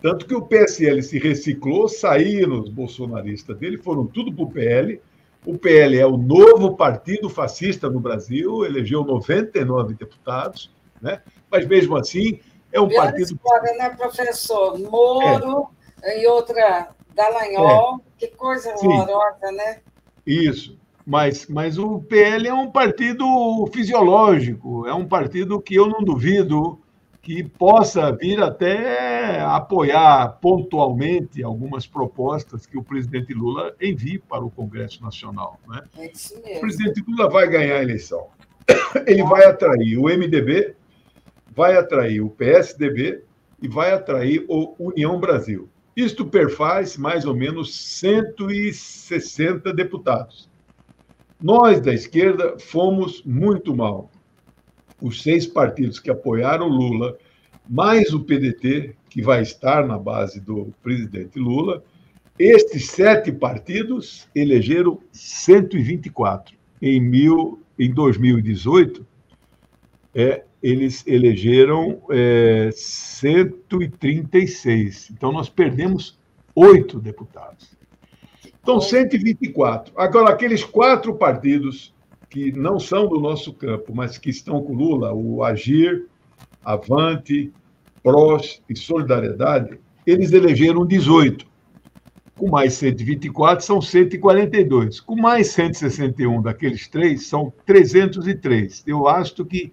Tanto 0.00 0.26
que 0.26 0.34
o 0.34 0.42
PSL 0.42 1.02
se 1.02 1.18
reciclou, 1.18 1.88
saíram 1.88 2.60
os 2.60 2.68
bolsonaristas 2.68 3.58
dele, 3.58 3.76
foram 3.76 4.06
tudo 4.06 4.32
para 4.32 4.44
o 4.44 4.50
PL. 4.50 5.00
O 5.44 5.58
PL 5.58 5.98
é 5.98 6.06
o 6.06 6.16
novo 6.16 6.76
partido 6.76 7.28
fascista 7.28 7.90
no 7.90 7.98
Brasil, 7.98 8.64
elegeu 8.64 9.02
99 9.04 9.94
deputados, 9.94 10.70
né? 11.02 11.20
mas 11.50 11.66
mesmo 11.66 11.96
assim 11.96 12.38
é 12.72 12.80
um 12.80 12.86
Bela 12.86 13.04
partido. 13.04 13.34
História, 13.34 13.74
né, 13.76 13.90
professor? 13.90 14.78
Moro 14.78 15.70
é. 16.02 16.22
e 16.22 16.26
outra 16.28 16.90
Dallagnol, 17.14 17.96
é. 17.96 18.00
que 18.18 18.28
coisa 18.36 18.72
horrorosa, 18.74 19.50
né? 19.50 19.80
Isso. 20.24 20.77
Mas, 21.08 21.46
mas 21.46 21.78
o 21.78 22.00
PL 22.00 22.48
é 22.48 22.52
um 22.52 22.70
partido 22.70 23.24
fisiológico, 23.72 24.86
é 24.86 24.92
um 24.92 25.06
partido 25.06 25.58
que 25.58 25.74
eu 25.74 25.86
não 25.86 26.04
duvido 26.04 26.78
que 27.22 27.42
possa 27.42 28.12
vir 28.12 28.42
até 28.42 29.40
apoiar 29.40 30.38
pontualmente 30.38 31.42
algumas 31.42 31.86
propostas 31.86 32.66
que 32.66 32.76
o 32.76 32.82
presidente 32.82 33.32
Lula 33.32 33.74
envie 33.80 34.18
para 34.18 34.44
o 34.44 34.50
Congresso 34.50 35.02
Nacional. 35.02 35.58
Né? 35.66 35.82
É 35.96 36.12
isso 36.12 36.34
mesmo. 36.42 36.58
O 36.58 36.60
presidente 36.60 37.02
Lula 37.08 37.30
vai 37.30 37.48
ganhar 37.48 37.76
a 37.76 37.82
eleição. 37.82 38.26
Ele 39.06 39.22
vai 39.22 39.46
atrair 39.46 39.96
o 39.96 40.10
MDB, 40.10 40.74
vai 41.56 41.74
atrair 41.78 42.20
o 42.20 42.28
PSDB 42.28 43.24
e 43.62 43.66
vai 43.66 43.92
atrair 43.92 44.44
o 44.46 44.74
União 44.78 45.18
Brasil. 45.18 45.70
Isto 45.96 46.26
perfaz 46.26 46.98
mais 46.98 47.24
ou 47.24 47.34
menos 47.34 47.74
160 47.74 49.72
deputados. 49.72 50.47
Nós, 51.40 51.80
da 51.80 51.94
esquerda, 51.94 52.58
fomos 52.58 53.22
muito 53.24 53.72
mal. 53.74 54.10
Os 55.00 55.22
seis 55.22 55.46
partidos 55.46 56.00
que 56.00 56.10
apoiaram 56.10 56.66
Lula, 56.66 57.16
mais 57.68 58.12
o 58.12 58.24
PDT, 58.24 58.96
que 59.08 59.22
vai 59.22 59.42
estar 59.42 59.86
na 59.86 59.96
base 59.96 60.40
do 60.40 60.74
presidente 60.82 61.38
Lula, 61.38 61.84
estes 62.36 62.90
sete 62.90 63.30
partidos 63.30 64.28
elegeram 64.34 64.98
124. 65.12 66.58
Em, 66.82 67.00
mil, 67.00 67.62
em 67.78 67.92
2018, 67.92 69.06
é, 70.14 70.44
eles 70.62 71.04
elegeram 71.06 72.02
é, 72.10 72.70
136. 72.72 75.10
Então, 75.10 75.32
nós 75.32 75.48
perdemos 75.48 76.18
oito 76.54 77.00
deputados. 77.00 77.77
Então, 78.62 78.80
124. 78.80 79.92
Agora, 79.96 80.30
aqueles 80.30 80.64
quatro 80.64 81.14
partidos 81.14 81.94
que 82.28 82.52
não 82.52 82.78
são 82.78 83.08
do 83.08 83.20
nosso 83.20 83.52
campo, 83.52 83.92
mas 83.94 84.18
que 84.18 84.30
estão 84.30 84.62
com 84.62 84.74
Lula, 84.74 85.12
o 85.12 85.42
Agir, 85.42 86.06
Avante, 86.64 87.52
PROS 88.02 88.62
e 88.68 88.76
Solidariedade, 88.76 89.78
eles 90.06 90.32
elegeram 90.32 90.86
18. 90.86 91.46
Com 92.36 92.50
mais 92.50 92.74
124, 92.74 93.64
são 93.64 93.80
142. 93.80 95.00
Com 95.00 95.16
mais 95.16 95.48
161 95.48 96.40
daqueles 96.42 96.86
três, 96.86 97.26
são 97.26 97.52
303. 97.66 98.84
Eu 98.86 99.08
acho 99.08 99.44
que 99.44 99.72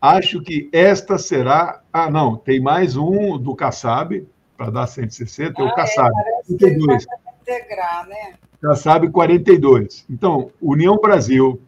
acho 0.00 0.42
que 0.42 0.68
esta 0.72 1.16
será. 1.16 1.82
Ah, 1.92 2.10
não, 2.10 2.36
tem 2.36 2.60
mais 2.60 2.96
um 2.96 3.38
do 3.38 3.54
Kassab, 3.54 4.26
para 4.56 4.70
dar 4.70 4.86
160, 4.86 5.54
ah, 5.56 5.64
é 5.64 5.68
o 5.68 5.74
Kassab. 5.74 6.12
É, 6.18 6.56
32. 6.56 7.06
Integrar, 7.46 8.08
né? 8.08 8.34
Kassab 8.60 9.08
42. 9.10 10.04
Então, 10.10 10.50
União 10.60 10.96
Brasil, 10.96 11.60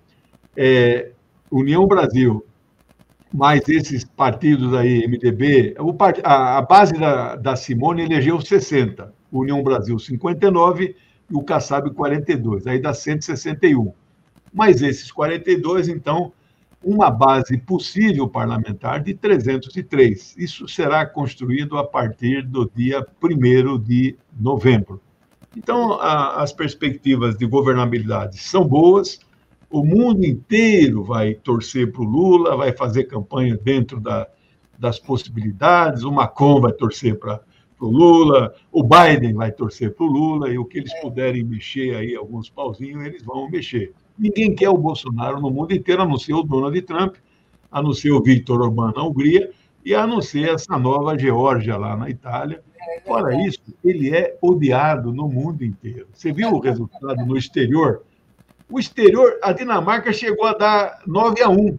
é, 0.56 1.12
União 1.50 1.86
Brasil, 1.86 2.44
mais 3.32 3.68
esses 3.68 4.04
partidos 4.04 4.74
aí, 4.74 5.06
MDB, 5.06 5.76
a 6.24 6.62
base 6.62 6.94
da, 6.94 7.36
da 7.36 7.54
Simone 7.54 8.02
elegeu 8.02 8.40
60, 8.40 9.12
União 9.30 9.62
Brasil 9.62 9.98
59 9.98 10.96
e 11.30 11.34
o 11.34 11.42
Kassab 11.42 11.90
42, 11.92 12.66
aí 12.66 12.80
dá 12.80 12.92
161. 12.92 13.92
Mas 14.52 14.82
esses 14.82 15.12
42, 15.12 15.88
então, 15.88 16.32
uma 16.82 17.10
base 17.10 17.58
possível 17.58 18.28
parlamentar 18.28 19.02
de 19.02 19.14
303. 19.14 20.36
Isso 20.38 20.66
será 20.66 21.04
construído 21.04 21.76
a 21.76 21.84
partir 21.84 22.42
do 22.42 22.70
dia 22.74 23.06
1 23.22 23.78
de 23.78 24.16
novembro. 24.38 25.00
Então, 25.56 25.94
a, 25.94 26.42
as 26.42 26.52
perspectivas 26.52 27.36
de 27.36 27.46
governabilidade 27.46 28.38
são 28.38 28.66
boas, 28.66 29.20
o 29.70 29.84
mundo 29.84 30.24
inteiro 30.24 31.02
vai 31.04 31.34
torcer 31.34 31.92
para 31.92 32.02
o 32.02 32.04
Lula, 32.04 32.56
vai 32.56 32.72
fazer 32.72 33.04
campanha 33.04 33.56
dentro 33.56 34.00
da, 34.00 34.26
das 34.78 34.98
possibilidades, 34.98 36.04
o 36.04 36.12
Macron 36.12 36.60
vai 36.60 36.72
torcer 36.72 37.18
para 37.18 37.40
o 37.80 37.88
Lula, 37.88 38.54
o 38.72 38.82
Biden 38.82 39.34
vai 39.34 39.52
torcer 39.52 39.94
para 39.94 40.06
o 40.06 40.08
Lula, 40.08 40.50
e 40.50 40.58
o 40.58 40.64
que 40.64 40.78
eles 40.78 40.92
puderem 41.00 41.44
mexer 41.44 41.96
aí, 41.96 42.14
alguns 42.14 42.48
pauzinhos, 42.48 43.04
eles 43.04 43.22
vão 43.22 43.50
mexer. 43.50 43.92
Ninguém 44.18 44.54
quer 44.54 44.70
o 44.70 44.78
Bolsonaro 44.78 45.40
no 45.40 45.50
mundo 45.50 45.74
inteiro, 45.74 46.02
a 46.02 46.06
não 46.06 46.18
ser 46.18 46.34
o 46.34 46.42
Donald 46.42 46.80
Trump, 46.82 47.16
a 47.70 47.82
não 47.82 47.92
ser 47.92 48.12
o 48.12 48.22
Victor 48.22 48.62
Orbán 48.62 48.92
na 48.96 49.04
Hungria, 49.04 49.50
e 49.84 49.94
a 49.94 50.06
não 50.06 50.20
ser 50.20 50.54
essa 50.54 50.78
nova 50.78 51.16
Geórgia 51.18 51.76
lá 51.76 51.96
na 51.96 52.10
Itália. 52.10 52.62
Fora 53.06 53.34
isso, 53.42 53.60
ele 53.84 54.14
é 54.14 54.36
odiado 54.40 55.12
no 55.12 55.28
mundo 55.28 55.64
inteiro. 55.64 56.06
Você 56.12 56.32
viu 56.32 56.50
o 56.50 56.58
resultado 56.58 57.24
no 57.24 57.36
exterior? 57.36 58.02
O 58.70 58.78
exterior, 58.78 59.38
a 59.42 59.52
Dinamarca 59.52 60.12
chegou 60.12 60.46
a 60.46 60.52
dar 60.52 61.00
9 61.06 61.42
a 61.42 61.48
1. 61.48 61.78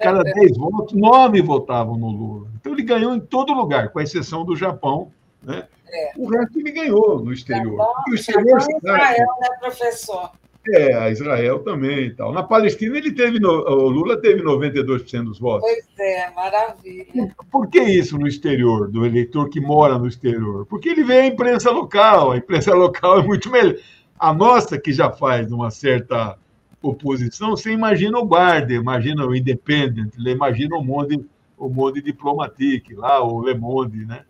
Cada 0.00 0.22
10 0.22 0.56
votos, 0.56 0.94
9 0.94 1.42
votavam 1.42 1.96
no 1.96 2.08
Lula. 2.08 2.48
Então 2.58 2.72
ele 2.72 2.82
ganhou 2.82 3.14
em 3.14 3.20
todo 3.20 3.52
lugar, 3.52 3.90
com 3.90 4.00
exceção 4.00 4.44
do 4.44 4.56
Japão. 4.56 5.12
Né? 5.42 5.66
É. 5.88 6.12
O 6.16 6.28
resto 6.28 6.58
ele 6.58 6.72
ganhou 6.72 7.22
no 7.22 7.32
exterior. 7.32 7.76
Japão, 7.76 8.04
o 8.08 8.14
exterior, 8.14 8.60
Japão 8.60 8.78
Israel, 8.78 9.28
né, 9.40 9.48
professor? 9.60 10.30
É, 10.74 10.94
a 10.94 11.10
Israel 11.10 11.60
também 11.60 12.06
e 12.06 12.10
tal. 12.14 12.32
Na 12.32 12.42
Palestina, 12.42 12.96
ele 12.96 13.12
teve 13.12 13.38
no, 13.38 13.50
o 13.50 13.88
Lula 13.88 14.20
teve 14.20 14.42
92% 14.42 15.24
dos 15.24 15.38
votos. 15.38 15.68
Pois 15.68 15.86
é, 15.98 16.30
maravilha. 16.34 17.34
Por 17.50 17.68
que 17.68 17.80
isso 17.80 18.18
no 18.18 18.26
exterior, 18.26 18.90
do 18.90 19.06
eleitor 19.06 19.48
que 19.48 19.60
mora 19.60 19.98
no 19.98 20.08
exterior? 20.08 20.66
Porque 20.66 20.88
ele 20.88 21.04
vê 21.04 21.20
a 21.20 21.26
imprensa 21.26 21.70
local, 21.70 22.32
a 22.32 22.36
imprensa 22.36 22.72
local 22.74 23.20
é 23.20 23.22
muito 23.22 23.50
melhor. 23.50 23.76
A 24.18 24.32
nossa, 24.32 24.78
que 24.78 24.92
já 24.92 25.10
faz 25.10 25.52
uma 25.52 25.70
certa 25.70 26.36
oposição, 26.82 27.50
você 27.50 27.70
imagina 27.70 28.18
o 28.18 28.26
Guarda, 28.26 28.72
imagina 28.72 29.26
o 29.26 29.34
Independent, 29.34 30.14
imagina 30.18 30.76
o 30.76 30.84
Monde, 30.84 31.24
o 31.56 31.68
Monde 31.68 32.02
Diplomatique, 32.02 32.94
lá, 32.94 33.22
o 33.22 33.42
Le 33.42 33.54
Monde, 33.54 34.04
né? 34.04 34.24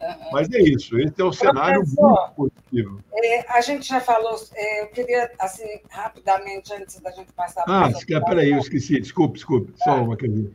Uhum. 0.00 0.30
Mas 0.32 0.50
é 0.52 0.60
isso, 0.60 0.98
esse 0.98 1.20
é 1.20 1.24
o 1.24 1.32
cenário 1.32 1.82
muito 1.86 2.32
positivo. 2.36 3.00
É, 3.14 3.50
a 3.50 3.60
gente 3.60 3.88
já 3.88 4.00
falou, 4.00 4.36
é, 4.54 4.82
eu 4.82 4.88
queria, 4.88 5.30
assim, 5.38 5.80
rapidamente, 5.88 6.72
antes 6.74 7.00
da 7.00 7.10
gente 7.10 7.32
passar 7.32 7.64
para. 7.64 7.86
Ah, 7.88 8.20
peraí, 8.26 8.50
eu 8.50 8.58
esqueci, 8.58 9.00
desculpe, 9.00 9.34
desculpe, 9.34 9.72
só 9.76 9.92
ah. 9.92 10.02
uma 10.02 10.16
coisa. 10.16 10.50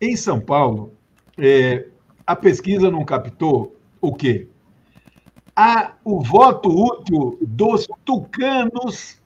Em 0.00 0.16
São 0.16 0.40
Paulo, 0.40 0.94
é, 1.38 1.86
a 2.26 2.34
pesquisa 2.34 2.90
não 2.90 3.04
captou 3.04 3.76
o 4.00 4.14
quê? 4.14 4.48
a, 5.54 5.94
o 6.04 6.20
voto 6.22 6.68
útil 6.68 7.38
dos 7.40 7.86
tucanos, 8.04 9.20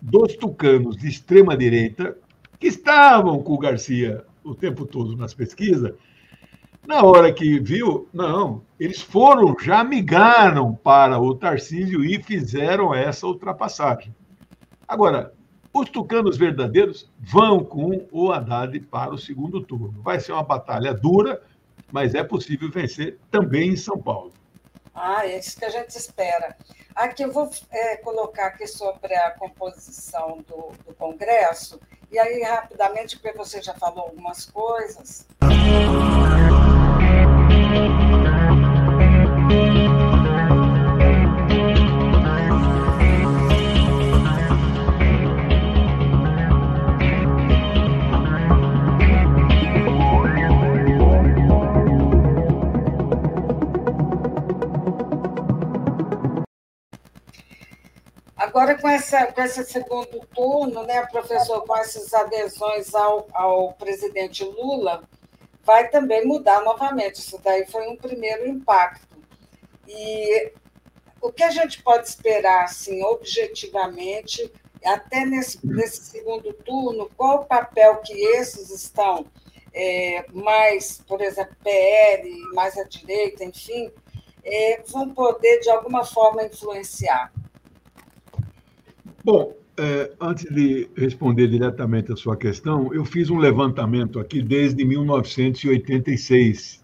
dos 0.00 0.34
tucanos 0.36 0.96
de 0.96 1.08
extrema 1.08 1.56
direita, 1.56 2.16
que 2.58 2.68
estavam 2.68 3.42
com 3.42 3.54
o 3.54 3.58
Garcia 3.58 4.24
o 4.42 4.54
tempo 4.54 4.86
todo 4.86 5.16
nas 5.16 5.34
pesquisas, 5.34 5.94
na 6.86 7.02
hora 7.04 7.32
que 7.32 7.60
viu, 7.60 8.08
não, 8.12 8.62
eles 8.78 9.00
foram, 9.00 9.54
já 9.60 9.84
migraram 9.84 10.74
para 10.74 11.18
o 11.20 11.34
Tarcísio 11.34 12.04
e 12.04 12.22
fizeram 12.22 12.94
essa 12.94 13.26
ultrapassagem. 13.26 14.14
Agora, 14.86 15.32
os 15.72 15.88
tucanos 15.88 16.36
verdadeiros 16.36 17.08
vão 17.18 17.64
com 17.64 18.06
o 18.10 18.32
Haddad 18.32 18.78
para 18.80 19.14
o 19.14 19.18
segundo 19.18 19.62
turno. 19.62 20.02
Vai 20.02 20.20
ser 20.20 20.32
uma 20.32 20.42
batalha 20.42 20.92
dura, 20.92 21.40
mas 21.90 22.14
é 22.14 22.22
possível 22.22 22.70
vencer 22.70 23.18
também 23.30 23.70
em 23.70 23.76
São 23.76 23.96
Paulo. 23.96 24.32
Ah, 24.94 25.26
é 25.26 25.38
isso 25.38 25.58
que 25.58 25.64
a 25.64 25.70
gente 25.70 25.90
espera. 25.90 26.56
Aqui 26.94 27.22
eu 27.22 27.32
vou 27.32 27.48
é, 27.70 27.96
colocar 27.96 28.48
aqui 28.48 28.66
sobre 28.66 29.14
a 29.14 29.30
composição 29.30 30.44
do, 30.46 30.72
do 30.86 30.94
Congresso, 30.94 31.80
e 32.10 32.18
aí, 32.18 32.42
rapidamente, 32.42 33.18
porque 33.18 33.38
você 33.38 33.62
já 33.62 33.72
falou 33.72 34.04
algumas 34.04 34.44
coisas. 34.44 35.26
Agora, 58.52 58.78
com, 58.78 58.88
essa, 58.88 59.26
com 59.32 59.40
esse 59.40 59.64
segundo 59.64 60.20
turno, 60.34 60.82
né, 60.82 61.06
professor, 61.06 61.64
com 61.64 61.74
essas 61.76 62.12
adesões 62.12 62.94
ao, 62.94 63.26
ao 63.32 63.72
presidente 63.72 64.44
Lula, 64.44 65.02
vai 65.64 65.88
também 65.88 66.26
mudar 66.26 66.62
novamente. 66.62 67.16
Isso 67.16 67.40
daí 67.42 67.66
foi 67.66 67.88
um 67.88 67.96
primeiro 67.96 68.48
impacto. 68.48 69.16
E 69.88 70.52
o 71.20 71.32
que 71.32 71.42
a 71.42 71.50
gente 71.50 71.82
pode 71.82 72.08
esperar, 72.08 72.64
assim, 72.64 73.02
objetivamente, 73.04 74.50
até 74.84 75.24
nesse, 75.24 75.64
nesse 75.64 76.04
segundo 76.04 76.52
turno, 76.52 77.08
qual 77.16 77.42
o 77.42 77.44
papel 77.44 77.98
que 77.98 78.12
esses 78.12 78.70
estão 78.70 79.26
é, 79.72 80.24
mais, 80.32 81.00
por 81.06 81.20
exemplo, 81.20 81.56
PL, 81.62 82.30
mais 82.54 82.76
à 82.76 82.84
direita, 82.84 83.44
enfim, 83.44 83.90
é, 84.44 84.82
vão 84.86 85.14
poder, 85.14 85.60
de 85.60 85.70
alguma 85.70 86.04
forma, 86.04 86.44
influenciar? 86.44 87.32
Bom, 89.24 89.54
é, 89.78 90.12
antes 90.20 90.44
de 90.52 90.88
responder 90.96 91.48
diretamente 91.48 92.12
a 92.12 92.16
sua 92.16 92.36
questão, 92.36 92.92
eu 92.92 93.04
fiz 93.04 93.30
um 93.30 93.38
levantamento 93.38 94.20
aqui 94.20 94.42
desde 94.42 94.84
1986, 94.84 96.82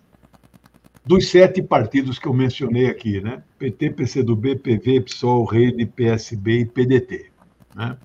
dos 1.04 1.28
sete 1.28 1.62
partidos 1.62 2.18
que 2.18 2.26
eu 2.26 2.32
mencionei 2.34 2.86
aqui, 2.86 3.20
né? 3.20 3.42
PT, 3.58 3.90
PCdoB, 3.90 4.56
PV, 4.56 5.02
PSOL, 5.02 5.44
Rede, 5.44 5.86
PSB 5.86 6.60
e 6.60 6.66
PDT. 6.66 7.30
Né? 7.74 7.96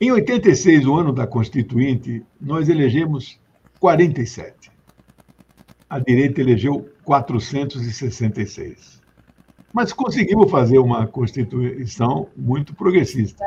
Em 0.00 0.10
86, 0.12 0.86
o 0.86 0.94
ano 0.94 1.12
da 1.12 1.26
Constituinte, 1.26 2.22
nós 2.40 2.68
elegemos 2.68 3.40
47. 3.78 4.70
A 5.88 5.98
direita 5.98 6.40
elegeu 6.40 6.88
466 7.04 8.99
mas 9.72 9.92
conseguimos 9.92 10.50
fazer 10.50 10.78
uma 10.78 11.06
Constituição 11.06 12.28
muito 12.36 12.74
progressista. 12.74 13.44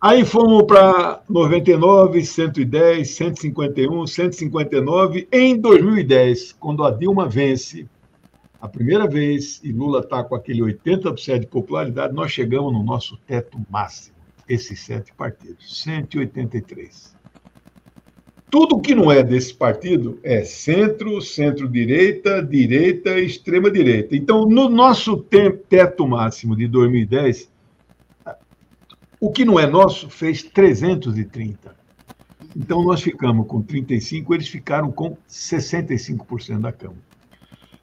Aí 0.00 0.24
fomos 0.24 0.64
para 0.64 1.22
99, 1.28 2.24
110, 2.24 3.08
151, 3.08 4.06
159. 4.06 5.28
Em 5.32 5.58
2010, 5.58 6.52
quando 6.52 6.84
a 6.84 6.90
Dilma 6.90 7.26
vence 7.28 7.88
a 8.60 8.68
primeira 8.68 9.06
vez 9.06 9.60
e 9.62 9.72
Lula 9.72 10.00
está 10.00 10.24
com 10.24 10.34
aquele 10.34 10.60
80% 10.60 11.40
de 11.40 11.46
popularidade, 11.46 12.14
nós 12.14 12.32
chegamos 12.32 12.72
no 12.72 12.82
nosso 12.82 13.16
teto 13.26 13.58
máximo, 13.70 14.16
esses 14.48 14.80
sete 14.80 15.12
partidos, 15.12 15.82
183. 15.82 17.13
Tudo 18.54 18.80
que 18.80 18.94
não 18.94 19.10
é 19.10 19.20
desse 19.20 19.52
partido 19.52 20.20
é 20.22 20.44
centro, 20.44 21.20
centro-direita, 21.20 22.40
direita 22.40 23.18
extrema-direita. 23.18 24.14
Então, 24.14 24.46
no 24.46 24.68
nosso 24.68 25.16
teto 25.16 26.06
máximo 26.06 26.54
de 26.54 26.68
2010, 26.68 27.50
o 29.18 29.32
que 29.32 29.44
não 29.44 29.58
é 29.58 29.66
nosso 29.66 30.08
fez 30.08 30.44
330. 30.44 31.74
Então, 32.54 32.84
nós 32.84 33.02
ficamos 33.02 33.48
com 33.48 33.60
35%, 33.60 34.32
eles 34.32 34.46
ficaram 34.46 34.92
com 34.92 35.16
65% 35.28 36.60
da 36.60 36.70
Câmara. 36.70 37.02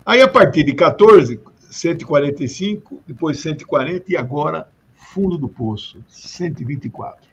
Aí, 0.06 0.22
a 0.22 0.28
partir 0.30 0.64
de 0.64 0.74
14, 0.74 1.38
145, 1.70 3.04
depois 3.06 3.42
140 3.42 4.10
e 4.10 4.16
agora 4.16 4.70
fundo 4.96 5.38
do 5.38 5.50
poço, 5.50 6.02
124. 6.08 7.28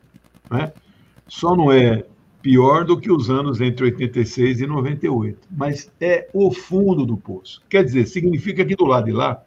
Né? 0.51 0.73
Só 1.29 1.55
não 1.55 1.71
é 1.71 2.05
pior 2.43 2.85
do 2.85 2.99
que 2.99 3.11
os 3.11 3.29
anos 3.31 3.61
entre 3.61 3.85
86 3.87 4.61
e 4.61 4.67
98, 4.67 5.49
mas 5.51 5.91
é 6.01 6.29
o 6.33 6.53
fundo 6.53 7.05
do 7.05 7.17
poço. 7.17 7.63
Quer 7.69 7.85
dizer, 7.85 8.07
significa 8.07 8.65
que 8.65 8.77
do 8.77 8.85
lado 8.85 9.07
de 9.07 9.13
lá 9.13 9.43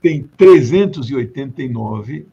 tem 0.00 0.24
389. 0.36 2.26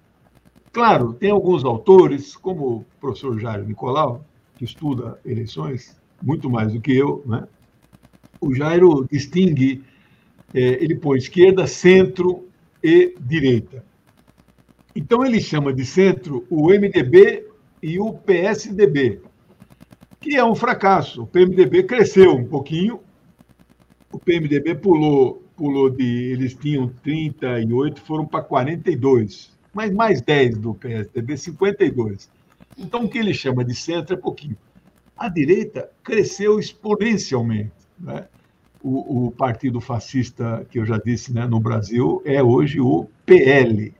Claro, 0.71 1.13
tem 1.13 1.31
alguns 1.31 1.63
autores, 1.63 2.35
como 2.35 2.67
o 2.67 2.85
professor 2.99 3.39
Jairo 3.39 3.65
Nicolau, 3.65 4.25
que 4.55 4.65
estuda 4.65 5.19
eleições 5.25 5.95
muito 6.21 6.49
mais 6.49 6.73
do 6.73 6.81
que 6.81 6.95
eu, 6.95 7.23
né? 7.25 7.47
O 8.41 8.53
Jairo 8.53 9.07
distingue, 9.09 9.83
é, 10.53 10.59
ele 10.83 10.95
põe 10.95 11.17
esquerda, 11.17 11.67
centro 11.67 12.47
e 12.83 13.13
direita. 13.19 13.83
Então 14.95 15.25
ele 15.25 15.39
chama 15.39 15.73
de 15.73 15.85
centro 15.85 16.45
o 16.49 16.69
MDB 16.69 17.45
e 17.81 17.99
o 17.99 18.13
PSDB, 18.13 19.21
que 20.19 20.35
é 20.35 20.43
um 20.43 20.55
fracasso. 20.55 21.23
O 21.23 21.27
PMDB 21.27 21.83
cresceu 21.83 22.35
um 22.35 22.45
pouquinho, 22.45 22.99
o 24.11 24.19
PMDB 24.19 24.75
pulou, 24.75 25.43
pulou 25.55 25.89
de. 25.89 26.31
Eles 26.31 26.55
tinham 26.55 26.87
38, 27.03 28.01
foram 28.01 28.25
para 28.25 28.43
42, 28.43 29.51
mas 29.73 29.91
mais 29.91 30.21
10 30.21 30.57
do 30.57 30.73
PSDB, 30.73 31.37
52. 31.37 32.29
Então, 32.77 33.03
o 33.03 33.09
que 33.09 33.17
ele 33.17 33.33
chama 33.33 33.63
de 33.63 33.75
centro 33.75 34.15
é 34.15 34.17
pouquinho. 34.17 34.57
A 35.17 35.27
direita 35.27 35.89
cresceu 36.03 36.59
exponencialmente. 36.59 37.71
Né? 37.99 38.25
O, 38.81 39.27
o, 39.27 39.31
partido 39.31 39.81
fascista, 39.81 40.65
que 40.69 40.79
eu 40.79 40.85
já 40.85 40.97
disse 40.97 41.33
né, 41.33 41.45
no 41.45 41.59
Brasil, 41.59 42.21
é 42.23 42.41
hoje 42.41 42.79
o 42.79 43.05
PL, 43.25 43.93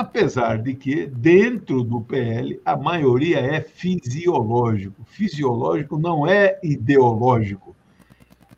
apesar 0.00 0.56
de 0.56 0.72
que, 0.72 1.04
dentro 1.04 1.82
do 1.82 2.00
PL, 2.00 2.58
a 2.64 2.74
maioria 2.74 3.38
é 3.40 3.60
fisiológico. 3.60 5.04
Fisiológico 5.04 5.98
não 5.98 6.26
é 6.26 6.58
ideológico. 6.62 7.76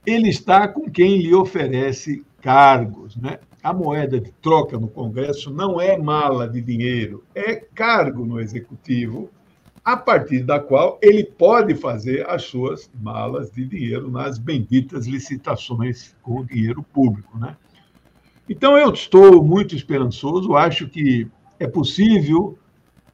Ele 0.07 0.29
está 0.29 0.69
com 0.69 0.89
quem 0.89 1.19
lhe 1.21 1.35
oferece 1.35 2.25
cargos. 2.41 3.17
Né? 3.17 3.41
A 3.65 3.73
moeda 3.73 4.21
de 4.21 4.31
troca 4.31 4.79
no 4.79 4.87
Congresso 4.87 5.53
não 5.53 5.81
é 5.81 5.99
mala 5.99 6.49
de 6.49 6.61
dinheiro, 6.61 7.25
é 7.35 7.57
cargo 7.57 8.25
no 8.25 8.39
Executivo, 8.39 9.29
a 9.85 9.97
partir 9.97 10.45
da 10.45 10.61
qual 10.61 11.01
ele 11.03 11.25
pode 11.25 11.75
fazer 11.75 12.31
as 12.31 12.45
suas 12.45 12.89
malas 13.03 13.51
de 13.51 13.67
dinheiro 13.67 14.09
nas 14.09 14.39
benditas 14.39 15.09
licitações 15.09 16.15
com 16.23 16.45
dinheiro 16.45 16.85
público. 16.85 17.37
Né? 17.37 17.57
Então, 18.49 18.77
eu 18.77 18.93
estou 18.93 19.43
muito 19.43 19.75
esperançoso, 19.75 20.55
acho 20.55 20.89
que 20.89 21.27
é 21.59 21.67
possível 21.67 22.59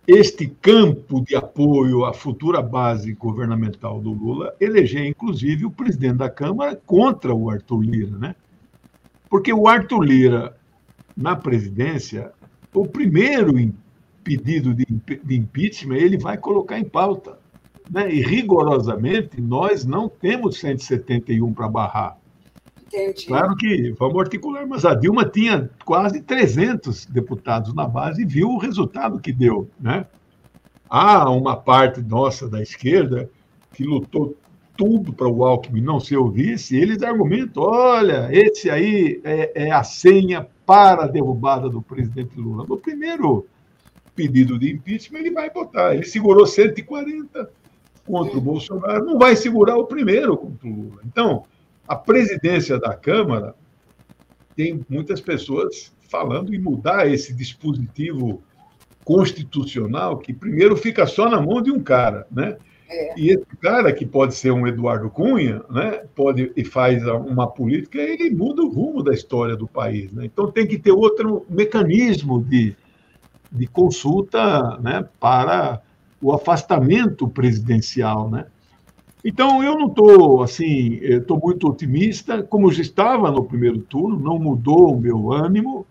este 0.06 0.48
campo 0.48 1.20
de 1.20 1.36
apoio 1.36 2.04
à 2.04 2.12
futura 2.12 2.60
base 2.60 3.12
governamental 3.12 4.00
do 4.00 4.12
Lula 4.12 4.54
eleger, 4.60 5.06
inclusive, 5.06 5.66
o 5.66 5.70
presidente 5.70 6.16
da 6.16 6.28
Câmara 6.28 6.74
contra 6.84 7.32
o 7.32 7.48
Arthur 7.48 7.82
Lira, 7.82 8.18
né? 8.18 8.34
Porque 9.28 9.52
o 9.52 9.68
Arthur 9.68 10.02
Lira, 10.02 10.56
na 11.16 11.36
presidência, 11.36 12.32
o 12.74 12.86
primeiro 12.86 13.54
pedido 14.24 14.74
de, 14.74 14.86
impeachment 15.30 15.96
ele 15.96 16.18
vai 16.18 16.36
colocar 16.36 16.78
em 16.78 16.84
pauta. 16.84 17.38
Né? 17.88 18.12
E 18.12 18.20
rigorosamente, 18.20 19.40
nós 19.40 19.84
não 19.84 20.08
temos 20.08 20.58
171 20.58 21.52
para 21.52 21.68
barrar. 21.68 22.19
Entendi. 22.92 23.26
Claro 23.26 23.54
que 23.54 23.92
vamos 23.92 24.20
articular, 24.20 24.66
mas 24.66 24.84
a 24.84 24.94
Dilma 24.94 25.24
tinha 25.24 25.70
quase 25.84 26.20
300 26.20 27.06
deputados 27.06 27.72
na 27.72 27.86
base 27.86 28.22
e 28.22 28.26
viu 28.26 28.48
o 28.48 28.58
resultado 28.58 29.20
que 29.20 29.32
deu. 29.32 29.70
Né? 29.78 30.04
Há 30.88 31.30
uma 31.30 31.56
parte 31.56 32.02
nossa 32.02 32.48
da 32.48 32.60
esquerda 32.60 33.30
que 33.72 33.84
lutou 33.84 34.36
tudo 34.76 35.12
para 35.12 35.28
o 35.28 35.44
Alckmin 35.44 35.82
não 35.82 36.00
ser 36.00 36.16
o 36.16 36.30
vice, 36.30 36.74
eles 36.74 37.02
argumentam: 37.02 37.62
olha, 37.62 38.28
esse 38.32 38.68
aí 38.70 39.20
é, 39.22 39.66
é, 39.66 39.70
a 39.70 39.84
senha 39.84 40.48
para 40.66 41.04
a 41.04 41.06
derrubada 41.06 41.68
do 41.68 41.82
presidente 41.82 42.40
Lula. 42.40 42.64
No 42.66 42.76
primeiro 42.76 43.46
pedido 44.16 44.58
de 44.58 44.72
impeachment, 44.72 45.20
ele 45.20 45.30
vai 45.30 45.50
botar. 45.50 45.94
Ele 45.94 46.04
segurou 46.04 46.46
140 46.46 47.50
contra 48.06 48.38
o 48.38 48.40
Bolsonaro, 48.40 49.04
não 49.04 49.18
vai 49.18 49.36
segurar 49.36 49.76
o 49.76 49.84
primeiro 49.84 50.36
contra 50.36 50.66
o 50.66 50.74
Lula. 50.74 51.02
Então, 51.04 51.44
a 51.90 51.96
presidência 51.96 52.78
da 52.78 52.94
Câmara 52.94 53.52
tem 54.54 54.80
muitas 54.88 55.20
pessoas 55.20 55.92
falando 56.08 56.54
em 56.54 56.58
mudar 56.60 57.10
esse 57.10 57.34
dispositivo 57.34 58.40
constitucional 59.04 60.18
que 60.18 60.32
primeiro 60.32 60.76
fica 60.76 61.04
só 61.04 61.28
na 61.28 61.40
mão 61.40 61.60
de 61.60 61.72
um 61.72 61.82
cara, 61.82 62.28
né? 62.30 62.56
É. 62.88 63.18
E 63.18 63.30
esse 63.30 63.56
cara, 63.60 63.92
que 63.92 64.06
pode 64.06 64.36
ser 64.36 64.52
um 64.52 64.68
Eduardo 64.68 65.10
Cunha, 65.10 65.62
né, 65.68 66.04
pode 66.14 66.52
e 66.56 66.64
faz 66.64 67.04
uma 67.04 67.48
política, 67.48 67.98
ele 67.98 68.30
muda 68.30 68.62
o 68.62 68.70
rumo 68.70 69.02
da 69.02 69.12
história 69.12 69.56
do 69.56 69.66
país. 69.66 70.12
Né? 70.12 70.26
Então 70.26 70.50
tem 70.50 70.68
que 70.68 70.78
ter 70.78 70.92
outro 70.92 71.44
mecanismo 71.48 72.40
de, 72.40 72.76
de 73.50 73.66
consulta 73.66 74.78
né, 74.78 75.08
para 75.18 75.82
o 76.22 76.32
afastamento 76.32 77.28
presidencial. 77.28 78.30
Né? 78.30 78.46
Então, 79.24 79.62
eu 79.62 79.78
não 79.78 79.88
estou 79.88 80.42
assim, 80.42 80.94
estou 81.02 81.38
muito 81.38 81.68
otimista, 81.68 82.42
como 82.42 82.72
já 82.72 82.82
estava 82.82 83.30
no 83.30 83.44
primeiro 83.44 83.80
turno, 83.80 84.18
não 84.18 84.38
mudou 84.38 84.94
o 84.94 85.00
meu 85.00 85.32
ânimo, 85.32 85.86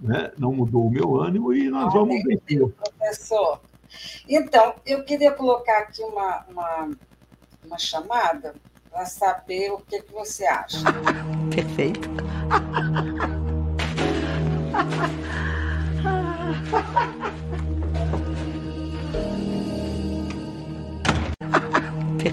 né? 0.00 0.32
não 0.38 0.52
mudou 0.52 0.86
o 0.86 0.90
meu 0.90 1.20
ânimo 1.20 1.52
e 1.52 1.68
nós 1.68 1.88
ah, 1.88 1.98
vamos 1.98 2.22
vencer. 2.22 2.66
Professor, 2.68 3.60
então, 4.28 4.74
eu 4.86 5.04
queria 5.04 5.32
colocar 5.32 5.78
aqui 5.80 6.02
uma, 6.02 6.44
uma, 6.48 6.90
uma 7.66 7.78
chamada 7.78 8.54
para 8.90 9.04
saber 9.04 9.70
o 9.72 9.78
que, 9.78 10.02
que 10.02 10.12
você 10.12 10.46
acha. 10.46 10.78
Perfeito. 11.54 12.08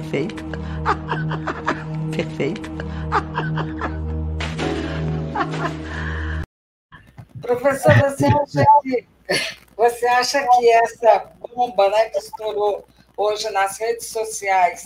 Perfeito. 0.10 0.44
Perfeito. 2.16 2.72
Professor, 7.42 7.94
você 8.00 8.26
acha 8.26 8.66
que, 8.82 9.08
você 9.76 10.08
acha 10.08 10.48
que 10.48 10.70
essa 10.70 11.32
bomba 11.54 11.90
né, 11.90 12.10
que 12.10 12.20
estourou 12.20 12.88
hoje 13.18 13.50
nas 13.50 13.78
redes 13.78 14.08
sociais 14.08 14.84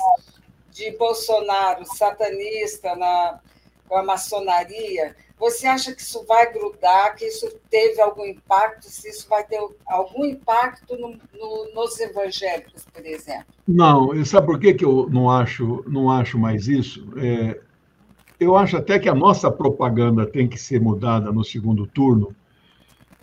de 0.71 0.89
Bolsonaro 0.97 1.85
satanista 1.85 2.95
na, 2.95 3.39
com 3.87 3.97
a 3.97 4.03
maçonaria, 4.03 5.15
você 5.41 5.65
acha 5.65 5.91
que 5.91 6.03
isso 6.03 6.23
vai 6.27 6.53
grudar, 6.53 7.15
que 7.15 7.25
isso 7.25 7.51
teve 7.67 7.99
algum 7.99 8.23
impacto, 8.23 8.85
se 8.85 9.09
isso 9.09 9.27
vai 9.27 9.43
ter 9.43 9.59
algum 9.87 10.23
impacto 10.23 10.95
no, 10.95 11.17
no, 11.33 11.73
nos 11.73 11.99
evangélicos, 11.99 12.85
por 12.93 13.03
exemplo? 13.03 13.47
Não, 13.67 14.23
sabe 14.23 14.45
por 14.45 14.59
que, 14.59 14.75
que 14.75 14.85
eu 14.85 15.09
não 15.09 15.31
acho, 15.31 15.83
não 15.87 16.11
acho 16.11 16.37
mais 16.37 16.67
isso? 16.67 17.11
É, 17.17 17.59
eu 18.39 18.55
acho 18.55 18.77
até 18.77 18.99
que 18.99 19.09
a 19.09 19.15
nossa 19.15 19.49
propaganda 19.49 20.27
tem 20.27 20.47
que 20.47 20.59
ser 20.59 20.79
mudada 20.79 21.31
no 21.31 21.43
segundo 21.43 21.87
turno. 21.87 22.35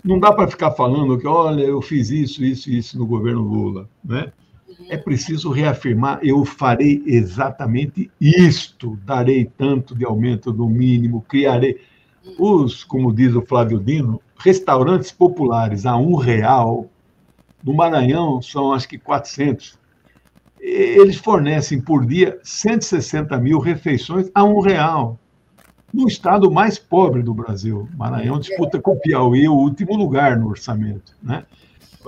Não 0.03 0.19
dá 0.19 0.33
para 0.33 0.49
ficar 0.49 0.73
falando 0.73 1.17
que, 1.21 1.27
olha, 1.27 1.63
eu 1.63 1.81
fiz 1.81 2.11
isso, 2.11 2.45
isso 2.45 2.69
e 2.69 2.79
isso 2.79 2.99
no 2.99 3.07
governo 3.07 3.43
Lula. 3.43 3.89
Né? 4.05 4.33
Uhum. 4.69 4.87
É 4.89 4.97
preciso 4.97 5.51
reafirmar, 5.51 6.19
eu 6.25 6.45
farei 6.45 7.01
exatamente 7.07 8.11
isto, 8.21 8.99
darei 9.05 9.45
tanto 9.45 9.95
de 9.95 10.05
aumento 10.05 10.53
do 10.53 10.69
mínimo, 10.69 11.25
criarei 11.29 11.81
os, 12.39 12.85
como 12.85 13.13
diz 13.13 13.35
o 13.35 13.43
Flávio 13.43 13.79
Dino, 13.79 14.21
restaurantes 14.39 15.11
populares 15.11 15.87
a 15.87 15.97
um 15.97 16.15
real, 16.15 16.87
no 17.63 17.75
Maranhão 17.75 18.41
são 18.41 18.73
acho 18.73 18.89
que 18.89 18.99
400. 18.99 19.79
Eles 20.61 21.17
fornecem 21.17 21.81
por 21.81 22.05
dia 22.05 22.39
160 22.43 23.37
mil 23.39 23.59
refeições 23.59 24.31
a 24.35 24.45
um 24.45 24.61
real. 24.61 25.19
No 25.93 26.07
estado 26.07 26.51
mais 26.51 26.79
pobre 26.79 27.23
do 27.23 27.33
Brasil, 27.33 27.89
Maranhão 27.97 28.39
disputa 28.39 28.81
com 28.81 28.93
o 28.93 29.01
Piauí 29.01 29.49
o 29.49 29.55
último 29.55 29.97
lugar 29.97 30.39
no 30.39 30.49
orçamento, 30.49 31.15
né? 31.23 31.45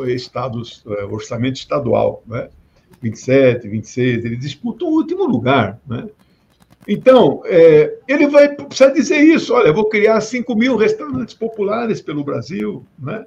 Estados, 0.06 0.82
é, 0.86 1.04
orçamento 1.04 1.56
estadual, 1.56 2.22
né? 2.26 2.48
27, 3.00 3.68
26, 3.68 4.24
eles 4.24 4.38
disputam 4.38 4.88
o 4.88 4.92
último 4.92 5.26
lugar, 5.26 5.78
né? 5.86 6.06
Então, 6.88 7.42
é, 7.44 7.98
ele 8.08 8.26
vai 8.26 8.48
precisar 8.48 8.90
dizer 8.90 9.18
isso: 9.18 9.54
olha, 9.54 9.68
eu 9.68 9.74
vou 9.74 9.88
criar 9.88 10.20
5 10.20 10.54
mil 10.54 10.76
restaurantes 10.76 11.34
populares 11.34 12.00
pelo 12.00 12.24
Brasil. 12.24 12.84
Né? 12.98 13.24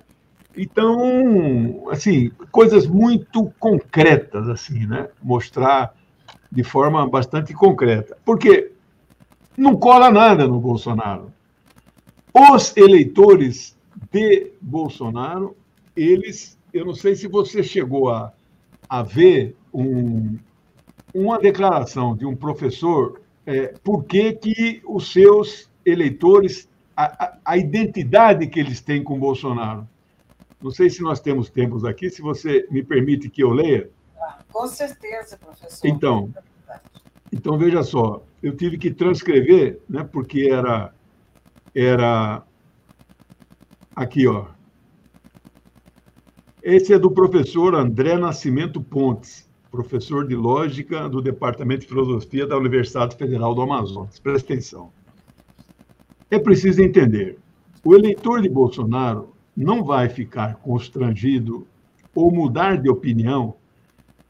Então, 0.56 1.86
assim, 1.89 2.32
coisas 2.51 2.86
muito 2.88 3.51
concretas, 3.60 4.47
assim, 4.47 4.86
né? 4.86 5.10
Mostrar 5.22 5.95
de 6.51 6.64
forma 6.64 7.08
bastante 7.08 7.54
concreta. 7.54 8.18
Porque 8.24 8.72
não 9.58 9.76
cola 9.76 10.12
nada 10.12 10.47
no 10.47 10.60
Bolsonaro. 10.60 11.32
Os 12.34 12.76
eleitores 12.78 13.76
de 14.12 14.51
Bolsonaro, 14.62 15.56
eles, 15.95 16.58
eu 16.74 16.86
não 16.86 16.93
sei 16.93 17.16
se 17.16 17.28
você 17.28 17.64
chegou 17.64 18.10
a, 18.10 18.32
a 18.88 19.01
ver 19.01 19.56
um, 19.74 20.38
uma 21.14 21.39
declaração 21.39 22.16
de 22.16 22.26
um 22.26 22.36
professor, 22.36 23.22
é, 23.46 23.74
por 23.84 24.06
que, 24.06 24.34
que 24.34 24.82
os 24.86 25.12
seus 25.12 25.70
eleitores, 25.86 26.70
a, 26.96 27.26
a, 27.26 27.38
a 27.46 27.58
identidade 27.58 28.48
que 28.48 28.60
eles 28.60 28.82
têm 28.82 29.04
com 29.04 29.20
Bolsonaro. 29.20 29.88
Não 30.62 30.72
sei 30.72 30.89
se 30.89 31.02
nós 31.02 31.20
temos 31.20 31.50
tempos 31.50 31.84
aqui, 31.84 32.10
se 32.10 32.22
você 32.22 32.66
me 32.72 32.82
permite 32.82 33.30
que 33.30 33.44
eu 33.44 33.52
leia. 33.52 33.89
Ah, 34.18 34.39
com 34.52 34.68
certeza, 34.68 35.38
professor. 35.38 35.88
Então, 35.88 36.34
então 37.32 37.58
veja 37.58 37.84
só, 37.84 38.24
eu 38.41 38.56
tive 38.56 38.78
que 38.78 38.91
transcrever, 38.91 39.82
né, 39.89 40.08
porque 40.10 40.50
era 40.50 40.94
era 41.76 42.44
aqui, 43.96 44.28
ó. 44.28 44.46
Esse 46.62 46.94
é 46.94 47.00
do 47.00 47.12
professor 47.12 47.76
André 47.76 48.18
Nascimento 48.18 48.82
Pontes, 48.82 49.50
professor 49.74 50.28
de 50.28 50.36
lógica 50.36 51.09
do 51.09 51.19
Departamento 51.19 51.82
de 51.82 51.88
Filosofia 51.88 52.45
da 52.45 52.55
Universidade 52.55 53.15
Federal 53.15 53.55
do 53.55 53.63
Amazonas. 53.63 54.19
Presta 54.19 54.53
atenção. 54.53 54.91
É 56.30 56.38
preciso 56.38 56.80
entender: 56.80 57.39
o 57.84 57.95
eleitor 57.95 58.39
de 58.39 58.47
Bolsonaro 58.47 59.34
não 59.57 59.84
vai 59.84 60.09
ficar 60.09 60.57
constrangido 60.57 61.65
ou 62.13 62.32
mudar 62.32 62.80
de 62.80 62.88
opinião 62.88 63.55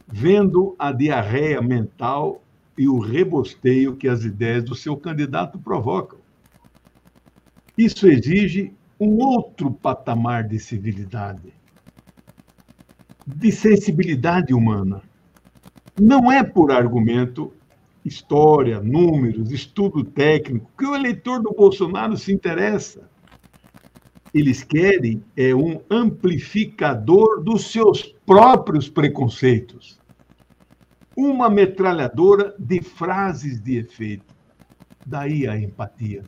vendo 0.07 0.77
a 0.79 0.93
diarreia 0.93 1.61
mental 1.61 2.41
e 2.77 2.87
o 2.87 2.99
rebosteio 2.99 3.97
que 3.97 4.07
as 4.07 4.23
ideias 4.23 4.63
do 4.63 4.75
seu 4.75 4.95
candidato 4.95 5.59
provocam. 5.59 6.19
Isso 7.77 8.07
exige 8.07 8.71
um 8.97 9.17
outro 9.17 9.71
patamar 9.71 10.47
de 10.47 10.57
civilidade, 10.57 11.53
de 13.27 13.51
sensibilidade 13.51 14.53
humana. 14.53 15.01
Não 15.99 16.31
é 16.31 16.43
por 16.43 16.71
argumento, 16.71 17.53
história, 18.03 18.79
números, 18.79 19.51
estudo 19.51 20.03
técnico 20.03 20.71
que 20.77 20.85
o 20.85 20.95
eleitor 20.95 21.41
do 21.41 21.51
Bolsonaro 21.51 22.17
se 22.17 22.33
interessa 22.33 23.09
eles 24.33 24.63
querem 24.63 25.23
é 25.37 25.53
um 25.53 25.79
amplificador 25.89 27.43
dos 27.43 27.71
seus 27.71 28.01
próprios 28.25 28.89
preconceitos. 28.89 29.99
Uma 31.15 31.49
metralhadora 31.49 32.55
de 32.57 32.81
frases 32.81 33.61
de 33.61 33.77
efeito. 33.77 34.33
Daí 35.05 35.47
a 35.47 35.55
empatia. 35.55 36.23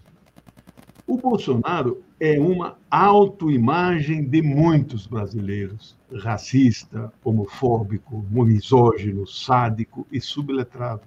O 1.07 1.17
Bolsonaro 1.17 2.03
é 2.19 2.39
uma 2.39 2.77
autoimagem 2.89 4.23
de 4.23 4.41
muitos 4.41 5.05
brasileiros, 5.05 5.95
racista, 6.21 7.11
homofóbico, 7.23 8.25
misógino, 8.29 9.27
sádico 9.27 10.07
e 10.11 10.19
subletrado. 10.19 11.03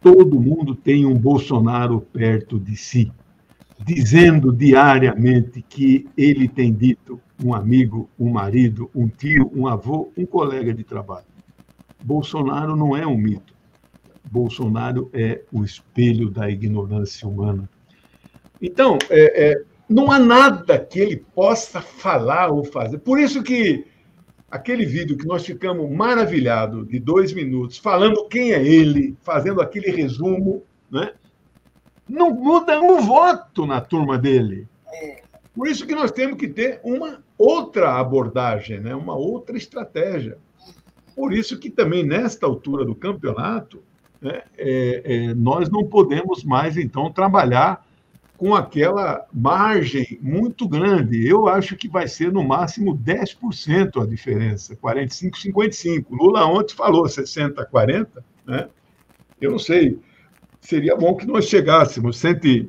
Todo 0.00 0.40
mundo 0.40 0.74
tem 0.74 1.04
um 1.04 1.16
Bolsonaro 1.16 2.00
perto 2.00 2.58
de 2.58 2.76
si 2.76 3.12
dizendo 3.84 4.52
diariamente 4.52 5.62
que 5.62 6.08
ele 6.16 6.48
tem 6.48 6.72
dito 6.72 7.20
um 7.42 7.52
amigo, 7.52 8.08
um 8.18 8.30
marido, 8.30 8.88
um 8.94 9.08
tio, 9.08 9.50
um 9.54 9.66
avô, 9.66 10.12
um 10.16 10.24
colega 10.24 10.72
de 10.72 10.84
trabalho. 10.84 11.26
Bolsonaro 12.02 12.76
não 12.76 12.96
é 12.96 13.06
um 13.06 13.16
mito. 13.16 13.52
Bolsonaro 14.30 15.10
é 15.12 15.42
o 15.52 15.64
espelho 15.64 16.30
da 16.30 16.48
ignorância 16.48 17.26
humana. 17.26 17.68
Então, 18.62 18.96
é, 19.10 19.50
é, 19.50 19.62
não 19.88 20.12
há 20.12 20.20
nada 20.20 20.78
que 20.78 21.00
ele 21.00 21.16
possa 21.34 21.80
falar 21.80 22.48
ou 22.48 22.62
fazer. 22.62 22.98
Por 22.98 23.18
isso 23.18 23.42
que 23.42 23.84
aquele 24.48 24.86
vídeo 24.86 25.16
que 25.16 25.26
nós 25.26 25.44
ficamos 25.44 25.90
maravilhados 25.90 26.86
de 26.86 27.00
dois 27.00 27.32
minutos, 27.32 27.76
falando 27.76 28.28
quem 28.28 28.52
é 28.52 28.64
ele, 28.64 29.16
fazendo 29.22 29.60
aquele 29.60 29.90
resumo, 29.90 30.62
né? 30.88 31.12
não 32.08 32.30
muda 32.30 32.80
um 32.80 33.00
voto 33.00 33.66
na 33.66 33.80
turma 33.80 34.16
dele. 34.16 34.68
É. 34.92 35.22
Por 35.54 35.66
isso 35.66 35.84
que 35.84 35.94
nós 35.94 36.12
temos 36.12 36.38
que 36.38 36.46
ter 36.46 36.80
uma 36.84 37.22
outra 37.36 37.98
abordagem, 37.98 38.78
né? 38.78 38.94
uma 38.94 39.16
outra 39.16 39.56
estratégia. 39.56 40.38
Por 41.16 41.32
isso 41.32 41.58
que 41.58 41.68
também, 41.68 42.04
nesta 42.04 42.46
altura 42.46 42.84
do 42.84 42.94
campeonato, 42.94 43.82
né, 44.20 44.42
é, 44.56 45.02
é, 45.04 45.34
nós 45.34 45.68
não 45.68 45.84
podemos 45.84 46.44
mais, 46.44 46.76
então, 46.76 47.12
trabalhar 47.12 47.84
com 48.42 48.56
aquela 48.56 49.24
margem 49.32 50.18
muito 50.20 50.68
grande. 50.68 51.24
Eu 51.24 51.46
acho 51.46 51.76
que 51.76 51.88
vai 51.88 52.08
ser, 52.08 52.32
no 52.32 52.42
máximo, 52.42 52.98
10% 52.98 54.02
a 54.02 54.04
diferença, 54.04 54.74
45, 54.74 55.38
55. 55.38 56.12
Lula 56.12 56.44
ontem 56.44 56.74
falou 56.74 57.08
60, 57.08 57.64
40, 57.64 58.24
né? 58.44 58.68
Eu 59.40 59.52
não 59.52 59.60
sei 59.60 59.96
seria 60.60 60.96
bom 60.96 61.14
que 61.14 61.24
nós 61.24 61.44
chegássemos. 61.44 62.18
Cento, 62.18 62.68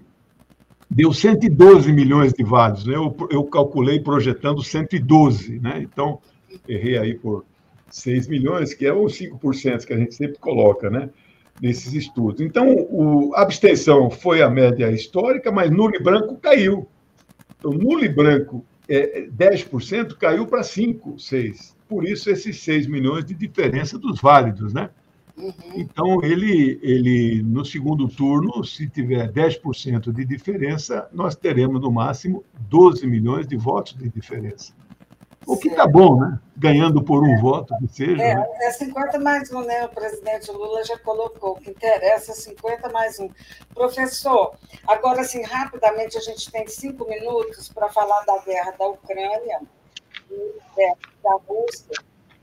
deu 0.87 1.11
112 1.11 1.91
milhões 1.91 2.33
de 2.33 2.43
válidos, 2.43 2.85
né? 2.85 2.93
Eu, 2.93 3.15
eu 3.31 3.43
calculei 3.45 3.99
projetando 3.99 4.61
112, 4.61 5.59
né? 5.59 5.81
Então, 5.81 6.19
errei 6.67 6.99
aí 6.99 7.15
por 7.15 7.43
6 7.89 8.27
milhões, 8.27 8.75
que 8.75 8.85
é 8.85 8.93
os 8.93 9.17
5% 9.19 9.85
que 9.85 9.93
a 9.93 9.97
gente 9.97 10.13
sempre 10.13 10.37
coloca, 10.37 10.91
né? 10.91 11.09
Nesses 11.63 11.93
estudos. 11.93 12.41
Então, 12.41 12.75
o, 12.89 13.33
a 13.35 13.41
abstenção 13.41 14.09
foi 14.11 14.41
a 14.41 14.49
média 14.49 14.91
histórica, 14.91 15.49
mas 15.49 15.71
nulo 15.71 15.95
e 15.95 16.03
branco 16.03 16.35
caiu. 16.35 16.89
Então, 17.57 17.71
nulo 17.71 18.03
e 18.03 18.09
branco, 18.09 18.65
é, 18.89 19.29
10% 19.29 20.17
caiu 20.17 20.45
para 20.45 20.61
5, 20.61 21.17
6. 21.17 21.73
Por 21.87 22.05
isso, 22.05 22.29
esses 22.29 22.59
6 22.59 22.87
milhões 22.87 23.23
de 23.23 23.33
diferença 23.33 23.97
dos 23.97 24.19
válidos, 24.19 24.73
né? 24.73 24.89
Uhum. 25.37 25.53
Então, 25.75 26.21
ele, 26.21 26.79
ele, 26.83 27.41
no 27.43 27.63
segundo 27.63 28.09
turno, 28.09 28.63
se 28.65 28.89
tiver 28.89 29.31
10% 29.31 30.11
de 30.11 30.25
diferença, 30.25 31.07
nós 31.13 31.33
teremos, 31.33 31.81
no 31.81 31.89
máximo, 31.89 32.43
12 32.69 33.07
milhões 33.07 33.47
de 33.47 33.55
votos 33.55 33.95
de 33.95 34.09
diferença. 34.09 34.73
O 35.45 35.57
que 35.57 35.69
está 35.69 35.87
bom, 35.87 36.19
né? 36.19 36.39
Ganhando 36.55 37.03
por 37.03 37.23
um 37.23 37.39
voto, 37.41 37.75
que 37.79 37.87
seja. 37.87 38.21
É, 38.21 38.35
né? 38.35 38.47
é 38.61 38.71
50 38.71 39.19
mais 39.19 39.51
um, 39.51 39.61
né? 39.61 39.85
O 39.85 39.89
presidente 39.89 40.51
Lula 40.51 40.83
já 40.83 40.97
colocou. 40.99 41.51
O 41.51 41.55
que 41.55 41.71
interessa 41.71 42.31
é 42.31 42.35
50 42.35 42.89
mais 42.89 43.19
um. 43.19 43.29
Professor, 43.73 44.55
agora, 44.87 45.21
assim, 45.21 45.41
rapidamente, 45.43 46.17
a 46.17 46.21
gente 46.21 46.51
tem 46.51 46.67
cinco 46.67 47.07
minutos 47.07 47.69
para 47.69 47.89
falar 47.89 48.21
da 48.25 48.37
guerra 48.39 48.71
da 48.77 48.87
Ucrânia 48.87 49.61
e 50.31 50.95
da 51.23 51.35
Rússia 51.47 51.93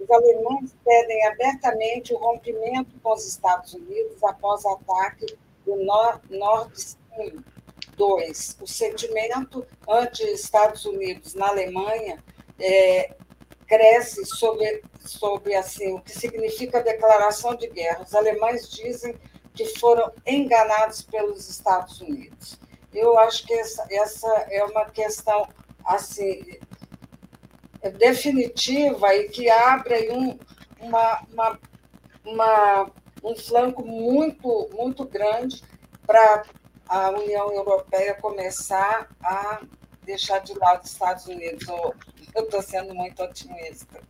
os 0.00 0.10
alemães 0.10 0.74
pedem 0.82 1.26
abertamente 1.26 2.14
o 2.14 2.16
rompimento 2.16 2.98
com 3.02 3.12
os 3.12 3.26
Estados 3.26 3.74
Unidos 3.74 4.22
após 4.24 4.64
o 4.64 4.70
ataque 4.70 5.36
do 5.66 5.76
Nord 5.76 6.72
Stream 6.74 7.44
2. 7.96 8.56
O 8.62 8.66
sentimento 8.66 9.66
anti-Estados 9.86 10.86
Unidos 10.86 11.34
na 11.34 11.48
Alemanha 11.48 12.24
é, 12.60 13.14
cresce 13.66 14.24
sobre, 14.26 14.82
sobre 15.00 15.54
assim, 15.54 15.92
o 15.94 16.00
que 16.00 16.12
significa 16.12 16.82
declaração 16.82 17.54
de 17.54 17.68
guerra. 17.68 18.04
Os 18.06 18.14
alemães 18.14 18.68
dizem 18.68 19.14
que 19.54 19.64
foram 19.78 20.12
enganados 20.26 21.02
pelos 21.02 21.48
Estados 21.48 22.00
Unidos. 22.00 22.58
Eu 22.92 23.18
acho 23.18 23.46
que 23.46 23.54
essa, 23.54 23.86
essa 23.90 24.28
é 24.50 24.64
uma 24.64 24.86
questão 24.86 25.48
assim 25.84 26.58
definitiva 27.98 29.14
e 29.14 29.28
que 29.28 29.48
abre 29.48 30.10
um, 30.10 30.38
uma, 30.80 31.22
uma, 31.32 31.58
uma, 32.24 32.90
um 33.22 33.36
flanco 33.36 33.84
muito, 33.84 34.68
muito 34.74 35.04
grande 35.04 35.62
para 36.06 36.42
a 36.88 37.10
União 37.10 37.52
Europeia 37.52 38.14
começar 38.14 39.08
a 39.22 39.60
deixar 40.04 40.40
de 40.40 40.52
lado 40.58 40.82
os 40.82 40.90
Estados 40.90 41.26
Unidos. 41.26 41.66
Eu 42.34 42.44
estou 42.44 42.62
sendo 42.62 42.94
muito 42.94 43.22
otimista. 43.22 44.00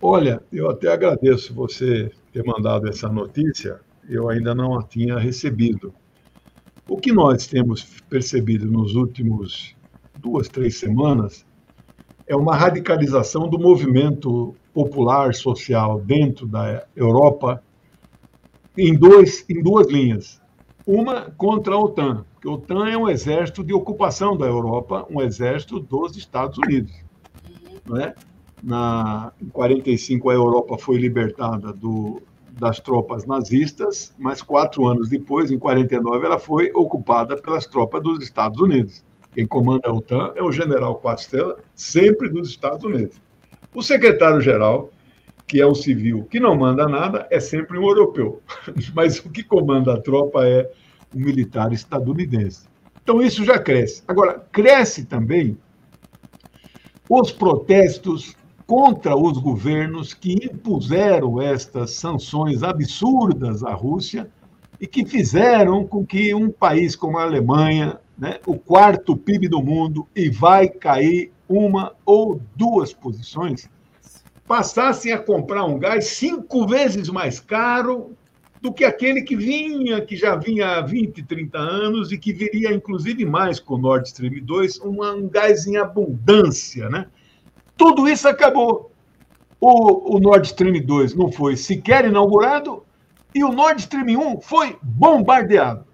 Olha, 0.00 0.42
eu 0.52 0.70
até 0.70 0.88
agradeço 0.88 1.54
você 1.54 2.10
ter 2.32 2.44
mandado 2.44 2.88
essa 2.88 3.08
notícia, 3.08 3.80
eu 4.08 4.28
ainda 4.28 4.54
não 4.54 4.78
a 4.78 4.82
tinha 4.82 5.18
recebido. 5.18 5.94
O 6.88 6.98
que 6.98 7.12
nós 7.12 7.46
temos 7.46 7.82
percebido 8.08 8.70
nos 8.70 8.94
últimos 8.94 9.74
duas, 10.16 10.48
três 10.48 10.76
semanas 10.76 11.46
é 12.26 12.36
uma 12.36 12.54
radicalização 12.54 13.48
do 13.48 13.58
movimento 13.58 14.54
popular 14.74 15.34
social 15.34 16.00
dentro 16.00 16.46
da 16.46 16.86
Europa 16.94 17.62
em, 18.76 18.94
dois, 18.94 19.44
em 19.48 19.62
duas 19.62 19.86
linhas. 19.88 20.40
Uma 20.86 21.30
contra 21.32 21.74
a 21.74 21.78
OTAN, 21.78 22.24
porque 22.46 22.48
a 22.48 22.50
OTAN 22.50 22.88
é 22.88 22.96
um 22.96 23.08
exército 23.08 23.64
de 23.64 23.72
ocupação 23.72 24.36
da 24.36 24.46
Europa, 24.46 25.04
um 25.10 25.20
exército 25.20 25.80
dos 25.80 26.16
Estados 26.16 26.56
Unidos. 26.58 26.92
Não 27.84 27.96
é? 27.96 28.14
Na, 28.62 29.32
em 29.40 29.48
45 29.48 30.30
a 30.30 30.34
Europa 30.34 30.78
foi 30.78 30.96
libertada 30.96 31.72
do, 31.72 32.22
das 32.52 32.80
tropas 32.80 33.26
nazistas, 33.26 34.14
mas 34.18 34.42
quatro 34.42 34.86
anos 34.86 35.08
depois, 35.08 35.50
em 35.50 35.58
49, 35.58 36.24
ela 36.24 36.38
foi 36.38 36.70
ocupada 36.74 37.36
pelas 37.36 37.66
tropas 37.66 38.02
dos 38.02 38.22
Estados 38.22 38.60
Unidos. 38.60 39.04
Quem 39.34 39.46
comanda 39.46 39.88
a 39.88 39.92
OTAN 39.92 40.32
é 40.34 40.42
o 40.42 40.50
general 40.50 40.96
Quatro 40.96 41.56
sempre 41.74 42.30
dos 42.30 42.48
Estados 42.48 42.84
Unidos. 42.84 43.20
O 43.74 43.82
secretário-geral, 43.82 44.90
que 45.46 45.60
é 45.60 45.66
um 45.66 45.74
civil 45.74 46.26
que 46.30 46.40
não 46.40 46.56
manda 46.56 46.88
nada, 46.88 47.26
é 47.30 47.38
sempre 47.38 47.78
um 47.78 47.86
europeu. 47.86 48.40
Mas 48.94 49.18
o 49.18 49.30
que 49.30 49.42
comanda 49.42 49.92
a 49.92 50.00
tropa 50.00 50.46
é 50.46 50.70
um 51.14 51.20
militar 51.20 51.72
estadunidense. 51.72 52.66
Então 53.02 53.22
isso 53.22 53.44
já 53.44 53.58
cresce. 53.58 54.02
Agora, 54.08 54.44
cresce 54.50 55.04
também 55.04 55.56
os 57.08 57.30
protestos 57.30 58.34
contra 58.66 59.16
os 59.16 59.38
governos 59.38 60.12
que 60.12 60.32
impuseram 60.32 61.40
estas 61.40 61.92
sanções 61.92 62.64
absurdas 62.64 63.62
à 63.62 63.72
Rússia 63.72 64.28
e 64.80 64.86
que 64.86 65.06
fizeram 65.06 65.86
com 65.86 66.04
que 66.04 66.34
um 66.34 66.50
país 66.50 66.96
como 66.96 67.18
a 67.18 67.22
Alemanha, 67.22 67.98
né, 68.18 68.40
o 68.44 68.58
quarto 68.58 69.16
PIB 69.16 69.48
do 69.48 69.62
mundo, 69.62 70.06
e 70.14 70.28
vai 70.28 70.68
cair 70.68 71.32
uma 71.48 71.92
ou 72.04 72.40
duas 72.56 72.92
posições, 72.92 73.70
passassem 74.46 75.12
a 75.12 75.18
comprar 75.18 75.64
um 75.64 75.78
gás 75.78 76.06
cinco 76.08 76.66
vezes 76.66 77.08
mais 77.08 77.38
caro 77.38 78.16
do 78.66 78.72
que 78.72 78.84
aquele 78.84 79.22
que 79.22 79.36
vinha, 79.36 80.00
que 80.00 80.16
já 80.16 80.34
vinha 80.34 80.78
há 80.78 80.80
20, 80.80 81.22
30 81.22 81.56
anos 81.56 82.10
e 82.10 82.18
que 82.18 82.32
viria 82.32 82.74
inclusive 82.74 83.24
mais 83.24 83.60
com 83.60 83.74
o 83.74 83.78
Nord 83.78 84.08
Stream 84.08 84.44
2, 84.44 84.80
um 84.80 85.28
gás 85.28 85.68
em 85.68 85.76
abundância, 85.76 86.88
né? 86.88 87.06
Tudo 87.76 88.08
isso 88.08 88.26
acabou. 88.28 88.90
O, 89.60 90.16
o 90.16 90.18
Nord 90.18 90.48
Stream 90.48 90.84
2 90.84 91.14
não 91.14 91.30
foi 91.30 91.56
sequer 91.56 92.06
inaugurado 92.06 92.84
e 93.32 93.44
o 93.44 93.52
Nord 93.52 93.80
Stream 93.82 94.18
1 94.18 94.40
foi 94.40 94.76
bombardeado. 94.82 95.86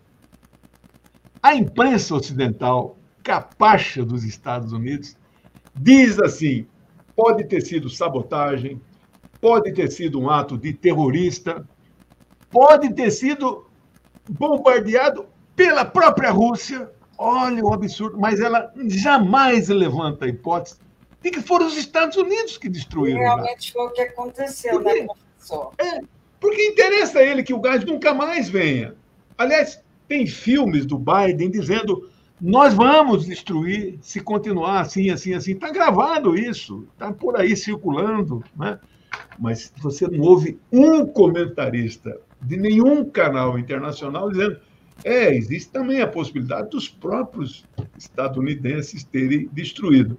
A 1.42 1.54
imprensa 1.54 2.14
ocidental, 2.14 2.96
capacha 3.22 4.02
dos 4.02 4.24
Estados 4.24 4.72
Unidos, 4.72 5.14
diz 5.76 6.18
assim: 6.18 6.66
pode 7.14 7.44
ter 7.44 7.60
sido 7.60 7.90
sabotagem, 7.90 8.80
pode 9.42 9.72
ter 9.72 9.90
sido 9.90 10.18
um 10.18 10.30
ato 10.30 10.56
de 10.56 10.72
terrorista, 10.72 11.68
pode 12.52 12.92
ter 12.92 13.10
sido 13.10 13.66
bombardeado 14.28 15.26
pela 15.56 15.84
própria 15.84 16.30
Rússia. 16.30 16.88
Olha 17.18 17.64
o 17.64 17.72
absurdo, 17.72 18.18
mas 18.18 18.40
ela 18.40 18.72
jamais 18.86 19.68
levanta 19.68 20.26
a 20.26 20.28
hipótese 20.28 20.76
de 21.20 21.30
que 21.30 21.40
foram 21.40 21.66
os 21.66 21.76
Estados 21.76 22.16
Unidos 22.16 22.58
que 22.58 22.68
destruíram. 22.68 23.20
Realmente 23.20 23.72
foi 23.72 23.86
o 23.86 23.90
que 23.90 24.02
aconteceu, 24.02 24.80
né, 24.80 24.82
porque, 24.82 25.00
né, 25.00 25.06
professor? 25.06 25.72
É, 25.78 26.00
porque 26.40 26.62
interessa 26.68 27.20
a 27.20 27.22
ele 27.22 27.42
que 27.42 27.54
o 27.54 27.60
gás 27.60 27.84
nunca 27.84 28.12
mais 28.12 28.48
venha. 28.48 28.94
Aliás, 29.38 29.80
tem 30.08 30.26
filmes 30.26 30.84
do 30.84 30.98
Biden 30.98 31.50
dizendo 31.50 32.10
nós 32.40 32.74
vamos 32.74 33.24
destruir 33.24 34.00
se 34.02 34.20
continuar 34.20 34.80
assim, 34.80 35.10
assim, 35.10 35.32
assim. 35.32 35.52
Está 35.52 35.70
gravado 35.70 36.36
isso, 36.36 36.88
está 36.92 37.12
por 37.12 37.40
aí 37.40 37.56
circulando, 37.56 38.42
né? 38.56 38.80
mas 39.38 39.72
você 39.78 40.06
não 40.08 40.20
ouve 40.24 40.58
um 40.70 41.06
comentarista 41.06 42.18
de 42.42 42.56
nenhum 42.56 43.04
canal 43.04 43.58
internacional 43.58 44.30
dizendo 44.30 44.58
é, 45.04 45.34
existe 45.34 45.70
também 45.70 46.00
a 46.00 46.06
possibilidade 46.06 46.70
dos 46.70 46.88
próprios 46.88 47.64
estadunidenses 47.96 49.04
terem 49.04 49.48
destruído. 49.52 50.16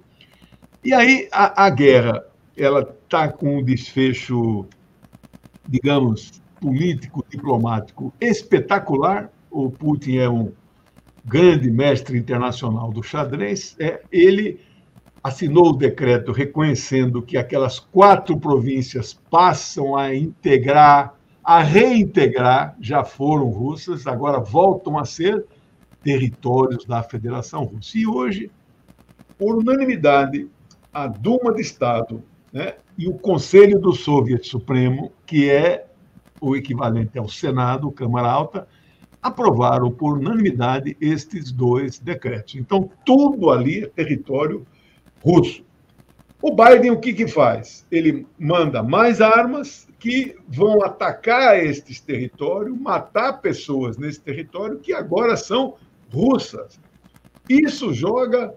E 0.84 0.92
aí 0.92 1.28
a, 1.32 1.64
a 1.66 1.70
guerra 1.70 2.24
ela 2.56 2.80
está 2.80 3.28
com 3.28 3.58
um 3.58 3.64
desfecho, 3.64 4.66
digamos, 5.66 6.42
político, 6.60 7.24
diplomático 7.28 8.12
espetacular. 8.20 9.30
O 9.50 9.70
Putin 9.70 10.18
é 10.18 10.28
um 10.28 10.52
grande 11.24 11.70
mestre 11.70 12.18
internacional 12.18 12.92
do 12.92 13.02
xadrez. 13.02 13.74
É, 13.78 14.02
ele 14.12 14.60
assinou 15.22 15.70
o 15.70 15.76
decreto 15.76 16.32
reconhecendo 16.32 17.22
que 17.22 17.38
aquelas 17.38 17.78
quatro 17.78 18.38
províncias 18.38 19.14
passam 19.30 19.96
a 19.96 20.14
integrar, 20.14 21.14
a 21.44 21.62
reintegrar, 21.62 22.74
já 22.80 23.04
foram 23.04 23.50
russas, 23.50 24.06
agora 24.06 24.40
voltam 24.40 24.98
a 24.98 25.04
ser 25.04 25.44
territórios 26.02 26.86
da 26.86 27.02
Federação 27.02 27.64
Russa. 27.64 27.98
E 27.98 28.06
hoje, 28.06 28.50
por 29.38 29.56
unanimidade, 29.56 30.48
a 30.92 31.06
Duma 31.06 31.52
de 31.52 31.60
Estado 31.60 32.22
né, 32.52 32.74
e 32.96 33.06
o 33.08 33.14
Conselho 33.14 33.78
do 33.78 33.92
Soviet 33.92 34.46
Supremo, 34.46 35.12
que 35.26 35.50
é 35.50 35.86
o 36.40 36.56
equivalente 36.56 37.18
ao 37.18 37.28
Senado, 37.28 37.90
Câmara 37.90 38.28
Alta, 38.28 38.66
aprovaram 39.22 39.90
por 39.90 40.18
unanimidade 40.18 40.96
estes 41.00 41.50
dois 41.50 41.98
decretos. 41.98 42.54
Então, 42.54 42.90
tudo 43.04 43.50
ali 43.50 43.84
é 43.84 43.86
território 43.88 44.66
russo. 45.22 45.64
O 46.40 46.54
Biden 46.54 46.90
o 46.90 47.00
que, 47.00 47.14
que 47.14 47.26
faz? 47.26 47.86
Ele 47.90 48.26
manda 48.38 48.82
mais 48.82 49.22
armas 49.22 49.88
que 50.04 50.36
vão 50.46 50.84
atacar 50.84 51.64
estes 51.64 51.98
territórios, 51.98 52.78
matar 52.78 53.40
pessoas 53.40 53.96
nesse 53.96 54.20
território 54.20 54.78
que 54.78 54.92
agora 54.92 55.34
são 55.34 55.76
russas. 56.12 56.78
Isso 57.48 57.90
joga 57.94 58.54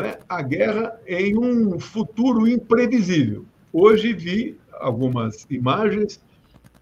é, 0.00 0.20
a 0.28 0.40
guerra 0.40 0.96
em 1.04 1.36
um 1.36 1.80
futuro 1.80 2.46
imprevisível. 2.46 3.44
Hoje 3.72 4.12
vi 4.12 4.56
algumas 4.74 5.44
imagens, 5.50 6.22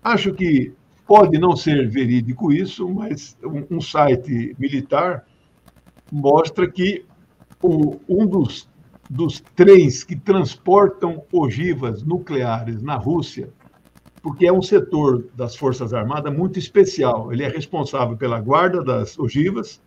acho 0.05 0.35
que 0.35 0.75
pode 1.07 1.39
não 1.39 1.57
ser 1.57 1.89
verídico 1.89 2.53
isso, 2.53 2.87
mas 2.87 3.35
um, 3.43 3.77
um 3.77 3.81
site 3.81 4.55
militar 4.59 5.27
mostra 6.13 6.71
que 6.71 7.03
o, 7.63 7.99
um 8.07 8.27
dos, 8.27 8.69
dos 9.09 9.41
trens 9.57 10.05
que 10.05 10.17
transportam 10.17 11.25
ogivas 11.33 12.03
nucleares 12.03 12.83
na 12.83 12.97
Rússia, 12.97 13.49
porque 14.23 14.47
é 14.47 14.53
um 14.53 14.63
setor 14.63 15.27
das 15.35 15.57
Forças 15.57 15.93
Armadas 15.93 16.33
muito 16.33 16.59
especial, 16.59 17.33
ele 17.33 17.43
é 17.43 17.49
responsável 17.49 18.17
pela 18.17 18.41
guarda 18.41 18.83
das 18.83 19.19
ogivas, 19.19 19.83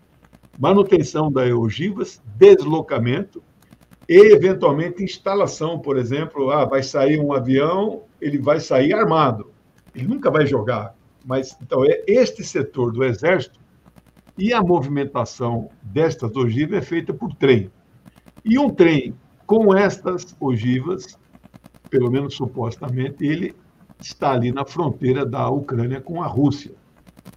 manutenção 0.59 1.31
das 1.31 1.51
ogivas, 1.51 2.21
deslocamento 2.35 3.41
e, 4.09 4.33
eventualmente, 4.33 5.01
instalação. 5.01 5.79
Por 5.79 5.97
exemplo, 5.97 6.51
ah, 6.51 6.65
vai 6.65 6.83
sair 6.83 7.19
um 7.19 7.31
avião, 7.31 8.03
ele 8.19 8.37
vai 8.37 8.59
sair 8.59 8.93
armado. 8.93 9.51
Ele 9.95 10.07
nunca 10.07 10.29
vai 10.29 10.45
jogar. 10.45 10.93
Mas, 11.25 11.57
então, 11.61 11.85
é 11.85 12.03
este 12.05 12.43
setor 12.43 12.91
do 12.91 13.03
Exército 13.03 13.59
e 14.37 14.53
a 14.53 14.61
movimentação 14.61 15.69
destas 15.81 16.35
ogivas 16.35 16.79
é 16.79 16.81
feita 16.81 17.13
por 17.13 17.33
trem. 17.35 17.71
E 18.43 18.59
um 18.59 18.69
trem 18.69 19.15
com 19.45 19.73
estas 19.73 20.35
ogivas, 20.39 21.17
pelo 21.89 22.11
menos 22.11 22.35
supostamente, 22.35 23.25
ele 23.25 23.55
está 23.99 24.33
ali 24.33 24.51
na 24.51 24.65
fronteira 24.65 25.25
da 25.25 25.49
Ucrânia 25.49 26.01
com 26.01 26.21
a 26.21 26.27
Rússia. 26.27 26.71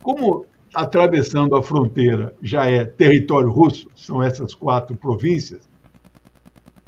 Como 0.03 0.45
atravessando 0.75 1.57
a 1.57 1.63
fronteira 1.63 2.35
já 2.43 2.67
é 2.67 2.85
território 2.85 3.51
russo, 3.51 3.89
são 3.97 4.23
essas 4.23 4.55
quatro 4.55 4.97
províncias, 4.97 5.69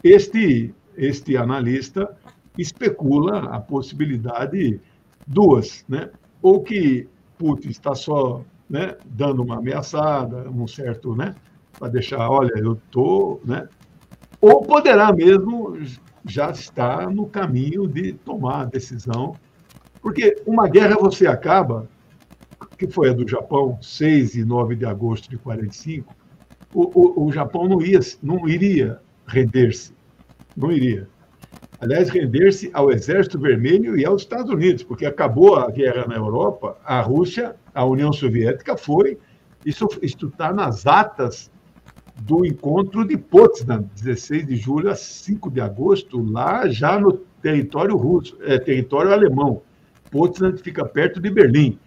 este, 0.03 0.75
este 0.97 1.37
analista 1.37 2.17
especula 2.59 3.55
a 3.55 3.61
possibilidade 3.61 4.81
duas, 5.27 5.85
né? 5.89 6.11
ou 6.43 6.63
que 6.63 7.09
Putin 7.39 7.69
está 7.69 7.95
só 7.95 8.43
né, 8.69 8.97
dando 9.05 9.43
uma 9.43 9.59
ameaçada, 9.59 10.49
um 10.49 10.67
certo, 10.67 11.15
né, 11.17 11.35
para 11.79 11.89
deixar, 11.89 12.31
olha, 12.31 12.53
eu 12.57 12.75
estou, 12.75 13.41
né, 13.45 13.69
ou 14.41 14.63
poderá 14.63 15.13
mesmo 15.13 15.77
já 16.25 16.51
estar 16.51 17.11
no 17.11 17.27
caminho 17.27 17.87
de 17.89 18.13
tomar 18.13 18.63
a 18.63 18.65
decisão, 18.65 19.35
porque 20.01 20.37
uma 20.47 20.69
guerra 20.69 20.97
você 20.97 21.27
acaba 21.27 21.89
que 22.81 22.87
foi 22.87 23.11
a 23.11 23.13
do 23.13 23.29
Japão, 23.29 23.79
6 23.83 24.37
e 24.37 24.45
9 24.45 24.75
de 24.75 24.87
agosto 24.87 25.29
de 25.29 25.37
45, 25.37 26.15
o, 26.73 27.23
o, 27.23 27.27
o 27.27 27.33
Japão 27.33 27.69
não, 27.69 27.83
ia, 27.83 28.01
não 28.23 28.49
iria 28.49 28.99
render-se. 29.27 29.93
Não 30.57 30.73
iria. 30.73 31.07
Aliás, 31.79 32.09
render-se 32.09 32.71
ao 32.73 32.91
Exército 32.91 33.39
Vermelho 33.39 33.99
e 33.99 34.05
aos 34.07 34.23
Estados 34.23 34.51
Unidos, 34.51 34.83
porque 34.83 35.05
acabou 35.05 35.57
a 35.57 35.71
guerra 35.71 36.07
na 36.07 36.17
Europa, 36.17 36.79
a 36.85 37.03
Rússia, 37.03 37.55
a 37.75 37.85
União 37.85 38.13
Soviética 38.13 38.77
foi. 38.77 39.19
Isso 39.65 39.87
está 40.03 40.53
nas 40.53 40.87
atas 40.87 41.51
do 42.23 42.47
encontro 42.47 43.07
de 43.07 43.17
Potsdam, 43.17 43.85
16 43.95 44.47
de 44.47 44.57
julho 44.57 44.91
a 44.91 44.95
5 44.95 45.51
de 45.51 45.61
agosto, 45.61 46.23
lá 46.23 46.67
já 46.69 46.99
no 46.99 47.13
território 47.43 47.97
russo, 47.97 48.39
é, 48.41 48.59
território 48.59 49.13
alemão. 49.13 49.63
Potsdam 50.11 50.57
fica 50.57 50.85
perto 50.85 51.21
de 51.21 51.31
Berlim 51.31 51.79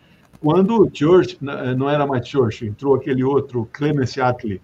quando 0.43 0.89
Churchill, 0.93 1.39
não 1.77 1.89
era 1.89 2.05
mais 2.05 2.27
Churchill, 2.27 2.67
entrou 2.67 2.95
aquele 2.95 3.23
outro, 3.23 3.65
Clemence 3.71 4.19
Attlee, 4.19 4.61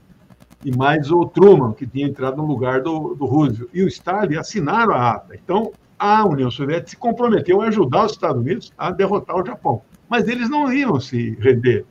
e 0.66 0.76
mais 0.76 1.10
o 1.10 1.26
Truman, 1.26 1.72
que 1.72 1.88
tinha 1.88 2.06
entrado 2.06 2.36
no 2.36 2.46
lugar 2.46 2.82
do, 2.82 3.16
do 3.16 3.26
Roosevelt, 3.26 3.70
e 3.74 3.82
o 3.82 3.88
Stalin 3.88 4.36
assinaram 4.36 4.94
a 4.94 5.12
ata. 5.12 5.36
Então, 5.42 5.72
a 5.98 6.26
União 6.28 6.52
Soviética 6.52 6.90
se 6.90 6.98
comprometeu 6.98 7.62
a 7.62 7.68
ajudar 7.68 8.06
os 8.06 8.12
Estados 8.12 8.42
Unidos 8.42 8.74
a 8.78 8.92
derrotar 8.92 9.38
o 9.38 9.46
Japão. 9.46 9.82
Mas 10.10 10.28
eles 10.28 10.50
não 10.50 10.72
iam 10.72 11.00
se 11.00 11.38
render. 11.40 11.86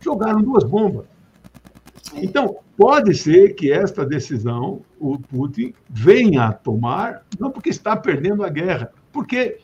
Jogaram 0.00 0.42
duas 0.42 0.64
bombas. 0.64 1.04
Então, 2.14 2.56
pode 2.76 3.14
ser 3.14 3.54
que 3.54 3.70
esta 3.70 4.04
decisão 4.04 4.80
o 4.98 5.20
Putin 5.20 5.72
venha 5.88 6.46
a 6.46 6.52
tomar, 6.52 7.22
não 7.38 7.52
porque 7.52 7.70
está 7.70 7.96
perdendo 7.96 8.42
a 8.42 8.48
guerra, 8.48 8.90
porque 9.12 9.58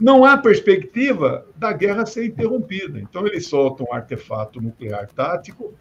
não 0.00 0.24
há 0.24 0.36
perspectiva 0.36 1.46
da 1.56 1.72
guerra 1.72 2.06
ser 2.06 2.26
interrompida. 2.26 2.98
Então, 2.98 3.26
ele 3.26 3.40
solta 3.40 3.84
um 3.84 3.92
artefato 3.92 4.60
nuclear 4.60 5.08
tático 5.08 5.74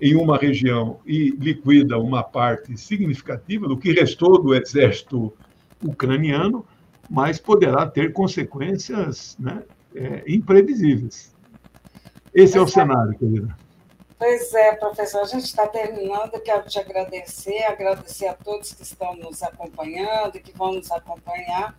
em 0.00 0.14
uma 0.14 0.36
região 0.36 1.00
e 1.04 1.30
liquida 1.30 1.98
uma 1.98 2.22
parte 2.22 2.76
significativa 2.76 3.66
do 3.66 3.76
que 3.76 3.92
restou 3.92 4.40
do 4.40 4.54
exército 4.54 5.32
ucraniano, 5.84 6.64
mas 7.10 7.38
poderá 7.38 7.86
ter 7.86 8.12
consequências 8.12 9.36
né, 9.38 9.62
é, 9.94 10.22
imprevisíveis. 10.26 11.34
Esse 12.34 12.58
é 12.58 12.60
o 12.60 12.68
cenário, 12.68 13.18
querida. 13.18 13.56
Pois 14.18 14.52
é, 14.52 14.74
professor, 14.74 15.22
a 15.22 15.26
gente 15.26 15.44
está 15.44 15.66
terminando. 15.66 16.40
Quero 16.40 16.64
te 16.68 16.78
agradecer, 16.78 17.64
agradecer 17.64 18.26
a 18.26 18.34
todos 18.34 18.72
que 18.72 18.82
estão 18.82 19.14
nos 19.14 19.42
acompanhando 19.42 20.36
e 20.36 20.40
que 20.40 20.56
vão 20.56 20.72
nos 20.72 20.90
acompanhar. 20.90 21.76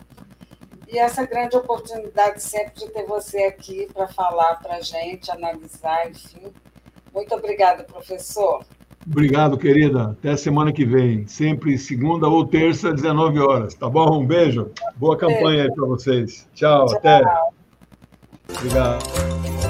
E 0.92 0.98
essa 0.98 1.24
grande 1.24 1.56
oportunidade 1.56 2.42
sempre 2.42 2.74
de 2.74 2.88
ter 2.88 3.06
você 3.06 3.44
aqui 3.44 3.88
para 3.94 4.08
falar 4.08 4.56
para 4.56 4.76
a 4.76 4.80
gente, 4.80 5.30
analisar, 5.30 6.10
enfim. 6.10 6.52
Muito 7.14 7.34
obrigada, 7.34 7.84
professor. 7.84 8.64
Obrigado, 9.06 9.56
querida. 9.56 10.10
Até 10.10 10.36
semana 10.36 10.72
que 10.72 10.84
vem. 10.84 11.26
Sempre 11.26 11.78
segunda 11.78 12.28
ou 12.28 12.46
terça, 12.46 12.92
19 12.92 13.38
horas. 13.38 13.74
Tá 13.74 13.88
bom? 13.88 14.20
Um 14.20 14.26
beijo. 14.26 14.70
Boa 14.96 15.16
campanha 15.16 15.64
aí 15.64 15.72
para 15.72 15.86
vocês. 15.86 16.48
Tchau, 16.54 16.86
Tchau. 16.86 16.98
até. 16.98 17.22
Obrigado. 18.48 19.69